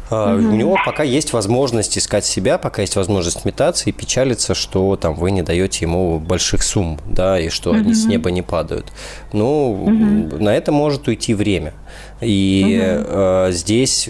Uh, 0.09 0.37
угу. 0.37 0.49
У 0.49 0.55
него 0.55 0.77
пока 0.85 1.01
есть 1.01 1.33
возможность 1.33 1.97
искать 1.97 2.25
себя, 2.25 2.57
пока 2.57 2.81
есть 2.81 2.95
возможность 2.95 3.45
метаться 3.45 3.89
и 3.89 3.93
печалиться, 3.93 4.53
что 4.53 4.95
там 4.95 5.15
вы 5.15 5.31
не 5.31 5.41
даете 5.41 5.85
ему 5.85 6.19
больших 6.19 6.61
сумм, 6.61 6.99
да, 7.07 7.39
и 7.39 7.49
что 7.49 7.71
угу. 7.71 7.79
они 7.79 7.95
с 7.95 8.05
неба 8.05 8.29
не 8.29 8.41
падают. 8.41 8.91
Ну, 9.31 9.71
угу. 9.71 10.43
на 10.43 10.55
это 10.55 10.71
может 10.71 11.07
уйти 11.07 11.33
время. 11.33 11.73
И 12.21 12.79
uh, 12.79 13.51
здесь 13.51 14.09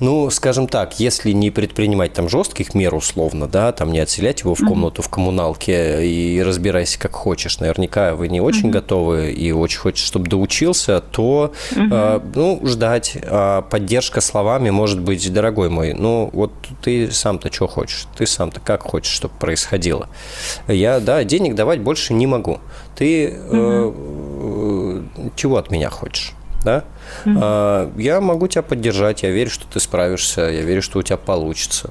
ну, 0.00 0.28
скажем 0.30 0.68
так, 0.68 1.00
если 1.00 1.32
не 1.32 1.50
предпринимать 1.50 2.12
там 2.12 2.28
жестких 2.28 2.74
мер 2.74 2.94
условно, 2.94 3.46
да, 3.46 3.72
там 3.72 3.92
не 3.92 3.98
отселять 3.98 4.40
его 4.40 4.54
в 4.54 4.60
комнату 4.66 5.02
в 5.02 5.08
коммуналке 5.08 6.06
и 6.06 6.42
разбирайся 6.42 6.98
как 6.98 7.12
хочешь, 7.12 7.58
наверняка 7.60 8.14
вы 8.14 8.28
не 8.28 8.40
очень 8.40 8.68
mm-hmm. 8.68 8.72
готовы 8.72 9.32
и 9.32 9.52
очень 9.52 9.78
хочешь, 9.78 10.04
чтобы 10.04 10.28
доучился, 10.28 11.00
то, 11.00 11.52
mm-hmm. 11.70 11.88
э, 11.90 12.20
ну, 12.34 12.60
ждать. 12.64 13.16
А 13.22 13.62
поддержка 13.62 14.20
словами 14.20 14.70
может 14.70 15.00
быть, 15.00 15.32
дорогой 15.32 15.70
мой, 15.70 15.94
ну, 15.94 16.30
вот 16.32 16.52
ты 16.82 17.10
сам-то 17.10 17.52
что 17.52 17.66
хочешь, 17.66 18.06
ты 18.16 18.26
сам-то 18.26 18.60
как 18.60 18.82
хочешь, 18.82 19.12
чтобы 19.12 19.34
происходило. 19.38 20.08
Я, 20.68 21.00
да, 21.00 21.24
денег 21.24 21.54
давать 21.54 21.80
больше 21.80 22.12
не 22.12 22.26
могу. 22.26 22.60
Ты 22.96 23.28
mm-hmm. 23.28 25.04
э, 25.18 25.30
чего 25.36 25.56
от 25.56 25.70
меня 25.70 25.90
хочешь? 25.90 26.34
да, 26.66 26.84
mm-hmm. 27.24 28.00
я 28.00 28.20
могу 28.20 28.48
тебя 28.48 28.62
поддержать, 28.62 29.22
я 29.22 29.30
верю, 29.30 29.50
что 29.50 29.66
ты 29.66 29.80
справишься, 29.80 30.42
я 30.42 30.62
верю, 30.62 30.82
что 30.82 30.98
у 30.98 31.02
тебя 31.02 31.16
получится. 31.16 31.90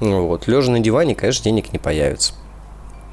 Вот. 0.00 0.46
Лежа 0.48 0.70
на 0.72 0.80
диване, 0.80 1.14
конечно, 1.14 1.44
денег 1.44 1.72
не 1.72 1.78
появится. 1.78 2.34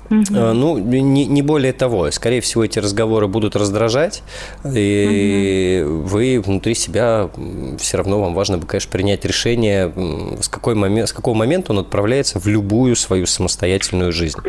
Угу. 0.10 0.34
Ну, 0.34 0.78
не, 0.78 1.26
не 1.26 1.42
более 1.42 1.74
того. 1.74 2.10
Скорее 2.12 2.42
всего, 2.42 2.64
эти 2.64 2.80
разговоры 2.80 3.28
будут 3.28 3.56
раздражать, 3.56 4.24
и 4.64 5.84
угу. 5.86 6.08
вы 6.08 6.42
внутри 6.44 6.76
себя 6.76 7.30
все 7.78 7.98
равно 7.98 8.22
вам 8.22 8.34
важно, 8.34 8.60
конечно, 8.60 8.92
принять 8.92 9.26
решение, 9.26 9.92
с, 10.42 10.48
какой 10.48 10.76
момент, 10.76 11.10
с 11.10 11.14
какого 11.14 11.36
момента 11.36 11.74
он 11.74 11.80
отправляется 11.80 12.40
в 12.40 12.48
любую 12.48 12.96
свою 12.96 13.26
самостоятельную 13.26 14.12
жизнь. 14.12 14.40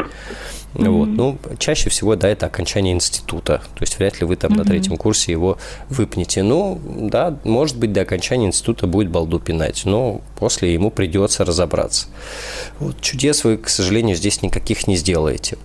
Mm-hmm. 0.78 0.90
Вот. 0.90 1.08
Ну, 1.08 1.38
чаще 1.58 1.90
всего, 1.90 2.16
да, 2.16 2.28
это 2.28 2.46
окончание 2.46 2.94
института. 2.94 3.62
То 3.74 3.82
есть 3.82 3.98
вряд 3.98 4.20
ли 4.20 4.26
вы 4.26 4.36
там 4.36 4.52
mm-hmm. 4.52 4.56
на 4.56 4.64
третьем 4.64 4.96
курсе 4.96 5.32
его 5.32 5.58
выпнете. 5.88 6.42
Ну, 6.42 6.80
да, 6.84 7.36
может 7.44 7.76
быть, 7.76 7.92
до 7.92 8.02
окончания 8.02 8.46
института 8.46 8.86
будет 8.86 9.10
балду 9.10 9.40
пинать, 9.40 9.82
но 9.84 10.20
после 10.38 10.72
ему 10.72 10.90
придется 10.90 11.44
разобраться. 11.44 12.06
Вот. 12.78 13.00
Чудес 13.00 13.44
вы, 13.44 13.56
к 13.56 13.68
сожалению, 13.68 14.16
здесь 14.16 14.42
никаких 14.42 14.86
не 14.86 14.96
сделаете. 14.96 15.58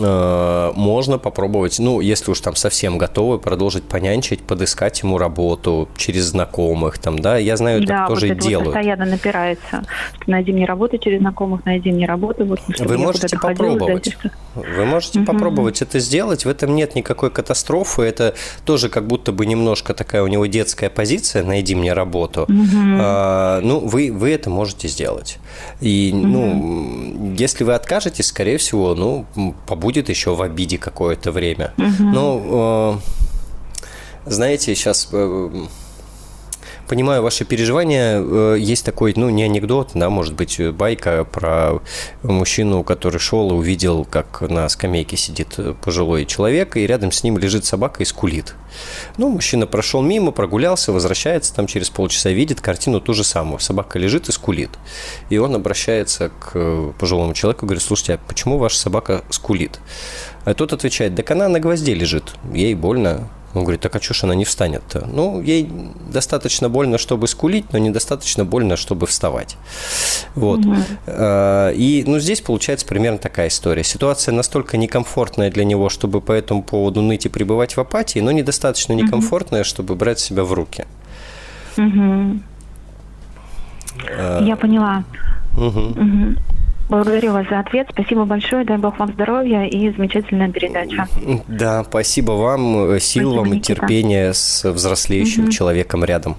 Э, 0.00 0.72
можно 0.74 1.18
попробовать, 1.18 1.78
ну, 1.78 2.00
если 2.00 2.30
уж 2.30 2.40
там 2.40 2.56
совсем 2.56 2.98
готовы, 2.98 3.38
продолжить 3.38 3.84
понянчить, 3.84 4.40
подыскать 4.42 5.02
ему 5.02 5.18
работу 5.18 5.88
через 5.96 6.24
знакомых, 6.24 6.98
там, 6.98 7.18
да, 7.18 7.36
я 7.36 7.56
знаю, 7.56 7.84
да, 7.84 7.98
так 7.98 8.08
тоже 8.08 8.28
вот 8.28 8.36
это 8.36 8.48
делают. 8.48 8.66
Вот 8.68 8.74
постоянно 8.74 9.04
напирается, 9.04 9.84
что 10.14 10.30
найди 10.30 10.52
мне 10.52 10.64
работу 10.64 10.98
через 10.98 11.20
знакомых, 11.20 11.64
найди 11.64 11.92
мне 11.92 12.06
работу. 12.06 12.44
Вот, 12.44 12.60
Вы 12.78 12.98
можете 12.98 13.38
попробовать. 13.38 14.16
Вы 14.54 14.84
можете 14.84 15.20
угу. 15.20 15.26
попробовать 15.26 15.82
это 15.82 15.98
сделать, 15.98 16.44
в 16.44 16.48
этом 16.48 16.74
нет 16.74 16.94
никакой 16.94 17.30
катастрофы, 17.30 18.02
это 18.02 18.34
тоже 18.64 18.88
как 18.88 19.06
будто 19.06 19.32
бы 19.32 19.46
немножко 19.46 19.94
такая 19.94 20.22
у 20.22 20.26
него 20.26 20.46
детская 20.46 20.90
позиция, 20.90 21.42
найди 21.42 21.74
мне 21.74 21.92
работу. 21.92 22.42
Угу. 22.42 22.98
А, 23.00 23.60
ну, 23.62 23.80
вы, 23.80 24.10
вы 24.12 24.30
это 24.30 24.50
можете 24.50 24.88
сделать. 24.88 25.38
И, 25.80 26.12
угу. 26.14 26.26
ну, 26.26 27.34
если 27.36 27.64
вы 27.64 27.74
откажетесь, 27.74 28.26
скорее 28.26 28.58
всего, 28.58 28.94
ну, 28.94 29.26
побудет 29.82 30.08
еще 30.08 30.36
в 30.36 30.40
обиде 30.42 30.78
какое-то 30.78 31.32
время. 31.32 31.72
Угу. 31.76 32.04
Ну, 32.04 33.00
э, 34.26 34.30
знаете, 34.30 34.76
сейчас... 34.76 35.08
Э, 36.92 36.94
понимаю 36.94 37.22
ваши 37.22 37.44
переживания. 37.44 38.20
Э, 38.20 38.56
есть 38.58 38.84
такой, 38.84 39.14
ну, 39.16 39.30
не 39.30 39.42
анекдот, 39.44 39.92
да, 39.94 40.10
может 40.10 40.34
быть, 40.34 40.60
байка 40.72 41.24
про 41.24 41.80
мужчину, 42.22 42.84
который 42.84 43.18
шел 43.18 43.50
и 43.50 43.54
увидел, 43.54 44.04
как 44.04 44.42
на 44.42 44.68
скамейке 44.68 45.16
сидит 45.16 45.58
пожилой 45.82 46.26
человек, 46.26 46.76
и 46.76 46.86
рядом 46.86 47.10
с 47.10 47.24
ним 47.24 47.38
лежит 47.38 47.64
собака 47.64 48.02
и 48.02 48.06
скулит. 48.06 48.54
Ну, 49.16 49.28
мужчина 49.28 49.66
прошел 49.66 50.02
мимо, 50.02 50.32
прогулялся, 50.32 50.92
возвращается, 50.92 51.54
там 51.54 51.66
через 51.66 51.90
полчаса 51.90 52.30
видит 52.30 52.60
картину 52.60 53.00
ту 53.00 53.14
же 53.14 53.24
самую. 53.24 53.58
Собака 53.58 53.98
лежит 53.98 54.28
и 54.28 54.32
скулит. 54.32 54.70
И 55.30 55.38
он 55.38 55.54
обращается 55.54 56.28
к 56.28 56.92
пожилому 56.98 57.34
человеку 57.34 57.66
говорит, 57.66 57.82
слушайте, 57.82 58.14
а 58.14 58.18
почему 58.18 58.58
ваша 58.58 58.78
собака 58.78 59.22
скулит? 59.30 59.80
А 60.44 60.54
тот 60.54 60.72
отвечает, 60.72 61.16
так 61.16 61.30
она 61.30 61.48
на 61.48 61.60
гвозде 61.60 61.94
лежит, 61.94 62.34
ей 62.52 62.74
больно, 62.74 63.28
он 63.54 63.62
говорит, 63.62 63.80
так 63.80 63.94
а 63.94 64.00
что 64.00 64.14
ж 64.14 64.24
она 64.24 64.34
не 64.34 64.44
встанет-то? 64.44 65.06
Ну, 65.12 65.40
ей 65.40 65.70
достаточно 66.10 66.68
больно, 66.68 66.98
чтобы 66.98 67.28
скулить, 67.28 67.72
но 67.72 67.78
недостаточно 67.78 68.44
больно, 68.44 68.76
чтобы 68.76 69.06
вставать. 69.06 69.56
Вот. 70.34 70.60
Угу. 70.60 70.74
И, 71.06 72.04
ну, 72.06 72.18
здесь 72.18 72.40
получается 72.40 72.86
примерно 72.86 73.18
такая 73.18 73.48
история. 73.48 73.84
Ситуация 73.84 74.32
настолько 74.32 74.76
некомфортная 74.76 75.50
для 75.50 75.64
него, 75.64 75.88
чтобы 75.88 76.20
по 76.20 76.32
этому 76.32 76.62
поводу 76.62 77.02
ныть 77.02 77.26
и 77.26 77.28
пребывать 77.28 77.76
в 77.76 77.80
апатии, 77.80 78.20
но 78.20 78.32
недостаточно 78.32 78.94
некомфортная, 78.94 79.60
угу. 79.60 79.68
чтобы 79.68 79.94
брать 79.96 80.18
себя 80.18 80.44
в 80.44 80.52
руки. 80.52 80.86
Угу. 81.76 82.40
Я 84.40 84.56
поняла. 84.56 85.04
Угу. 85.56 85.66
Угу. 85.66 86.36
Благодарю 86.92 87.32
вас 87.32 87.48
за 87.48 87.60
ответ. 87.60 87.88
Спасибо 87.90 88.26
большое. 88.26 88.66
Дай 88.66 88.76
Бог 88.76 88.98
вам 88.98 89.14
здоровья 89.14 89.64
и 89.64 89.90
замечательная 89.92 90.52
передача. 90.52 91.08
Да, 91.48 91.84
спасибо 91.84 92.32
вам. 92.32 92.98
Сил 92.98 92.98
спасибо, 92.98 93.28
вам 93.28 93.54
и 93.54 93.60
терпения 93.60 94.34
с 94.34 94.70
взрослеющим 94.70 95.44
угу. 95.44 95.52
человеком 95.52 96.04
рядом. 96.04 96.36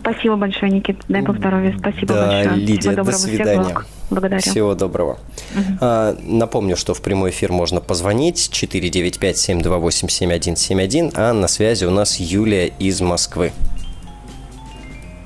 Спасибо 0.00 0.34
большое, 0.34 0.72
Никит. 0.72 0.96
Дай 1.06 1.22
Бог 1.22 1.36
здоровья. 1.36 1.72
Спасибо 1.78 2.14
да, 2.14 2.26
большое. 2.26 2.56
Лидия, 2.56 2.80
Всего 2.80 2.96
доброго. 2.96 3.12
до 3.12 3.18
свидания. 3.18 3.62
Всех 3.62 3.86
Благодарю. 4.10 4.42
Всего 4.42 4.74
доброго. 4.74 5.12
Угу. 5.12 5.78
А, 5.80 6.16
напомню, 6.20 6.76
что 6.76 6.92
в 6.92 7.00
прямой 7.00 7.30
эфир 7.30 7.52
можно 7.52 7.80
позвонить 7.80 8.50
495-728-7171, 8.52 11.12
а 11.14 11.32
на 11.32 11.46
связи 11.46 11.84
у 11.84 11.92
нас 11.92 12.18
Юлия 12.18 12.66
из 12.66 13.00
Москвы. 13.00 13.52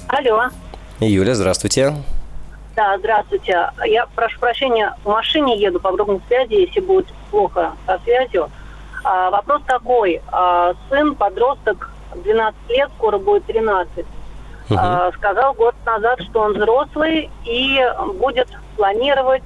Алло. 0.08 0.50
Юля, 1.00 1.34
здравствуйте. 1.34 1.94
Да, 2.76 2.98
здравствуйте. 2.98 3.70
Я 3.84 4.06
прошу 4.16 4.38
прощения, 4.40 4.94
в 5.04 5.08
машине 5.08 5.56
еду 5.56 5.78
по 5.78 5.92
громкой 5.92 6.20
связи, 6.26 6.54
если 6.54 6.80
будет 6.80 7.06
плохо 7.30 7.72
со 7.86 8.00
связью. 8.02 8.50
А, 9.04 9.30
вопрос 9.30 9.62
такой. 9.66 10.20
А, 10.32 10.74
сын, 10.88 11.14
подросток, 11.14 11.90
12 12.16 12.54
лет, 12.70 12.90
скоро 12.96 13.18
будет 13.18 13.44
13. 13.44 13.98
Угу. 13.98 14.76
А, 14.76 15.12
сказал 15.12 15.54
год 15.54 15.76
назад, 15.86 16.20
что 16.22 16.40
он 16.40 16.54
взрослый 16.54 17.30
и 17.44 17.80
будет 18.14 18.48
планировать 18.76 19.44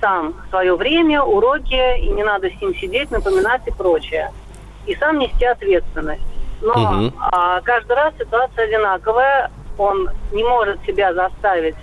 сам 0.00 0.34
свое 0.48 0.74
время, 0.74 1.22
уроки, 1.22 1.98
и 1.98 2.08
не 2.08 2.24
надо 2.24 2.48
с 2.50 2.60
ним 2.60 2.74
сидеть, 2.74 3.12
напоминать 3.12 3.62
и 3.66 3.70
прочее. 3.70 4.32
И 4.86 4.96
сам 4.96 5.18
нести 5.18 5.44
ответственность. 5.44 6.22
Но 6.62 6.72
угу. 6.72 7.12
а, 7.20 7.60
каждый 7.60 7.94
раз 7.94 8.12
ситуация 8.18 8.64
одинаковая. 8.64 9.52
Он 9.78 10.10
не 10.32 10.42
может 10.44 10.82
себя 10.84 11.14
заставить 11.14 11.76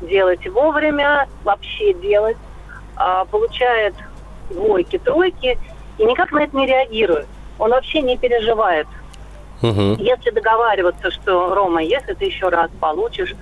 делать 0.00 0.46
вовремя, 0.48 1.28
вообще 1.44 1.92
делать, 1.94 2.36
а, 2.96 3.24
получает 3.26 3.94
двойки, 4.50 4.98
тройки 4.98 5.58
и 5.98 6.04
никак 6.04 6.32
на 6.32 6.40
это 6.44 6.56
не 6.56 6.66
реагирует. 6.66 7.26
Он 7.58 7.70
вообще 7.70 8.00
не 8.02 8.16
переживает. 8.16 8.86
Угу. 9.62 9.96
Если 9.98 10.30
договариваться, 10.30 11.10
что 11.10 11.54
Рома, 11.54 11.82
если 11.82 12.14
ты 12.14 12.24
еще 12.24 12.48
раз 12.48 12.70
получишь 12.80 13.34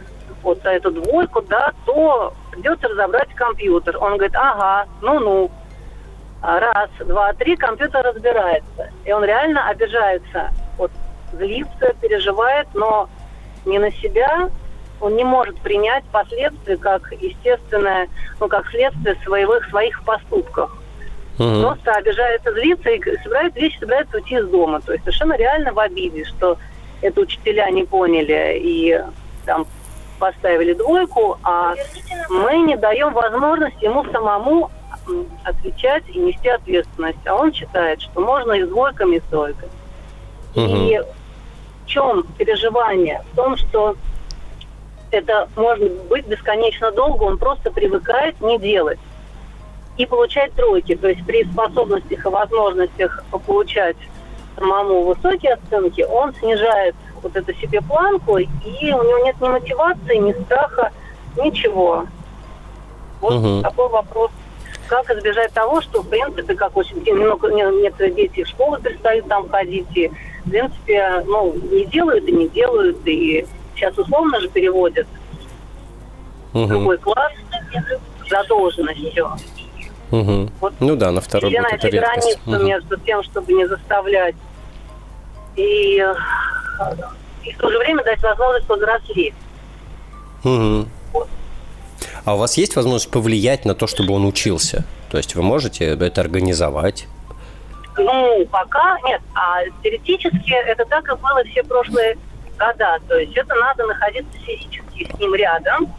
вот 0.42 0.64
эту 0.64 0.90
двойку, 0.90 1.40
да, 1.42 1.72
то 1.86 2.34
придется 2.50 2.88
разобрать 2.88 3.32
компьютер. 3.34 3.96
Он 3.98 4.14
говорит, 4.14 4.34
ага, 4.34 4.88
ну-ну. 5.00 5.50
Раз, 6.40 6.90
два, 7.00 7.32
три, 7.32 7.56
компьютер 7.56 8.02
разбирается. 8.04 8.90
И 9.04 9.10
он 9.10 9.24
реально 9.24 9.68
обижается, 9.68 10.50
вот 10.76 10.92
злится, 11.32 11.94
переживает, 12.00 12.68
но 12.74 13.08
не 13.64 13.78
на 13.80 13.90
себя, 13.90 14.48
он 15.00 15.16
не 15.16 15.24
может 15.24 15.58
принять 15.60 16.04
последствия 16.12 16.76
как 16.76 17.12
естественное, 17.12 18.08
ну, 18.40 18.48
как 18.48 18.68
следствие 18.70 19.16
своих, 19.24 19.68
своих 19.70 20.02
поступков. 20.04 20.70
Угу. 21.38 21.62
Просто 21.62 21.92
обижается, 21.92 22.52
злится 22.52 22.90
и 22.90 23.18
собирает 23.22 23.54
вещи, 23.54 23.78
собирается 23.78 24.16
уйти 24.16 24.36
из 24.36 24.48
дома. 24.48 24.80
То 24.80 24.92
есть 24.92 25.04
совершенно 25.04 25.36
реально 25.36 25.72
в 25.72 25.78
обиде, 25.78 26.24
что 26.24 26.58
это 27.00 27.20
учителя 27.20 27.70
не 27.70 27.84
поняли 27.84 28.58
и 28.60 29.00
там 29.46 29.66
поставили 30.18 30.72
двойку, 30.72 31.38
а 31.44 31.74
мы 32.28 32.58
не 32.58 32.76
даем 32.76 33.12
возможность 33.12 33.80
ему 33.80 34.04
самому 34.10 34.70
отвечать 35.44 36.04
и 36.08 36.18
нести 36.18 36.48
ответственность. 36.48 37.24
А 37.24 37.34
он 37.34 37.52
считает, 37.52 38.02
что 38.02 38.20
можно 38.20 38.52
и 38.52 38.64
с 38.64 38.68
двойками, 38.68 39.16
и 39.16 39.20
с 39.20 39.22
тройками. 39.30 39.70
Угу. 40.54 40.64
И 40.64 41.00
в 41.84 41.86
чем 41.86 42.24
переживание? 42.36 43.22
В 43.32 43.36
том, 43.36 43.56
что 43.56 43.96
это 45.10 45.48
может 45.56 45.92
быть 46.04 46.26
бесконечно 46.26 46.90
долго, 46.92 47.24
он 47.24 47.38
просто 47.38 47.70
привыкает 47.70 48.40
не 48.40 48.58
делать 48.58 48.98
и 49.96 50.06
получать 50.06 50.52
тройки. 50.54 50.94
То 50.94 51.08
есть 51.08 51.24
при 51.26 51.44
способностях 51.44 52.24
и 52.24 52.28
возможностях 52.28 53.24
получать 53.46 53.96
самому 54.56 55.02
высокие 55.02 55.54
оценки, 55.54 56.02
он 56.02 56.34
снижает 56.34 56.94
вот 57.22 57.36
это 57.36 57.54
себе 57.54 57.80
планку, 57.80 58.38
и 58.38 58.48
у 58.64 59.02
него 59.02 59.18
нет 59.24 59.40
ни 59.40 59.48
мотивации, 59.48 60.16
ни 60.16 60.32
страха, 60.44 60.92
ничего. 61.36 62.06
Вот 63.20 63.34
угу. 63.34 63.62
такой 63.62 63.88
вопрос. 63.88 64.30
Как 64.88 65.10
избежать 65.10 65.52
того, 65.52 65.82
что, 65.82 66.02
в 66.02 66.08
принципе, 66.08 66.54
как 66.54 66.76
очень 66.76 66.96
много, 67.12 67.50
некоторые 67.50 68.14
дети 68.14 68.44
в 68.44 68.48
школу 68.48 68.78
перестают 68.78 69.28
там 69.28 69.48
ходить, 69.48 69.86
и, 69.94 70.10
в 70.44 70.50
принципе, 70.50 71.24
ну, 71.26 71.54
не 71.70 71.84
делают 71.84 72.26
и 72.26 72.32
не 72.32 72.48
делают, 72.48 72.98
и 73.04 73.46
сейчас 73.78 73.96
условно 73.96 74.40
же 74.40 74.48
переводят 74.48 75.06
угу. 76.52 76.66
другой 76.66 76.98
класс 76.98 77.32
задолженностью. 78.28 79.30
Угу. 80.10 80.50
Вот 80.60 80.74
ну 80.80 80.96
да, 80.96 81.12
на 81.12 81.20
второй 81.20 81.52
год 81.52 81.66
это 81.70 81.90
границу 81.90 82.38
угу. 82.46 82.56
между 82.56 82.98
тем, 82.98 83.22
чтобы 83.22 83.52
не 83.52 83.66
заставлять 83.66 84.34
и, 85.56 86.02
и 87.44 87.52
в 87.52 87.58
то 87.58 87.70
же 87.70 87.78
время 87.78 88.04
дать 88.04 88.22
возможность 88.22 88.66
повзрослеть. 88.66 89.34
Угу. 90.44 90.86
Вот. 91.12 91.28
А 92.24 92.34
у 92.34 92.38
вас 92.38 92.56
есть 92.56 92.76
возможность 92.76 93.10
повлиять 93.10 93.64
на 93.64 93.74
то, 93.74 93.86
чтобы 93.86 94.14
он 94.14 94.24
учился? 94.24 94.84
То 95.10 95.18
есть 95.18 95.34
вы 95.34 95.42
можете 95.42 95.84
это 95.86 96.20
организовать? 96.20 97.06
Ну, 97.96 98.46
пока 98.46 98.98
нет. 99.04 99.20
А 99.34 99.64
теоретически 99.82 100.52
это 100.52 100.84
так 100.84 101.08
и 101.08 101.16
было 101.16 101.42
все 101.50 101.62
прошлые 101.64 102.16
года. 102.58 102.98
То 103.08 103.18
есть 103.18 103.36
это 103.36 103.54
надо 103.54 103.86
находиться 103.86 104.38
физически 104.38 105.10
с 105.10 105.18
ним 105.18 105.34
рядом, 105.34 105.94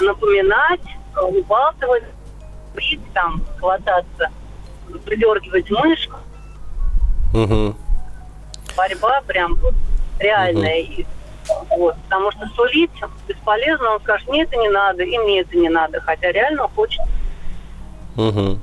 напоминать, 0.00 0.80
убалтывать, 1.16 2.04
бить, 2.74 3.00
там, 3.12 3.42
хвататься, 3.58 4.30
придергивать 5.04 5.70
мышку. 5.70 6.16
Угу. 7.34 7.74
Борьба 8.76 9.20
прям 9.22 9.54
вот 9.56 9.74
реальная. 10.18 10.82
Угу. 10.82 11.04
Вот, 11.76 11.96
потому 12.04 12.30
что 12.32 12.46
сулить 12.54 12.90
бесполезно, 13.26 13.94
он 13.94 14.00
скажет, 14.00 14.28
мне 14.28 14.44
это 14.44 14.56
не 14.56 14.68
надо, 14.68 15.02
и 15.02 15.18
мне 15.18 15.40
это 15.40 15.56
не 15.56 15.68
надо, 15.68 16.00
хотя 16.00 16.30
реально 16.30 16.68
хочет. 16.68 17.02
Угу. 18.16 18.58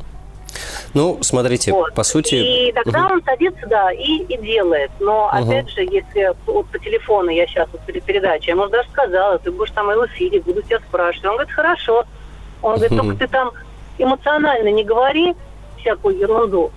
Ну, 0.94 1.20
смотрите, 1.22 1.72
вот. 1.72 1.94
по 1.94 2.04
сути... 2.04 2.36
И 2.36 2.72
тогда 2.72 3.06
угу. 3.06 3.14
он 3.14 3.24
садится, 3.24 3.66
да, 3.68 3.92
и, 3.92 4.24
и 4.24 4.38
делает. 4.38 4.92
Но, 5.00 5.28
угу. 5.28 5.36
опять 5.36 5.70
же, 5.70 5.82
если 5.82 6.34
вот 6.46 6.68
по 6.68 6.80
телефону 6.80 7.30
я 7.30 7.46
сейчас 7.48 7.70
вот 7.72 7.82
перед 7.82 8.04
передачей, 8.04 8.50
я, 8.50 8.56
может, 8.56 8.72
даже 8.72 8.90
сказала, 8.90 9.38
ты 9.38 9.52
будешь 9.52 9.72
там 9.72 9.88
в 9.88 10.06
эфире, 10.08 10.42
буду 10.42 10.62
тебя 10.62 10.80
спрашивать. 10.80 11.26
Он 11.26 11.34
говорит, 11.34 11.54
хорошо. 11.54 12.04
Он 12.62 12.76
говорит, 12.76 12.98
только 12.98 13.16
ты 13.16 13.28
там 13.28 13.52
эмоционально 13.98 14.70
не 14.70 14.84
говори 14.84 15.36
всякую 15.78 16.18
ерунду. 16.18 16.72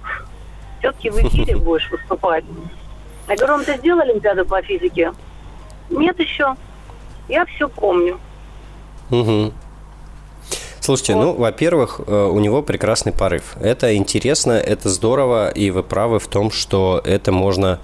Все-таки 0.78 1.10
в 1.10 1.18
эфире 1.18 1.56
будешь 1.56 1.90
выступать. 1.90 2.44
Я 3.28 3.36
говорю, 3.36 3.52
вам 3.54 3.64
ты 3.64 3.76
сделал 3.76 4.00
Олимпиаду 4.00 4.44
по 4.44 4.60
физике? 4.62 5.12
Нет 5.90 6.18
еще. 6.18 6.54
Я 7.28 7.44
все 7.46 7.68
помню. 7.68 8.18
Угу. 9.10 9.52
Слушайте, 10.83 11.14
ну, 11.14 11.33
во-первых, 11.33 12.01
э, 12.05 12.28
у 12.33 12.41
него 12.41 12.61
прекрасный 12.61 13.12
порыв. 13.12 13.57
Это 13.61 13.95
интересно, 13.95 14.51
это 14.51 14.89
здорово, 14.89 15.49
и 15.49 15.70
вы 15.70 15.85
правы 15.85 16.18
в 16.18 16.26
том, 16.26 16.51
что 16.51 17.01
это 17.05 17.30
можно 17.30 17.78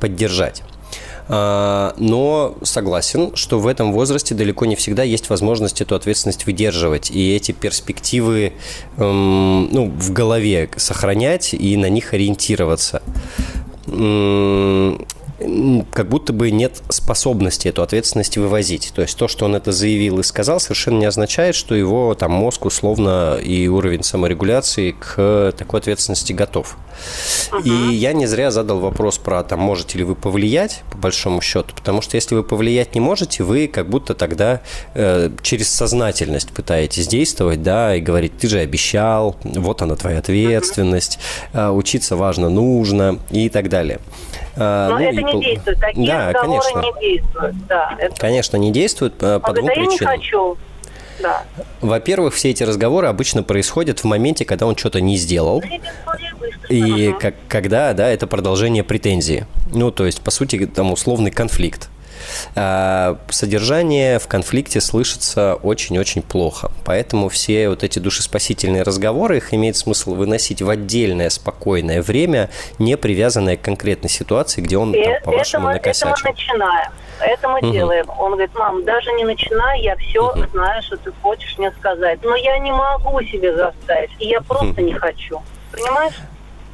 поддержать. 0.00 0.62
А, 1.28 1.92
но 1.98 2.56
согласен, 2.62 3.36
что 3.36 3.58
в 3.58 3.66
этом 3.66 3.92
возрасте 3.92 4.34
далеко 4.34 4.64
не 4.64 4.76
всегда 4.76 5.02
есть 5.02 5.28
возможность 5.28 5.82
эту 5.82 5.94
ответственность 5.94 6.46
выдерживать 6.46 7.10
и 7.10 7.36
эти 7.36 7.52
перспективы 7.52 8.54
эм, 8.96 9.68
ну, 9.70 9.90
в 9.90 10.10
голове 10.14 10.70
сохранять 10.76 11.52
и 11.52 11.76
на 11.76 11.90
них 11.90 12.14
ориентироваться. 12.14 13.02
Как 15.92 16.08
будто 16.08 16.32
бы 16.32 16.50
нет 16.50 16.82
способности 16.88 17.68
эту 17.68 17.82
ответственность 17.82 18.36
вывозить. 18.36 18.92
То 18.94 19.02
есть 19.02 19.16
то, 19.16 19.28
что 19.28 19.44
он 19.44 19.54
это 19.54 19.70
заявил 19.70 20.18
и 20.18 20.22
сказал, 20.22 20.58
совершенно 20.60 20.98
не 20.98 21.06
означает, 21.06 21.54
что 21.54 21.74
его 21.74 22.14
там 22.14 22.32
мозг 22.32 22.64
условно 22.64 23.38
и 23.42 23.68
уровень 23.68 24.02
саморегуляции 24.02 24.96
к 24.98 25.54
такой 25.56 25.80
ответственности 25.80 26.32
готов. 26.32 26.76
Uh-huh. 27.52 27.62
И 27.62 27.94
я 27.94 28.12
не 28.12 28.26
зря 28.26 28.50
задал 28.50 28.80
вопрос 28.80 29.18
про 29.18 29.44
там, 29.44 29.60
можете 29.60 29.98
ли 29.98 30.04
вы 30.04 30.16
повлиять, 30.16 30.82
по 30.90 30.98
большому 30.98 31.40
счету, 31.40 31.74
потому 31.74 32.02
что 32.02 32.16
если 32.16 32.34
вы 32.34 32.42
повлиять 32.42 32.94
не 32.94 33.00
можете, 33.00 33.44
вы 33.44 33.68
как 33.68 33.88
будто 33.88 34.14
тогда 34.14 34.60
э, 34.94 35.30
через 35.42 35.70
сознательность 35.70 36.50
пытаетесь 36.50 37.06
действовать, 37.06 37.62
да, 37.62 37.94
и 37.94 38.00
говорить, 38.00 38.36
ты 38.38 38.48
же 38.48 38.58
обещал, 38.58 39.36
вот 39.44 39.82
она 39.82 39.94
твоя 39.94 40.18
ответственность, 40.18 41.20
uh-huh. 41.52 41.68
э, 41.68 41.70
учиться 41.70 42.16
важно, 42.16 42.48
нужно 42.48 43.20
и 43.30 43.48
так 43.48 43.68
далее. 43.68 44.00
А, 44.58 44.88
Но 44.90 44.98
ну, 44.98 45.04
это 45.04 45.22
не 45.22 45.32
не 45.34 45.44
действует. 45.44 45.80
Такие 45.80 46.06
да, 46.06 46.32
разговоры 46.32 46.60
конечно. 46.60 46.80
не 46.80 47.00
действуют. 47.00 47.66
Да, 47.66 47.96
это... 47.98 48.20
Конечно, 48.20 48.56
не 48.56 48.72
действуют 48.72 49.14
по, 49.14 49.38
по 49.38 49.52
двум 49.52 49.66
причинам. 49.66 49.90
Я 49.90 50.16
не 50.16 50.18
хочу. 50.18 50.56
Да. 51.20 51.42
Во-первых, 51.80 52.34
все 52.34 52.50
эти 52.50 52.62
разговоры 52.62 53.08
обычно 53.08 53.42
происходят 53.42 54.00
в 54.00 54.04
моменте, 54.04 54.44
когда 54.44 54.66
он 54.66 54.76
что-то 54.76 55.00
не 55.00 55.16
сделал. 55.16 55.62
И 56.68 57.14
как, 57.18 57.34
когда, 57.48 57.92
да, 57.92 58.08
это 58.08 58.26
продолжение 58.26 58.84
претензии. 58.84 59.46
Ну, 59.72 59.90
то 59.90 60.06
есть, 60.06 60.20
по 60.20 60.30
сути, 60.30 60.66
там 60.66 60.92
условный 60.92 61.30
конфликт. 61.30 61.88
А, 62.54 63.18
содержание 63.30 64.18
в 64.18 64.26
конфликте 64.28 64.80
слышится 64.80 65.54
очень-очень 65.62 66.22
плохо. 66.22 66.70
Поэтому 66.84 67.28
все 67.28 67.68
вот 67.68 67.84
эти 67.84 67.98
душеспасительные 67.98 68.82
разговоры, 68.82 69.38
их 69.38 69.54
имеет 69.54 69.76
смысл 69.76 70.14
выносить 70.14 70.62
в 70.62 70.68
отдельное 70.68 71.30
спокойное 71.30 72.02
время, 72.02 72.50
не 72.78 72.96
привязанное 72.96 73.56
к 73.56 73.62
конкретной 73.62 74.10
ситуации, 74.10 74.60
где 74.60 74.78
он, 74.78 74.92
там, 74.92 75.22
по-вашему, 75.24 75.68
накосячил. 75.68 76.08
Это 76.08 76.24
мы 76.24 76.30
начинаем. 76.30 76.92
Это 77.20 77.48
мы 77.48 77.58
угу. 77.58 77.72
делаем. 77.72 78.06
Он 78.18 78.32
говорит, 78.32 78.54
мам, 78.54 78.84
даже 78.84 79.12
не 79.12 79.24
начинай, 79.24 79.80
я 79.82 79.96
все 79.96 80.30
угу. 80.30 80.46
знаю, 80.52 80.82
что 80.82 80.96
ты 80.96 81.12
хочешь 81.22 81.56
мне 81.58 81.70
сказать. 81.72 82.20
Но 82.22 82.36
я 82.36 82.58
не 82.58 82.72
могу 82.72 83.20
себе 83.22 83.54
заставить, 83.56 84.10
и 84.18 84.28
я 84.28 84.40
просто 84.40 84.66
угу. 84.66 84.80
не 84.80 84.92
хочу. 84.92 85.42
Понимаешь? 85.72 86.14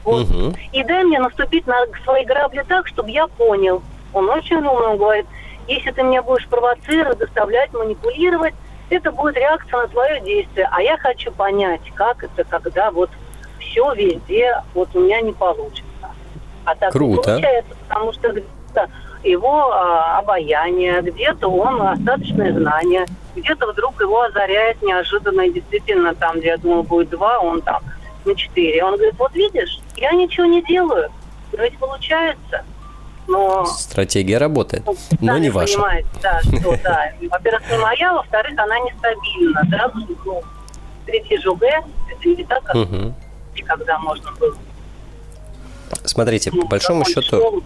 Вот. 0.05 0.29
Угу. 0.31 0.55
И 0.73 0.85
дай 0.85 1.05
мне 1.05 1.19
наступить 1.19 1.67
на 1.67 1.87
свои 2.05 2.25
грабли 2.25 2.63
так, 2.69 2.87
чтобы 2.89 3.11
я 3.11 3.27
понял. 3.27 3.83
Он 4.15 4.31
очень 4.31 4.57
умный, 4.57 4.89
он 4.89 4.97
говорит, 4.97 5.27
если 5.67 5.91
ты 5.91 6.03
меня 6.03 6.23
будешь 6.23 6.47
провоцировать, 6.49 7.19
заставлять, 7.19 7.73
манипулировать, 7.73 8.55
это 8.91 9.11
будет 9.13 9.37
реакция 9.37 9.83
на 9.83 9.89
твое 9.89 10.21
действие. 10.21 10.69
А 10.71 10.83
я 10.83 10.97
хочу 10.97 11.33
понять, 11.33 11.81
как 11.95 12.25
это, 12.25 12.45
когда 12.45 12.91
вот 12.91 13.11
все 13.59 13.93
везде 13.95 14.63
вот 14.75 14.89
у 14.95 15.01
меня 15.01 15.21
не 15.21 15.33
получится. 15.33 15.85
А 16.65 16.75
так 16.75 16.93
Круто. 16.93 17.23
получается, 17.23 17.75
потому 17.89 18.13
что 18.13 18.31
где-то 18.31 18.89
его 19.23 19.73
а, 19.73 20.19
обаяние, 20.19 21.01
где-то 21.03 21.49
он 21.49 21.81
остаточное 21.83 22.53
знание, 22.53 23.07
где-то 23.35 23.67
вдруг 23.73 24.01
его 24.01 24.23
озаряет 24.23 24.81
неожиданно, 24.83 25.49
действительно, 25.49 26.15
там, 26.15 26.39
где 26.39 26.49
я 26.49 26.57
думал, 26.57 26.83
будет 26.83 27.11
два, 27.11 27.39
он 27.39 27.63
там 27.63 27.83
на 28.25 28.35
четыре. 28.35 28.85
Он 28.85 28.97
говорит, 28.97 29.15
вот 29.19 29.35
видишь, 29.35 29.81
я 29.97 30.13
ничего 30.13 30.47
не 30.47 30.63
делаю, 30.63 31.11
но 31.53 31.63
ведь 31.63 31.79
получается 31.79 32.65
но... 33.27 33.65
Стратегия 33.67 34.39
работает, 34.39 34.85
но 35.21 35.39
не 35.39 35.51
ваша. 35.51 35.75
Понимаете, 35.75 36.09
да, 36.23 36.41
что, 36.43 36.79
да. 36.83 37.13
Во-первых, 37.31 37.71
не 37.71 37.79
моя, 37.79 38.13
во-вторых, 38.15 38.59
она 38.59 38.79
нестабильна, 38.81 39.63
да, 39.69 39.91
ну, 39.95 40.43
третий 41.07 41.39
ЖУГ, 41.39 41.63
это 41.63 42.29
не 42.29 42.45
так, 42.45 42.63
как 42.65 42.77
угу. 42.77 43.15
когда 43.67 43.99
можно 43.99 44.33
было. 44.33 44.57
Смотрите, 46.05 46.51
ну, 46.53 46.63
по 46.63 46.69
большому 46.69 47.05
счету... 47.05 47.63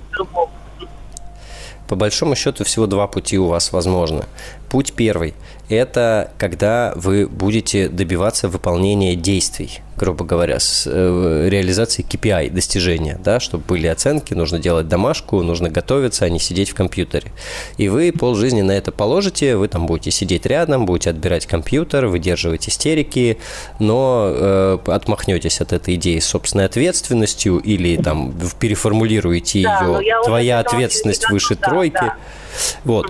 По 1.89 1.97
большому 1.97 2.37
счету 2.37 2.65
всего 2.65 2.87
два 2.87 3.07
пути 3.07 3.39
у 3.39 3.47
вас 3.47 3.73
возможно. 3.73 4.27
Путь 4.69 4.93
первый– 4.93 5.35
это 5.69 6.33
когда 6.39 6.93
вы 6.97 7.27
будете 7.27 7.89
добиваться 7.89 8.49
выполнения 8.49 9.17
действий 9.17 9.81
грубо 9.99 10.25
говоря, 10.25 10.59
с 10.61 10.85
э, 10.87 11.49
реализацией 11.51 12.07
KPI, 12.09 12.51
достижения, 12.51 13.21
да, 13.23 13.41
чтобы 13.41 13.65
были 13.65 13.89
оценки, 13.89 14.33
нужно 14.33 14.59
делать 14.59 14.89
домашку, 14.89 15.43
нужно 15.43 15.69
готовиться, 15.69 16.25
а 16.25 16.29
не 16.31 16.39
сидеть 16.39 16.71
в 16.71 16.75
компьютере. 16.75 17.33
И 17.77 17.89
вы 17.89 18.13
полжизни 18.13 18.63
на 18.63 18.73
это 18.73 18.93
положите, 18.93 19.57
вы 19.57 19.69
там 19.69 19.87
будете 19.87 20.11
сидеть 20.11 20.47
рядом, 20.47 20.87
будете 20.87 21.11
отбирать 21.11 21.47
компьютер, 21.47 22.07
выдерживать 22.07 22.69
истерики, 22.69 23.39
но 23.79 24.31
э, 24.31 24.79
отмахнетесь 24.87 25.61
от 25.61 25.73
этой 25.73 25.97
идеи 25.97 26.21
с 26.21 26.27
собственной 26.27 26.67
ответственностью 26.67 27.59
или 27.59 27.97
там 28.01 28.33
переформулируете 28.61 29.63
да, 29.65 29.99
ее, 30.01 30.23
твоя 30.25 30.61
ответственность 30.61 31.29
выше 31.29 31.57
да, 31.57 31.69
тройки. 31.69 31.95
Да. 31.95 32.17
Вот. 32.85 33.07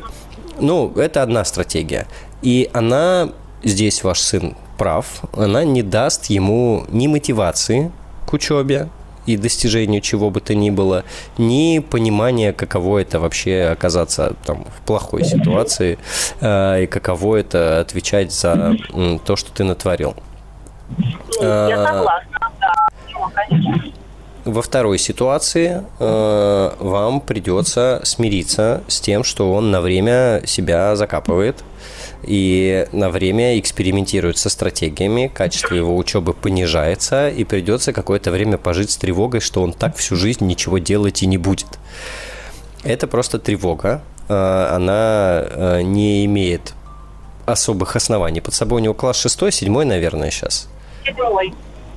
Ну, 0.61 0.93
это 0.97 1.23
одна 1.23 1.45
стратегия. 1.45 2.09
И 2.43 2.70
она 2.72 3.30
здесь 3.62 4.05
ваш 4.05 4.20
сын 4.20 4.57
прав, 4.76 5.22
она 5.32 5.64
не 5.64 5.82
даст 5.82 6.26
ему 6.26 6.84
ни 6.89 7.07
мотивации 7.09 7.91
к 8.26 8.32
учебе 8.32 8.89
и 9.26 9.36
достижению 9.36 10.01
чего 10.01 10.30
бы 10.30 10.41
то 10.41 10.55
ни 10.55 10.70
было, 10.70 11.05
ни 11.36 11.80
понимания, 11.80 12.53
каково 12.53 13.01
это 13.01 13.20
вообще 13.20 13.68
оказаться 13.72 14.34
там, 14.45 14.64
в 14.64 14.86
плохой 14.86 15.24
ситуации 15.24 15.99
э, 16.41 16.84
и 16.84 16.86
каково 16.86 17.36
это 17.36 17.80
отвечать 17.80 18.32
за 18.32 18.74
э, 18.95 19.18
то, 19.24 19.36
что 19.36 19.53
ты 19.53 19.64
натворил. 19.64 20.14
Я 21.41 21.82
а, 21.82 21.86
согласна, 21.86 22.53
да. 22.61 22.72
конечно. 23.34 23.93
Во 24.47 24.62
второй 24.62 24.99
ситуации 24.99 25.84
э, 25.99 26.70
вам 26.78 27.20
придется 27.20 28.01
смириться 28.05 28.82
с 28.89 28.99
тем, 28.99 29.24
что 29.24 29.53
он 29.53 29.70
на 29.70 29.82
время 29.82 30.41
себя 30.47 30.97
закапывает, 30.97 31.62
и 32.23 32.87
на 32.93 33.11
время 33.11 33.59
экспериментирует 33.59 34.39
со 34.39 34.51
стратегиями, 34.51 35.31
качество 35.33 35.75
его 35.75 35.97
учебы 35.97 36.33
понижается, 36.35 37.29
и 37.29 37.45
придется 37.45 37.93
какое-то 37.93 38.31
время 38.31 38.59
пожить 38.59 38.91
с 38.91 38.97
тревогой, 38.97 39.41
что 39.41 39.62
он 39.62 39.73
так 39.73 39.97
всю 39.97 40.16
жизнь 40.16 40.45
ничего 40.47 40.79
делать 40.79 41.23
и 41.23 41.27
не 41.27 41.39
будет. 41.39 41.79
Это 42.83 43.07
просто 43.07 43.39
тревога, 43.39 44.03
э, 44.29 44.69
она 44.71 45.45
э, 45.45 45.83
не 45.83 46.25
имеет 46.25 46.75
особых 47.47 47.97
оснований. 47.97 48.41
Под 48.41 48.55
собой 48.55 48.81
у 48.81 48.85
него 48.85 48.95
класс 48.95 49.19
шестой, 49.19 49.53
седьмой, 49.53 49.85
наверное, 49.85 50.31
сейчас. 50.31 50.69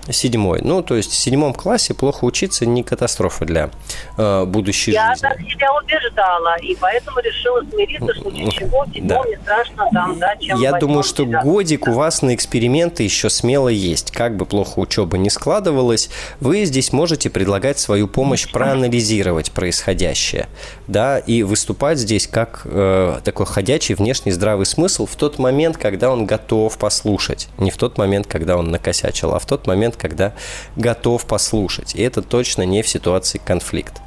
Седьмой. 0.10 0.62
Ну, 0.64 0.82
то 0.82 0.95
есть 0.95 1.12
в 1.12 1.16
седьмом 1.16 1.54
классе 1.54 1.93
плохо 1.93 2.26
учиться 2.26 2.66
не 2.66 2.84
катастрофа 2.84 3.45
для 3.45 3.70
э, 4.18 4.45
будущей 4.45 4.91
Я 4.91 5.14
жизни. 5.14 5.28
Я 5.28 5.30
так 5.30 5.41
себя 5.41 5.74
убеждала, 5.74 6.58
и 6.58 6.76
поэтому 6.76 7.20
решила 7.20 7.62
смириться, 7.70 8.14
что 8.16 8.32
ничего, 8.32 8.86
седьмом 8.93 9.24
да. 9.24 9.30
не 9.30 9.36
страшно 9.38 9.89
там, 9.93 10.18
да, 10.18 10.36
чем 10.38 10.60
Я 10.60 10.74
думаю, 10.74 11.04
что 11.04 11.24
себя. 11.24 11.43
годик 11.43 11.88
у 11.88 11.91
вас 11.91 12.24
на 12.24 12.34
эксперименты 12.34 13.04
еще 13.04 13.30
смело 13.30 13.70
есть. 13.70 14.12
Как 14.12 14.38
бы 14.38 14.45
плохо 14.45 14.80
учеба 14.80 15.18
не 15.18 15.30
складывалась, 15.30 16.10
вы 16.39 16.66
здесь 16.66 16.91
можете 16.91 17.30
предлагать 17.30 17.78
свою 17.78 18.08
помощь 18.08 18.52
проанализировать 18.52 19.52
происходящее, 19.52 20.47
да, 20.88 21.20
и 21.20 21.43
выступать 21.43 21.99
здесь 21.99 22.28
как 22.28 22.62
э, 22.66 23.20
такой 23.24 23.45
ходячий 23.45 23.93
внешний 23.93 24.32
здравый 24.32 24.66
смысл 24.66 25.06
в 25.06 25.16
тот 25.16 25.38
момент, 25.38 25.78
когда 25.78 26.10
он 26.10 26.26
готов 26.26 26.76
послушать. 26.80 27.49
Не 27.60 27.70
в 27.70 27.78
тот 27.78 27.99
момент, 27.99 28.26
когда 28.26 28.58
он 28.58 28.72
накосячил, 28.72 29.36
а 29.36 29.39
в 29.39 29.45
тот 29.45 29.68
момент, 29.68 29.91
момент, 29.91 29.97
когда 30.02 30.34
готов 30.76 31.26
послушать. 31.26 31.95
И 31.95 32.02
это 32.02 32.22
точно 32.22 32.64
не 32.64 32.82
в 32.82 32.88
ситуации 32.88 33.39
конфликт. 33.43 34.02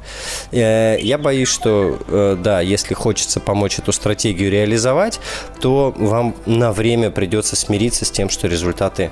Э, 0.51 0.97
я 0.99 1.17
боюсь, 1.17 1.47
что, 1.47 1.97
э, 2.07 2.37
да, 2.39 2.59
если 2.61 2.93
хочется 2.93 3.39
помочь 3.39 3.79
эту 3.79 3.91
стратегию 3.93 4.51
реализовать, 4.51 5.19
то 5.61 5.93
вам 5.97 6.35
на 6.45 6.71
время 6.73 7.09
придется 7.09 7.55
смириться 7.55 8.05
с 8.05 8.11
тем, 8.11 8.29
что 8.29 8.47
результаты 8.47 9.09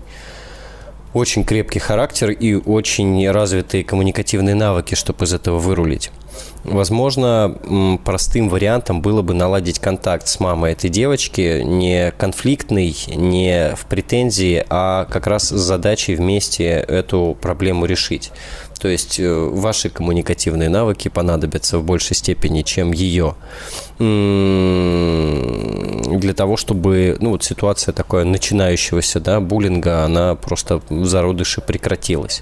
очень 1.14 1.44
крепкий 1.44 1.80
характер 1.80 2.32
и 2.32 2.56
очень 2.56 3.30
развитые 3.30 3.84
коммуникативные 3.84 4.56
навыки, 4.56 4.96
чтобы 4.96 5.26
из 5.26 5.34
этого 5.34 5.60
вырулить. 5.60 6.12
Возможно, 6.64 8.00
простым 8.06 8.48
вариантом 8.48 9.02
было 9.02 9.22
бы 9.22 9.34
наладить 9.34 9.80
контакт 9.80 10.28
с 10.28 10.40
мамой 10.40 10.74
этой 10.74 10.90
девочки, 10.90 11.62
не 11.64 12.12
конфликтный, 12.12 12.96
не 13.08 13.74
в 13.76 13.86
претензии, 13.88 14.64
а 14.70 15.06
как 15.06 15.28
раз 15.28 15.50
с 15.50 15.60
задачей 15.60 16.16
вместе 16.16 16.66
эту 16.66 17.38
проблему 17.42 17.86
решить. 17.86 18.32
То 18.82 18.88
есть 18.88 19.20
э, 19.20 19.32
ваши 19.32 19.92
коммуникативные 19.92 20.68
навыки 20.68 21.08
понадобятся 21.08 21.78
в 21.78 21.84
большей 21.84 22.16
степени, 22.16 22.64
чем 22.64 22.92
ее. 22.92 23.36
Для 24.00 24.08
того, 26.34 26.58
чтобы 26.58 27.16
ну, 27.20 27.30
вот 27.30 27.44
ситуация 27.44 27.94
такое 27.94 28.26
начинающегося 28.26 29.20
да, 29.20 29.40
буллинга, 29.40 30.04
она 30.04 30.34
просто 30.34 30.82
в 30.90 31.06
зародыше 31.06 31.62
прекратилась. 31.62 32.42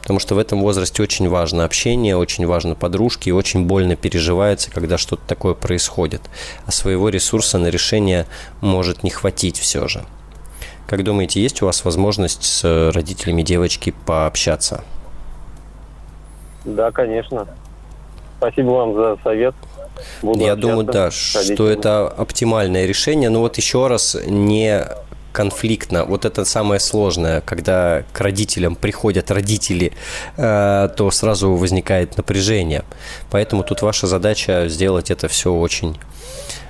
Потому 0.00 0.20
что 0.20 0.36
в 0.36 0.38
этом 0.38 0.60
возрасте 0.60 1.02
очень 1.02 1.28
важно 1.28 1.64
общение, 1.64 2.16
очень 2.16 2.46
важно 2.46 2.76
подружки, 2.76 3.30
и 3.30 3.32
очень 3.32 3.66
больно 3.66 3.96
переживается, 3.96 4.70
когда 4.70 4.98
что-то 4.98 5.22
такое 5.26 5.54
происходит. 5.54 6.22
А 6.64 6.70
своего 6.70 7.08
ресурса 7.08 7.58
на 7.58 7.66
решение 7.66 8.28
может 8.60 9.02
не 9.02 9.10
хватить 9.10 9.58
все 9.58 9.88
же. 9.88 10.04
Как 10.86 11.02
думаете, 11.02 11.42
есть 11.42 11.60
у 11.60 11.66
вас 11.66 11.84
возможность 11.84 12.44
с 12.44 12.92
родителями 12.92 13.42
девочки 13.42 13.92
пообщаться? 14.06 14.84
Да, 16.64 16.90
конечно. 16.90 17.46
Спасибо 18.38 18.70
вам 18.70 18.94
за 18.94 19.18
совет. 19.22 19.54
Буду 20.22 20.40
Я 20.40 20.56
думаю, 20.56 20.84
да, 20.84 21.10
что 21.10 21.68
это 21.68 22.08
оптимальное 22.08 22.86
решение. 22.86 23.30
Но 23.30 23.40
вот 23.40 23.56
еще 23.56 23.86
раз, 23.86 24.16
не 24.26 24.84
конфликтно. 25.32 26.04
Вот 26.04 26.24
это 26.24 26.44
самое 26.44 26.78
сложное, 26.78 27.40
когда 27.40 28.04
к 28.12 28.20
родителям 28.20 28.76
приходят 28.76 29.30
родители, 29.30 29.92
э, 30.36 30.88
то 30.96 31.10
сразу 31.10 31.52
возникает 31.54 32.16
напряжение. 32.16 32.84
Поэтому 33.30 33.64
тут 33.64 33.82
ваша 33.82 34.06
задача 34.06 34.68
сделать 34.68 35.10
это 35.10 35.28
все 35.28 35.52
очень 35.52 35.98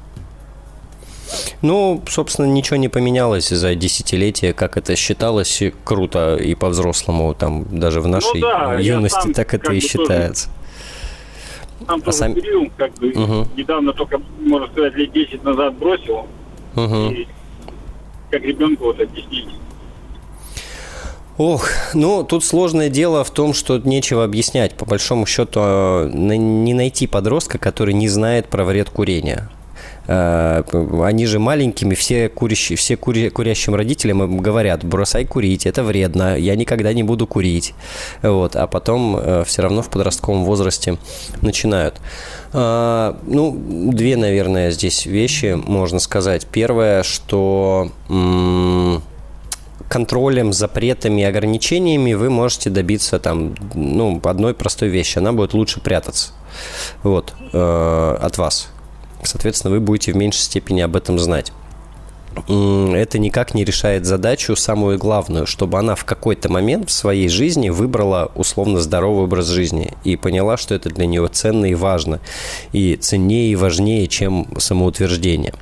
Ну, 1.61 2.03
собственно, 2.07 2.45
ничего 2.45 2.77
не 2.77 2.89
поменялось 2.89 3.49
за 3.49 3.73
десятилетия, 3.75 4.53
как 4.53 4.77
это 4.77 4.95
считалось 4.95 5.63
круто 5.83 6.35
и 6.35 6.53
по-взрослому, 6.53 7.33
там 7.33 7.65
даже 7.71 8.01
в 8.01 8.07
нашей 8.07 8.41
ну, 8.41 8.47
да, 8.47 8.77
юности 8.79 9.31
так 9.31 9.53
это 9.53 9.71
и 9.71 9.79
считается. 9.79 10.49
Тоже 10.49 10.62
сам 11.87 12.01
а 12.05 12.11
сам... 12.11 12.33
курил, 12.33 12.71
как 12.77 12.93
бы 12.95 13.09
угу. 13.11 13.47
недавно 13.55 13.93
только, 13.93 14.21
можно 14.39 14.67
сказать, 14.67 14.95
лет 14.95 15.11
10 15.11 15.43
назад 15.43 15.73
бросил. 15.75 16.27
Угу. 16.75 17.11
И 17.11 17.27
как 18.29 18.41
ребенку 18.43 18.85
вот 18.85 18.99
объяснить. 18.99 19.49
Ох, 21.37 21.67
ну 21.95 22.23
тут 22.23 22.43
сложное 22.43 22.89
дело 22.89 23.23
в 23.23 23.31
том, 23.31 23.53
что 23.53 23.79
нечего 23.79 24.23
объяснять. 24.23 24.75
По 24.75 24.85
большому 24.85 25.25
счету, 25.25 25.59
а, 25.63 26.07
не 26.09 26.73
найти 26.73 27.07
подростка, 27.07 27.57
который 27.57 27.93
не 27.93 28.07
знает 28.07 28.47
про 28.49 28.63
вред 28.63 28.89
курения. 28.89 29.49
Э, 30.07 30.63
они 31.03 31.25
же 31.25 31.39
маленькими, 31.39 31.95
все, 31.95 32.29
курящие, 32.29 32.77
все 32.77 32.97
кури, 32.97 33.29
курящим 33.29 33.75
родителям 33.75 34.37
говорят, 34.37 34.83
бросай 34.83 35.25
курить, 35.25 35.65
это 35.65 35.83
вредно, 35.83 36.37
я 36.37 36.55
никогда 36.55 36.93
не 36.93 37.03
буду 37.03 37.25
курить. 37.27 37.73
Вот, 38.21 38.55
а 38.55 38.67
потом 38.67 39.17
э, 39.17 39.43
все 39.45 39.61
равно 39.61 39.81
в 39.81 39.89
подростковом 39.89 40.43
возрасте 40.43 40.97
начинают. 41.41 42.01
А, 42.51 43.17
ну, 43.25 43.57
две, 43.91 44.17
наверное, 44.17 44.71
здесь 44.71 45.05
вещи 45.05 45.55
можно 45.55 45.99
сказать. 45.99 46.45
Первое, 46.47 47.03
что 47.03 47.91
контролем, 49.89 50.53
запретами, 50.53 51.23
ограничениями 51.23 52.13
вы 52.13 52.29
можете 52.29 52.69
добиться 52.69 53.19
там, 53.19 53.55
ну, 53.73 54.19
одной 54.23 54.53
простой 54.53 54.89
вещи. 54.89 55.19
Она 55.19 55.33
будет 55.33 55.53
лучше 55.53 55.79
прятаться 55.81 56.31
вот, 57.03 57.33
э, 57.53 58.17
от 58.21 58.37
вас 58.37 58.72
соответственно, 59.25 59.73
вы 59.73 59.79
будете 59.79 60.13
в 60.13 60.15
меньшей 60.15 60.41
степени 60.41 60.81
об 60.81 60.95
этом 60.95 61.19
знать 61.19 61.51
это 62.47 63.19
никак 63.19 63.53
не 63.53 63.63
решает 63.63 64.05
задачу 64.05 64.55
самую 64.55 64.97
главную, 64.97 65.45
чтобы 65.45 65.77
она 65.77 65.95
в 65.95 66.03
какой-то 66.03 66.51
момент 66.51 66.89
в 66.89 66.93
своей 66.93 67.29
жизни 67.29 67.69
выбрала 67.69 68.31
условно 68.35 68.79
здоровый 68.79 69.25
образ 69.25 69.47
жизни 69.47 69.93
и 70.03 70.15
поняла, 70.15 70.57
что 70.57 70.73
это 70.73 70.89
для 70.89 71.05
нее 71.05 71.27
ценно 71.31 71.65
и 71.65 71.75
важно, 71.75 72.19
и 72.71 72.95
ценнее 72.95 73.51
и 73.51 73.55
важнее, 73.55 74.07
чем 74.07 74.47
самоутверждение. 74.57 75.53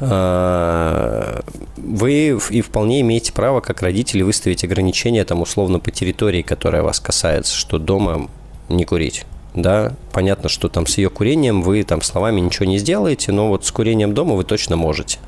А, 0.00 1.42
вы 1.76 2.38
и 2.50 2.60
вполне 2.60 3.00
имеете 3.02 3.32
право, 3.32 3.60
как 3.60 3.82
родители, 3.82 4.22
выставить 4.22 4.64
ограничения 4.64 5.24
там 5.24 5.42
условно 5.42 5.78
по 5.78 5.90
территории, 5.90 6.42
которая 6.42 6.82
вас 6.82 6.98
касается, 6.98 7.54
что 7.54 7.78
дома 7.78 8.28
не 8.68 8.84
курить 8.84 9.24
да, 9.54 9.92
понятно, 10.12 10.48
что 10.48 10.68
там 10.68 10.86
с 10.86 10.98
ее 10.98 11.10
курением 11.10 11.62
вы 11.62 11.84
там 11.84 12.02
словами 12.02 12.40
ничего 12.40 12.66
не 12.66 12.78
сделаете, 12.78 13.30
но 13.30 13.48
вот 13.48 13.64
с 13.64 13.70
курением 13.70 14.12
дома 14.12 14.34
вы 14.34 14.44
точно 14.44 14.76
можете. 14.76 15.18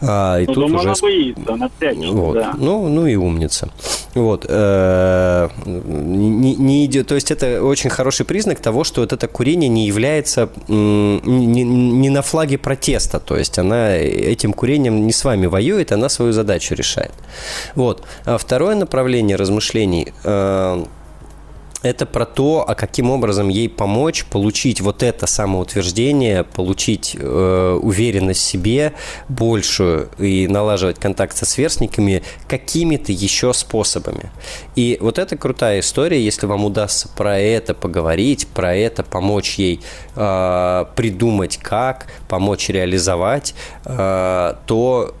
А, 0.00 0.38
и 0.38 0.46
ну, 0.46 0.54
тут 0.54 0.64
уже... 0.64 0.78
она 0.78 0.94
боится, 1.00 1.52
она 1.52 1.70
прячется, 1.78 2.12
вот. 2.12 2.34
да. 2.34 2.54
ну, 2.56 2.88
ну 2.88 3.06
и 3.06 3.16
умница. 3.16 3.70
Вот. 4.14 4.46
Э, 4.48 5.48
не, 5.66 6.54
не 6.56 6.86
идет, 6.86 7.08
то 7.08 7.14
есть 7.14 7.30
это 7.30 7.62
очень 7.62 7.90
хороший 7.90 8.24
признак 8.24 8.60
того, 8.60 8.82
что 8.82 9.02
вот 9.02 9.12
это 9.12 9.28
курение 9.28 9.68
не 9.68 9.86
является 9.86 10.48
не, 10.68 11.62
не 11.62 12.08
на 12.08 12.22
флаге 12.22 12.56
протеста, 12.56 13.20
то 13.20 13.36
есть 13.36 13.58
она 13.58 13.94
этим 13.96 14.54
курением 14.54 15.06
не 15.06 15.12
с 15.12 15.22
вами 15.22 15.46
воюет, 15.46 15.92
она 15.92 16.08
свою 16.08 16.32
задачу 16.32 16.74
решает. 16.74 17.12
Вот. 17.74 18.04
А 18.24 18.38
второе 18.38 18.74
направление 18.74 19.36
размышлений 19.36 20.14
э,– 20.24 20.84
это 21.82 22.04
про 22.06 22.26
то, 22.26 22.64
а 22.66 22.74
каким 22.74 23.10
образом 23.10 23.48
ей 23.48 23.68
помочь 23.68 24.24
получить 24.26 24.80
вот 24.80 25.02
это 25.02 25.26
самоутверждение, 25.26 26.44
получить 26.44 27.16
э, 27.18 27.78
уверенность 27.80 28.40
в 28.40 28.44
себе 28.44 28.92
большую 29.28 30.10
и 30.18 30.46
налаживать 30.46 30.98
контакт 30.98 31.36
со 31.36 31.46
сверстниками 31.46 32.22
какими-то 32.48 33.12
еще 33.12 33.54
способами. 33.54 34.30
И 34.76 34.98
вот 35.00 35.18
это 35.18 35.36
крутая 35.36 35.80
история, 35.80 36.22
если 36.22 36.46
вам 36.46 36.64
удастся 36.64 37.08
про 37.08 37.38
это 37.38 37.72
поговорить, 37.74 38.46
про 38.48 38.74
это 38.74 39.02
помочь 39.02 39.54
ей 39.54 39.80
э, 40.16 40.84
придумать 40.94 41.56
как, 41.56 42.06
помочь 42.28 42.68
реализовать, 42.68 43.54
э, 43.86 44.54
то 44.66 45.14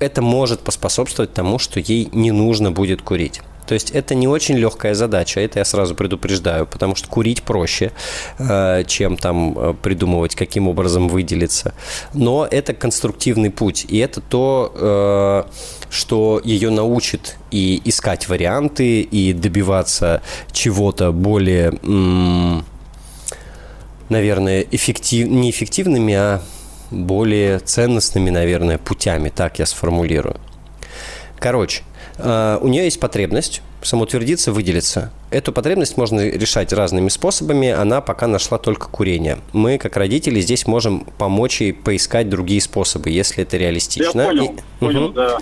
это 0.00 0.22
может 0.22 0.60
поспособствовать 0.60 1.32
тому, 1.32 1.58
что 1.58 1.80
ей 1.80 2.10
не 2.12 2.30
нужно 2.30 2.70
будет 2.70 3.00
курить. 3.00 3.40
То 3.66 3.74
есть 3.74 3.90
это 3.90 4.14
не 4.14 4.28
очень 4.28 4.56
легкая 4.56 4.94
задача, 4.94 5.40
это 5.40 5.58
я 5.58 5.64
сразу 5.64 5.94
предупреждаю, 5.94 6.66
потому 6.66 6.94
что 6.94 7.08
курить 7.08 7.42
проще, 7.42 7.92
э, 8.38 8.84
чем 8.86 9.16
там 9.16 9.58
э, 9.58 9.74
придумывать, 9.82 10.34
каким 10.34 10.68
образом 10.68 11.08
выделиться. 11.08 11.74
Но 12.12 12.46
это 12.50 12.74
конструктивный 12.74 13.50
путь, 13.50 13.86
и 13.88 13.98
это 13.98 14.20
то, 14.20 14.72
э, 14.74 15.44
что 15.90 16.40
ее 16.44 16.70
научит 16.70 17.36
и 17.50 17.80
искать 17.84 18.28
варианты, 18.28 19.00
и 19.00 19.32
добиваться 19.32 20.22
чего-то 20.52 21.12
более, 21.12 21.72
наверное, 24.08 24.66
эффектив... 24.70 25.28
не 25.28 26.14
а 26.14 26.42
более 26.90 27.58
ценностными, 27.58 28.30
наверное, 28.30 28.78
путями, 28.78 29.28
так 29.28 29.58
я 29.58 29.66
сформулирую. 29.66 30.36
Короче, 31.38 31.82
у 32.18 32.68
нее 32.68 32.84
есть 32.84 33.00
потребность 33.00 33.62
самоутвердиться, 33.82 34.52
выделиться. 34.52 35.10
Эту 35.30 35.52
потребность 35.52 35.96
можно 35.96 36.26
решать 36.26 36.72
разными 36.72 37.08
способами. 37.08 37.70
Она 37.70 38.00
пока 38.00 38.26
нашла 38.26 38.58
только 38.58 38.88
курение. 38.88 39.38
Мы, 39.52 39.78
как 39.78 39.96
родители, 39.96 40.40
здесь 40.40 40.66
можем 40.66 41.06
помочь 41.18 41.60
ей 41.60 41.72
поискать 41.72 42.28
другие 42.28 42.60
способы, 42.60 43.10
если 43.10 43.42
это 43.42 43.56
реалистично. 43.56 44.20
Я 44.22 44.28
понял, 44.28 44.44
И... 44.44 44.80
понял, 44.80 45.04
угу. 45.06 45.12
да. 45.12 45.38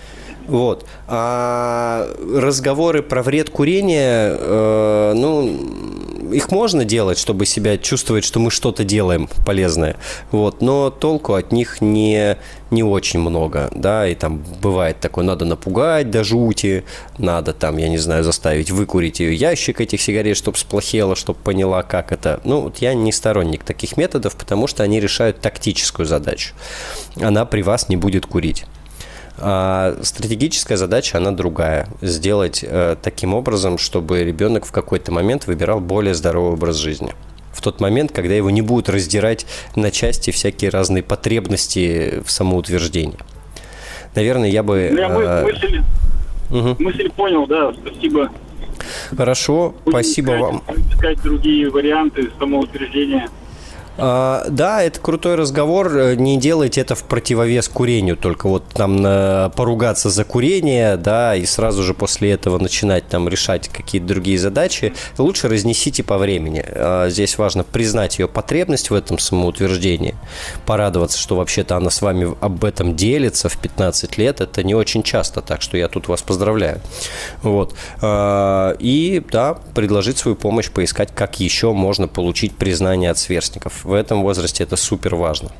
Вот. 0.48 0.86
А 1.08 2.08
разговоры 2.34 3.02
про 3.02 3.22
вред 3.22 3.50
курения, 3.50 4.36
э, 4.38 5.12
ну, 5.14 5.92
их 6.32 6.50
можно 6.50 6.84
делать, 6.84 7.18
чтобы 7.18 7.46
себя 7.46 7.78
чувствовать, 7.78 8.24
что 8.24 8.40
мы 8.40 8.50
что-то 8.50 8.84
делаем 8.84 9.28
полезное. 9.46 9.96
Вот. 10.30 10.60
Но 10.62 10.90
толку 10.90 11.34
от 11.34 11.52
них 11.52 11.80
не, 11.80 12.36
не 12.70 12.82
очень 12.82 13.20
много. 13.20 13.70
Да, 13.74 14.06
и 14.06 14.14
там 14.14 14.42
бывает 14.60 15.00
такое, 15.00 15.24
надо 15.24 15.44
напугать 15.44 16.10
до 16.10 16.24
жути, 16.24 16.84
надо 17.18 17.52
там, 17.52 17.76
я 17.76 17.88
не 17.88 17.98
знаю, 17.98 18.24
заставить 18.24 18.70
выкурить 18.70 19.20
ее 19.20 19.34
ящик 19.34 19.80
этих 19.80 20.00
сигарет, 20.00 20.36
чтобы 20.36 20.56
сплохело, 20.56 21.16
чтобы 21.16 21.38
поняла, 21.38 21.82
как 21.82 22.12
это. 22.12 22.40
Ну, 22.44 22.60
вот 22.62 22.78
я 22.78 22.94
не 22.94 23.12
сторонник 23.12 23.64
таких 23.64 23.96
методов, 23.96 24.36
потому 24.36 24.66
что 24.66 24.82
они 24.82 25.00
решают 25.00 25.40
тактическую 25.40 26.06
задачу. 26.06 26.54
Она 27.20 27.44
при 27.44 27.62
вас 27.62 27.88
не 27.88 27.96
будет 27.96 28.26
курить. 28.26 28.64
А 29.38 29.96
стратегическая 30.02 30.76
задача, 30.76 31.18
она 31.18 31.32
другая. 31.32 31.88
Сделать 32.00 32.64
э, 32.66 32.96
таким 33.02 33.34
образом, 33.34 33.78
чтобы 33.78 34.22
ребенок 34.24 34.66
в 34.66 34.72
какой-то 34.72 35.12
момент 35.12 35.46
выбирал 35.46 35.80
более 35.80 36.14
здоровый 36.14 36.52
образ 36.52 36.76
жизни. 36.76 37.12
В 37.52 37.60
тот 37.60 37.80
момент, 37.80 38.12
когда 38.12 38.34
его 38.34 38.50
не 38.50 38.62
будут 38.62 38.88
раздирать 38.88 39.46
на 39.76 39.90
части 39.90 40.30
всякие 40.30 40.70
разные 40.70 41.02
потребности 41.02 42.22
в 42.24 42.30
самоутверждении. 42.30 43.18
Наверное, 44.14 44.48
я 44.50 44.62
бы... 44.62 44.90
Я 44.94 45.08
э, 45.08 45.44
мысль, 45.44 45.82
угу. 46.50 46.82
мысль 46.82 47.10
понял, 47.10 47.46
да, 47.46 47.72
спасибо. 47.72 48.30
Хорошо, 49.16 49.74
Будем 49.84 49.92
спасибо 49.92 50.32
искать, 50.32 50.40
вам. 50.40 50.62
Искать 50.90 51.22
другие 51.22 51.70
варианты 51.70 52.30
самоутверждения. 52.38 53.28
А, 53.98 54.46
да, 54.48 54.82
это 54.82 55.00
крутой 55.00 55.34
разговор. 55.34 56.14
Не 56.16 56.38
делайте 56.38 56.80
это 56.80 56.94
в 56.94 57.04
противовес 57.04 57.68
курению, 57.68 58.16
только 58.16 58.48
вот 58.48 58.64
там 58.68 59.02
э, 59.04 59.50
поругаться 59.54 60.08
за 60.08 60.24
курение, 60.24 60.96
да, 60.96 61.36
и 61.36 61.44
сразу 61.44 61.82
же 61.82 61.92
после 61.92 62.32
этого 62.32 62.58
начинать 62.58 63.06
там 63.08 63.28
решать 63.28 63.68
какие-то 63.68 64.06
другие 64.06 64.38
задачи. 64.38 64.94
Лучше 65.18 65.48
разнесите 65.48 66.02
по 66.02 66.16
времени. 66.16 66.64
А, 66.66 67.08
здесь 67.10 67.36
важно 67.36 67.64
признать 67.64 68.18
ее 68.18 68.28
потребность 68.28 68.90
в 68.90 68.94
этом 68.94 69.18
самоутверждении, 69.18 70.14
порадоваться, 70.64 71.18
что 71.18 71.36
вообще-то 71.36 71.76
она 71.76 71.90
с 71.90 72.00
вами 72.00 72.34
об 72.40 72.64
этом 72.64 72.96
делится 72.96 73.48
в 73.48 73.58
15 73.58 74.16
лет. 74.16 74.40
Это 74.40 74.62
не 74.62 74.74
очень 74.74 75.02
часто, 75.02 75.42
так 75.42 75.60
что 75.60 75.76
я 75.76 75.88
тут 75.88 76.08
вас 76.08 76.22
поздравляю. 76.22 76.80
Вот. 77.42 77.74
А, 78.00 78.74
и, 78.78 79.22
да, 79.30 79.58
предложить 79.74 80.16
свою 80.16 80.34
помощь, 80.34 80.70
поискать, 80.70 81.14
как 81.14 81.40
еще 81.40 81.72
можно 81.72 82.08
получить 82.08 82.56
признание 82.56 83.10
от 83.10 83.18
сверстников 83.18 83.81
в 83.84 83.92
этом 83.92 84.22
возрасте 84.22 84.64
это 84.64 84.76
супер 84.76 85.14
важно. 85.14 85.50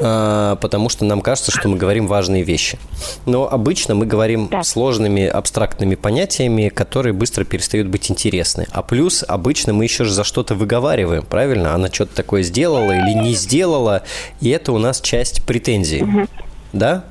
э, 0.00 0.56
потому 0.60 0.88
что 0.88 1.04
нам 1.04 1.20
кажется, 1.20 1.52
что 1.52 1.68
мы 1.68 1.76
говорим 1.76 2.06
важные 2.06 2.42
вещи. 2.42 2.78
Но 3.24 3.48
обычно 3.48 3.94
мы 3.94 4.06
говорим 4.06 4.48
да. 4.50 4.62
сложными 4.62 5.26
абстрактными 5.26 5.94
понятиями, 5.94 6.68
которые 6.68 7.12
быстро 7.12 7.44
перестают 7.44 7.88
быть 7.88 8.10
интересны. 8.10 8.66
А 8.72 8.82
плюс 8.82 9.24
обычно 9.26 9.72
мы 9.72 9.84
еще 9.84 10.04
же 10.04 10.12
за 10.12 10.24
что-то 10.24 10.54
выговариваем, 10.54 11.24
правильно? 11.24 11.74
Она 11.74 11.88
что-то 11.88 12.14
такое 12.14 12.42
сделала 12.42 12.92
или 12.92 13.12
не 13.14 13.34
сделала, 13.34 14.02
и 14.40 14.50
это 14.50 14.72
у 14.72 14.78
нас 14.78 15.00
часть 15.00 15.44
претензий. 15.44 16.02
Угу. 16.02 16.26
Да? 16.72 17.04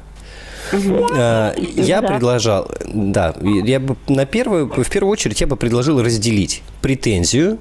Э, 0.72 1.54
я 1.58 2.02
предложил, 2.02 2.68
да, 2.86 3.36
я 3.42 3.80
бы 3.80 3.96
на 4.08 4.26
первую, 4.26 4.68
в 4.68 4.90
первую 4.90 5.12
очередь 5.12 5.42
я 5.42 5.48
бы 5.48 5.56
предложил 5.56 6.02
разделить 6.02 6.62
претензию 6.82 7.58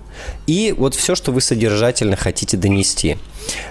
и 0.46 0.74
вот 0.76 0.94
все, 0.94 1.14
что 1.14 1.32
вы 1.32 1.40
содержательно 1.40 2.16
хотите 2.16 2.56
донести. 2.56 3.16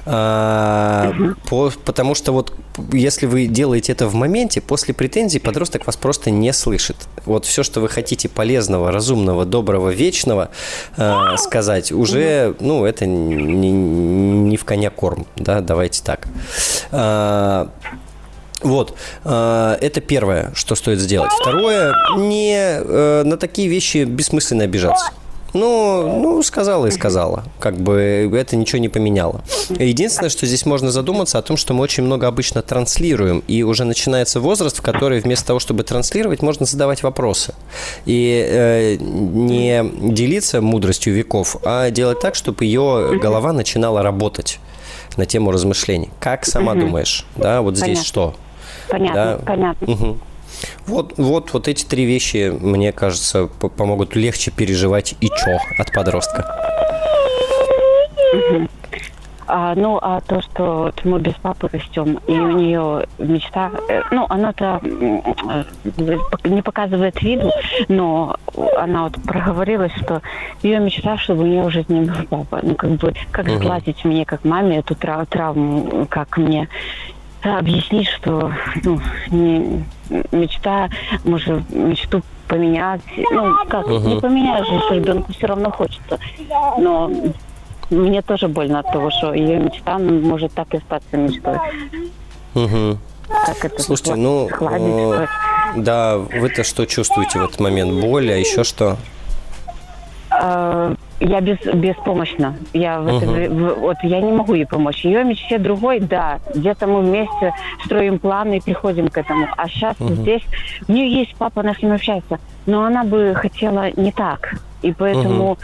А, 0.05 1.13
по, 1.47 1.71
потому 1.85 2.15
что 2.15 2.31
вот 2.31 2.53
если 2.91 3.25
вы 3.25 3.47
делаете 3.47 3.91
это 3.91 4.07
в 4.07 4.15
моменте, 4.15 4.61
после 4.61 4.93
претензий 4.93 5.39
подросток 5.39 5.85
вас 5.85 5.95
просто 5.95 6.31
не 6.31 6.51
слышит. 6.53 6.95
Вот 7.25 7.45
все, 7.45 7.63
что 7.63 7.81
вы 7.81 7.89
хотите 7.89 8.29
полезного, 8.29 8.91
разумного, 8.91 9.45
доброго, 9.45 9.89
вечного 9.89 10.49
э, 10.97 11.37
сказать, 11.37 11.91
уже, 11.91 12.55
ну, 12.59 12.85
это 12.85 13.05
не, 13.05 13.71
не 13.71 14.57
в 14.57 14.65
коня 14.65 14.89
корм, 14.89 15.27
да, 15.35 15.61
давайте 15.61 16.03
так. 16.03 16.27
Вот, 18.63 18.95
э, 19.23 19.77
это 19.81 20.01
первое, 20.01 20.51
что 20.55 20.75
стоит 20.75 20.99
сделать. 20.99 21.31
Второе, 21.39 21.93
не 22.17 22.55
э, 22.55 23.23
на 23.23 23.37
такие 23.37 23.67
вещи 23.67 24.03
бессмысленно 24.03 24.63
обижаться. 24.63 25.11
Ну, 25.53 26.19
ну, 26.19 26.41
сказала 26.41 26.87
и 26.87 26.91
сказала. 26.91 27.43
Как 27.59 27.77
бы 27.77 28.29
это 28.33 28.55
ничего 28.55 28.79
не 28.79 28.89
поменяло. 28.89 29.41
Единственное, 29.69 30.29
что 30.29 30.47
здесь 30.47 30.65
можно 30.65 30.91
задуматься 30.91 31.37
о 31.37 31.43
том, 31.43 31.57
что 31.57 31.75
мы 31.75 31.83
очень 31.83 32.03
много 32.03 32.27
обычно 32.27 32.63
транслируем, 32.63 33.43
и 33.47 33.61
уже 33.61 33.85
начинается 33.85 34.39
возраст, 34.39 34.79
в 34.79 34.81
который 34.81 35.19
вместо 35.19 35.45
того, 35.47 35.59
чтобы 35.59 35.83
транслировать, 35.83 36.41
можно 36.41 36.65
задавать 36.65 37.03
вопросы. 37.03 37.53
И 38.05 38.43
э, 38.49 38.95
не 38.99 39.83
делиться 40.13 40.59
мудростью 40.59 41.13
веков, 41.13 41.57
а 41.63 41.91
делать 41.91 42.19
так, 42.19 42.33
чтобы 42.33 42.65
ее 42.65 43.19
голова 43.21 43.53
начинала 43.53 44.01
работать 44.01 44.59
на 45.17 45.27
тему 45.27 45.51
размышлений. 45.51 46.09
Как 46.19 46.45
сама 46.45 46.73
думаешь? 46.73 47.25
Да, 47.35 47.61
вот 47.61 47.75
здесь 47.75 47.99
Понятно. 47.99 48.03
что? 48.05 48.35
Понятно, 48.89 49.37
да? 49.37 49.45
понятно. 49.45 49.93
Угу. 49.93 50.17
Вот, 50.87 51.13
вот, 51.17 51.53
вот 51.53 51.67
эти 51.67 51.85
три 51.85 52.05
вещи, 52.05 52.53
мне 52.59 52.91
кажется, 52.91 53.47
помогут 53.47 54.15
легче 54.15 54.51
переживать 54.51 55.15
и 55.19 55.27
чё 55.27 55.57
от 55.77 55.91
подростка. 55.91 56.45
Угу. 58.33 58.67
А, 59.47 59.75
ну, 59.75 59.99
а 60.01 60.21
то, 60.21 60.41
что 60.41 60.83
вот 60.85 61.05
мы 61.05 61.19
без 61.19 61.33
папы 61.33 61.69
растем, 61.71 62.19
и 62.27 62.31
у 62.31 62.51
нее 62.51 63.05
мечта, 63.17 63.71
э, 63.89 64.01
ну, 64.11 64.25
она-то 64.29 64.79
не 66.43 66.61
показывает 66.61 67.21
виду, 67.21 67.51
но 67.87 68.37
она 68.77 69.03
вот 69.03 69.21
проговорилась, 69.23 69.91
что 70.01 70.21
ее 70.61 70.79
мечта, 70.79 71.17
чтобы 71.17 71.43
у 71.43 71.45
нее 71.45 71.63
уже 71.63 71.85
не 71.87 72.01
был 72.01 72.15
папа. 72.29 72.59
Ну, 72.63 72.75
как 72.75 72.91
бы, 72.91 73.13
как 73.31 73.47
угу. 73.47 73.55
сгладить 73.55 74.05
мне, 74.05 74.25
как 74.25 74.43
маме, 74.45 74.79
эту 74.79 74.95
трав 74.95 75.27
травму, 75.27 76.07
как 76.09 76.37
мне 76.37 76.69
объяснить, 77.43 78.07
что 78.07 78.51
ну, 78.83 78.99
не, 79.29 79.83
мечта, 80.31 80.89
может, 81.23 81.69
мечту 81.69 82.21
поменять. 82.47 83.01
Ну, 83.31 83.55
как, 83.67 83.85
угу. 83.87 84.07
не 84.07 84.19
поменяешь, 84.19 84.67
если 84.67 84.95
ребенку 84.99 85.33
все 85.33 85.47
равно 85.47 85.71
хочется. 85.71 86.19
Но 86.77 87.11
мне 87.89 88.21
тоже 88.21 88.47
больно 88.47 88.79
от 88.79 88.91
того, 88.91 89.11
что 89.11 89.33
ее 89.33 89.59
мечта 89.59 89.97
может 89.97 90.53
так 90.53 90.73
и 90.73 90.77
остаться 90.77 91.17
мечтой. 91.17 91.57
Угу. 92.55 92.97
Как 93.45 93.65
это 93.65 93.81
Слушайте, 93.81 94.15
ну, 94.15 94.49
э, 94.49 95.27
да, 95.75 96.17
вы-то 96.17 96.63
что 96.63 96.85
чувствуете 96.85 97.39
в 97.39 97.43
этот 97.45 97.59
момент? 97.59 97.93
Боль, 98.01 98.31
а 98.31 98.37
еще 98.37 98.63
что? 98.63 98.97
Э, 100.29 100.95
я 101.19 101.41
без, 101.41 101.57
беспомощна. 101.73 102.55
Я 102.73 102.99
в 102.99 103.07
uh-huh. 103.07 103.45
это, 103.45 103.53
в, 103.53 103.79
вот 103.79 103.97
я 104.03 104.21
не 104.21 104.31
могу 104.31 104.53
ей 104.53 104.65
помочь. 104.65 105.05
Ее 105.05 105.23
мечте 105.23 105.57
другой, 105.57 105.99
да. 105.99 106.39
Где-то 106.53 106.87
мы 106.87 107.01
вместе 107.01 107.53
строим 107.85 108.19
планы 108.19 108.57
и 108.57 108.61
приходим 108.61 109.07
к 109.07 109.17
этому. 109.17 109.47
А 109.55 109.67
сейчас 109.67 109.95
uh-huh. 109.97 110.15
здесь 110.15 110.43
у 110.87 110.91
нее 110.91 111.11
есть 111.19 111.35
папа, 111.35 111.61
она 111.61 111.73
с 111.73 111.81
ним 111.81 111.93
общается, 111.93 112.39
но 112.65 112.83
она 112.83 113.03
бы 113.03 113.33
хотела 113.35 113.91
не 113.95 114.11
так. 114.11 114.55
И 114.81 114.91
поэтому 114.91 115.57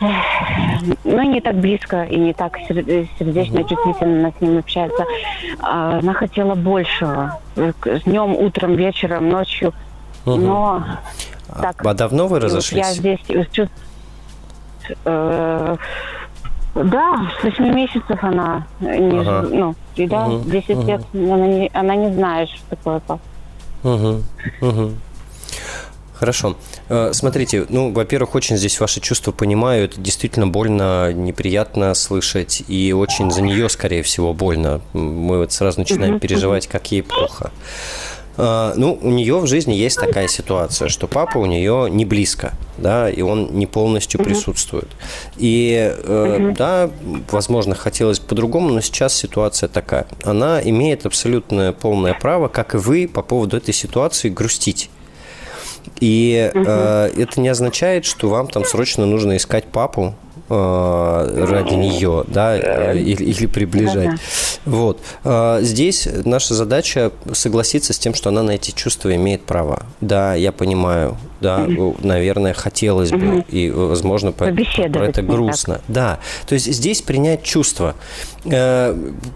uh-huh. 0.00 0.98
ну, 1.04 1.22
не 1.22 1.40
так 1.40 1.56
близко 1.56 2.04
и 2.04 2.16
не 2.16 2.32
так 2.32 2.58
сердечно, 2.68 3.58
uh-huh. 3.58 3.68
чувствительно 3.68 4.18
она 4.18 4.32
с 4.36 4.40
ним 4.40 4.58
общается. 4.58 5.06
А 5.60 5.98
она 5.98 6.12
хотела 6.12 6.54
большего. 6.54 7.40
Днем, 7.56 8.34
утром, 8.34 8.74
вечером, 8.74 9.28
ночью. 9.28 9.72
Но 10.24 10.84
а 11.48 11.60
так, 11.60 11.84
а 11.84 11.94
давно 11.94 12.28
вы 12.28 12.40
разошлись? 12.40 12.86
Я 12.86 12.92
здесь 12.92 13.20
чувствую 13.50 13.70
э, 15.04 15.76
да, 16.74 17.30
с 17.40 17.44
8 17.44 17.74
месяцев 17.74 18.18
она 18.22 18.66
не, 18.80 19.20
ага. 19.20 19.48
ну, 19.50 19.74
и 19.96 20.06
да, 20.06 20.26
угу. 20.26 20.50
10 20.50 20.70
угу. 20.70 20.86
лет 20.86 21.02
она 21.12 21.46
не, 21.46 21.70
она 21.74 21.96
не 21.96 22.12
знает, 22.12 22.48
что 22.48 22.60
такое 22.70 23.00
папа. 23.00 23.20
Угу. 23.84 24.22
Угу. 24.60 24.92
Хорошо. 26.14 26.56
Э, 26.88 27.10
смотрите, 27.12 27.66
ну, 27.68 27.92
во-первых, 27.92 28.36
очень 28.36 28.56
здесь 28.56 28.78
ваши 28.78 29.00
чувства 29.00 29.32
понимаю. 29.32 29.86
Это 29.86 30.00
действительно 30.00 30.46
больно, 30.46 31.12
неприятно 31.12 31.92
слышать. 31.94 32.62
И 32.68 32.92
очень 32.92 33.32
за 33.32 33.42
нее, 33.42 33.68
скорее 33.68 34.04
всего, 34.04 34.32
больно. 34.32 34.80
Мы 34.92 35.38
вот 35.38 35.50
сразу 35.50 35.80
начинаем 35.80 36.20
переживать, 36.20 36.68
как 36.68 36.92
ей 36.92 37.02
плохо. 37.02 37.50
А, 38.44 38.74
ну, 38.74 38.98
у 39.00 39.10
нее 39.10 39.38
в 39.38 39.46
жизни 39.46 39.72
есть 39.72 40.00
такая 40.00 40.26
ситуация, 40.26 40.88
что 40.88 41.06
папа 41.06 41.38
у 41.38 41.46
нее 41.46 41.86
не 41.88 42.04
близко, 42.04 42.54
да, 42.76 43.08
и 43.08 43.22
он 43.22 43.50
не 43.52 43.68
полностью 43.68 44.20
угу. 44.20 44.28
присутствует. 44.28 44.88
И, 45.36 45.94
угу. 45.96 46.52
да, 46.58 46.90
возможно, 47.30 47.76
хотелось 47.76 48.18
по-другому, 48.18 48.70
но 48.70 48.80
сейчас 48.80 49.14
ситуация 49.14 49.68
такая. 49.68 50.08
Она 50.24 50.60
имеет 50.60 51.06
абсолютное 51.06 51.70
полное 51.70 52.14
право, 52.14 52.48
как 52.48 52.74
и 52.74 52.78
вы, 52.78 53.06
по 53.06 53.22
поводу 53.22 53.56
этой 53.56 53.72
ситуации 53.72 54.28
грустить. 54.28 54.90
И 56.00 56.50
угу. 56.52 56.64
э, 56.66 57.10
это 57.16 57.40
не 57.40 57.48
означает, 57.48 58.04
что 58.04 58.28
вам 58.28 58.48
там 58.48 58.64
срочно 58.64 59.06
нужно 59.06 59.36
искать 59.36 59.66
папу, 59.66 60.16
ради 60.52 61.74
нее, 61.74 62.24
да, 62.28 62.56
э, 62.56 62.98
или, 62.98 63.24
или 63.24 63.46
приближать. 63.46 64.10
Да, 64.10 64.16
Вот. 64.64 65.00
Э, 65.24 65.58
здесь 65.62 66.08
наша 66.24 66.54
задача 66.54 67.12
согласиться 67.32 67.92
с 67.92 67.98
тем, 67.98 68.14
что 68.14 68.28
она 68.28 68.42
на 68.42 68.52
эти 68.52 68.70
чувства 68.70 69.14
имеет 69.14 69.42
право. 69.44 69.84
Да, 70.00 70.34
я 70.34 70.52
понимаю, 70.52 71.16
да, 71.40 71.66
наверное, 72.02 72.54
хотелось 72.54 73.10
бы, 73.10 73.44
и, 73.48 73.70
возможно, 73.70 74.32
по, 74.32 74.46
про 74.46 75.06
это 75.06 75.22
грустно. 75.22 75.80
Да, 75.88 76.18
то 76.46 76.54
есть 76.54 76.72
здесь 76.72 77.02
принять 77.02 77.42
чувство. 77.42 77.94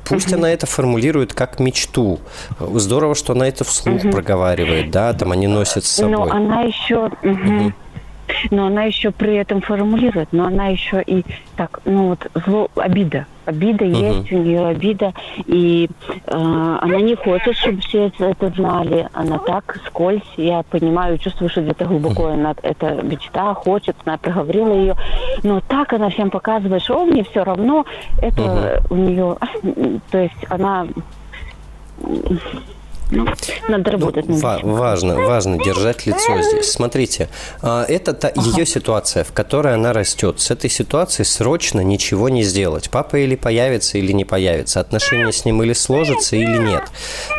Пусть 0.04 0.32
она 0.32 0.50
это 0.50 0.66
формулирует 0.66 1.32
как 1.32 1.60
мечту. 1.60 2.18
Здорово, 2.58 3.14
что 3.14 3.32
она 3.32 3.48
это 3.48 3.64
вслух 3.64 4.02
проговаривает, 4.02 4.90
да, 4.90 5.12
там 5.12 5.32
они 5.32 5.46
носят 5.46 5.84
с 5.84 5.88
собой. 5.88 6.28
Но 6.28 6.34
она 6.34 6.62
еще... 6.62 7.10
Угу 7.22 7.72
но 8.50 8.66
она 8.66 8.84
еще 8.84 9.10
при 9.10 9.36
этом 9.36 9.60
формулирует, 9.60 10.28
но 10.32 10.46
она 10.46 10.68
еще 10.68 11.02
и 11.02 11.24
так, 11.56 11.80
ну 11.84 12.08
вот 12.08 12.26
зло, 12.46 12.70
обида, 12.76 13.26
обида 13.44 13.84
uh-huh. 13.84 14.16
есть 14.16 14.32
у 14.32 14.38
нее 14.38 14.66
обида, 14.66 15.12
и 15.46 15.88
э, 16.26 16.78
она 16.80 17.00
не 17.00 17.14
хочет, 17.14 17.56
чтобы 17.56 17.80
все 17.80 18.10
это, 18.18 18.50
знали, 18.50 19.08
она 19.12 19.38
так 19.38 19.78
скользь, 19.86 20.22
я 20.36 20.62
понимаю, 20.62 21.18
чувствую, 21.18 21.48
что 21.48 21.62
где-то 21.62 21.84
глубоко 21.86 22.24
uh-huh. 22.24 22.34
она 22.34 22.54
это 22.62 23.02
мечта, 23.02 23.54
хочет, 23.54 23.96
она 24.04 24.18
проговорила 24.18 24.74
ее, 24.74 24.96
но 25.42 25.60
так 25.60 25.92
она 25.92 26.10
всем 26.10 26.30
показывает, 26.30 26.82
что 26.82 27.04
мне 27.04 27.24
все 27.24 27.44
равно, 27.44 27.84
это 28.20 28.42
uh-huh. 28.42 28.86
у 28.90 28.94
нее, 28.96 29.36
то 30.10 30.18
есть 30.18 30.46
она 30.48 30.86
надо 33.68 33.90
работать. 33.92 34.28
Ну, 34.28 34.36
ва- 34.36 34.60
важно, 34.62 35.14
важно 35.14 35.62
держать 35.62 36.06
лицо 36.06 36.42
здесь. 36.42 36.70
Смотрите, 36.70 37.28
а, 37.62 37.84
это 37.84 38.12
та, 38.12 38.28
ага. 38.28 38.40
ее 38.50 38.66
ситуация, 38.66 39.22
в 39.22 39.32
которой 39.32 39.74
она 39.74 39.92
растет. 39.92 40.40
С 40.40 40.50
этой 40.50 40.68
ситуацией 40.68 41.24
срочно 41.24 41.80
ничего 41.80 42.28
не 42.28 42.42
сделать. 42.42 42.90
Папа 42.90 43.16
или 43.16 43.36
появится, 43.36 43.98
или 43.98 44.12
не 44.12 44.24
появится. 44.24 44.80
Отношения 44.80 45.32
с 45.32 45.44
ним 45.44 45.62
или 45.62 45.72
сложатся, 45.72 46.36
или 46.36 46.58
нет. 46.58 46.82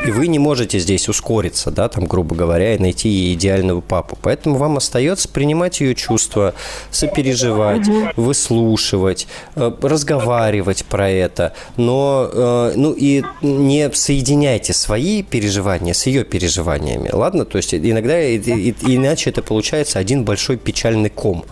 И 0.06 0.12
вы 0.12 0.28
не 0.28 0.40
можете 0.40 0.80
здесь 0.80 1.10
ускориться, 1.10 1.70
да, 1.70 1.90
там, 1.90 2.06
грубо 2.06 2.36
говоря, 2.36 2.76
и 2.76 2.80
найти 2.80 3.10
ей 3.10 3.34
идеального 3.34 3.82
папу. 3.82 4.18
Поэтому 4.22 4.56
вам 4.58 4.78
остается 4.78 5.28
принимать 5.28 5.82
ее 5.82 5.96
чувства, 5.96 6.54
сопереживать, 6.92 7.88
угу. 7.88 8.08
выслушивать, 8.16 9.28
э, 9.56 9.72
разговаривать 9.82 10.86
про 10.86 11.10
это. 11.10 11.54
Но, 11.76 12.30
э, 12.32 12.74
ну 12.76 12.94
и 12.94 13.24
не 13.42 13.92
соединяйте 13.92 14.74
свои 14.74 15.24
переживания 15.24 15.57
с 15.94 16.08
ее 16.08 16.24
переживаниями, 16.24 17.10
ладно? 17.12 17.46
То 17.46 17.58
есть 17.58 17.74
иногда 17.74 18.18
иначе 18.36 19.30
это 19.30 19.42
получается 19.42 20.00
один 20.00 20.24
большой 20.24 20.58
печальный 20.58 21.10
ком. 21.10 21.46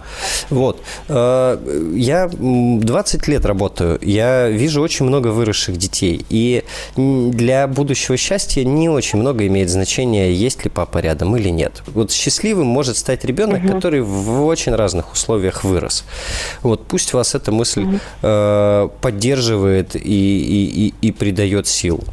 Вот. 0.50 0.82
Э, 1.08 1.58
я 1.96 2.30
20 2.30 3.28
лет 3.28 3.46
работаю, 3.46 4.00
я 4.02 4.50
вижу 4.50 4.82
очень 4.82 5.06
много 5.06 5.30
выросших 5.30 5.78
детей, 5.78 6.26
и 6.30 6.64
для 6.96 7.68
будущего 7.68 8.18
счастья 8.18 8.64
не 8.64 8.90
очень 8.90 9.20
много 9.20 9.46
имеет 9.48 9.70
значения, 9.70 10.32
есть 10.32 10.64
ли 10.64 10.70
папа 10.70 11.00
рядом 11.00 11.36
или 11.38 11.50
нет. 11.50 11.84
Вот 11.88 12.12
счастливым 12.12 12.68
может 12.68 12.98
стать 12.98 13.26
ребенок, 13.26 13.64
угу. 13.64 13.74
который 13.74 14.02
в 14.02 14.46
очень 14.46 14.74
разных 14.76 15.14
условиях 15.14 15.64
вырос. 15.64 16.06
Вот 16.62 16.86
пусть 16.86 17.14
вас 17.14 17.36
эта 17.36 17.52
мысль 17.52 17.84
угу. 17.84 18.00
э, 18.22 18.90
поддерживает 19.02 19.96
и, 19.96 20.00
и, 20.00 20.88
и, 20.88 20.94
и 21.02 21.12
придает 21.12 21.68
сил 21.68 22.04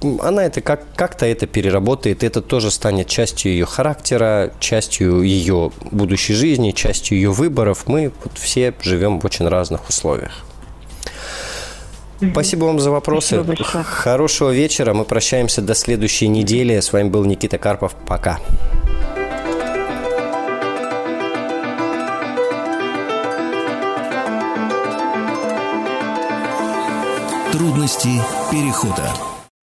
она 0.00 0.44
это 0.44 0.60
как, 0.60 0.82
как-то 0.94 1.26
это 1.26 1.46
переработает, 1.46 2.22
это 2.22 2.42
тоже 2.42 2.70
станет 2.70 3.08
частью 3.08 3.52
ее 3.52 3.66
характера, 3.66 4.52
частью 4.60 5.22
ее 5.22 5.72
будущей 5.90 6.34
жизни, 6.34 6.72
частью 6.72 7.16
ее 7.16 7.30
выборов. 7.30 7.84
Мы 7.86 8.12
вот 8.22 8.38
все 8.38 8.74
живем 8.82 9.20
в 9.20 9.24
очень 9.24 9.48
разных 9.48 9.88
условиях. 9.88 10.44
Спасибо 12.30 12.64
вам 12.64 12.80
за 12.80 12.90
вопросы. 12.90 13.44
Хорошего 13.84 14.50
вечера. 14.50 14.94
Мы 14.94 15.04
прощаемся 15.04 15.60
до 15.60 15.74
следующей 15.74 16.28
недели. 16.28 16.80
С 16.80 16.92
вами 16.92 17.08
был 17.08 17.24
Никита 17.24 17.58
Карпов. 17.58 17.94
Пока. 18.06 18.38
Трудности 27.52 28.20
перехода. 28.50 29.10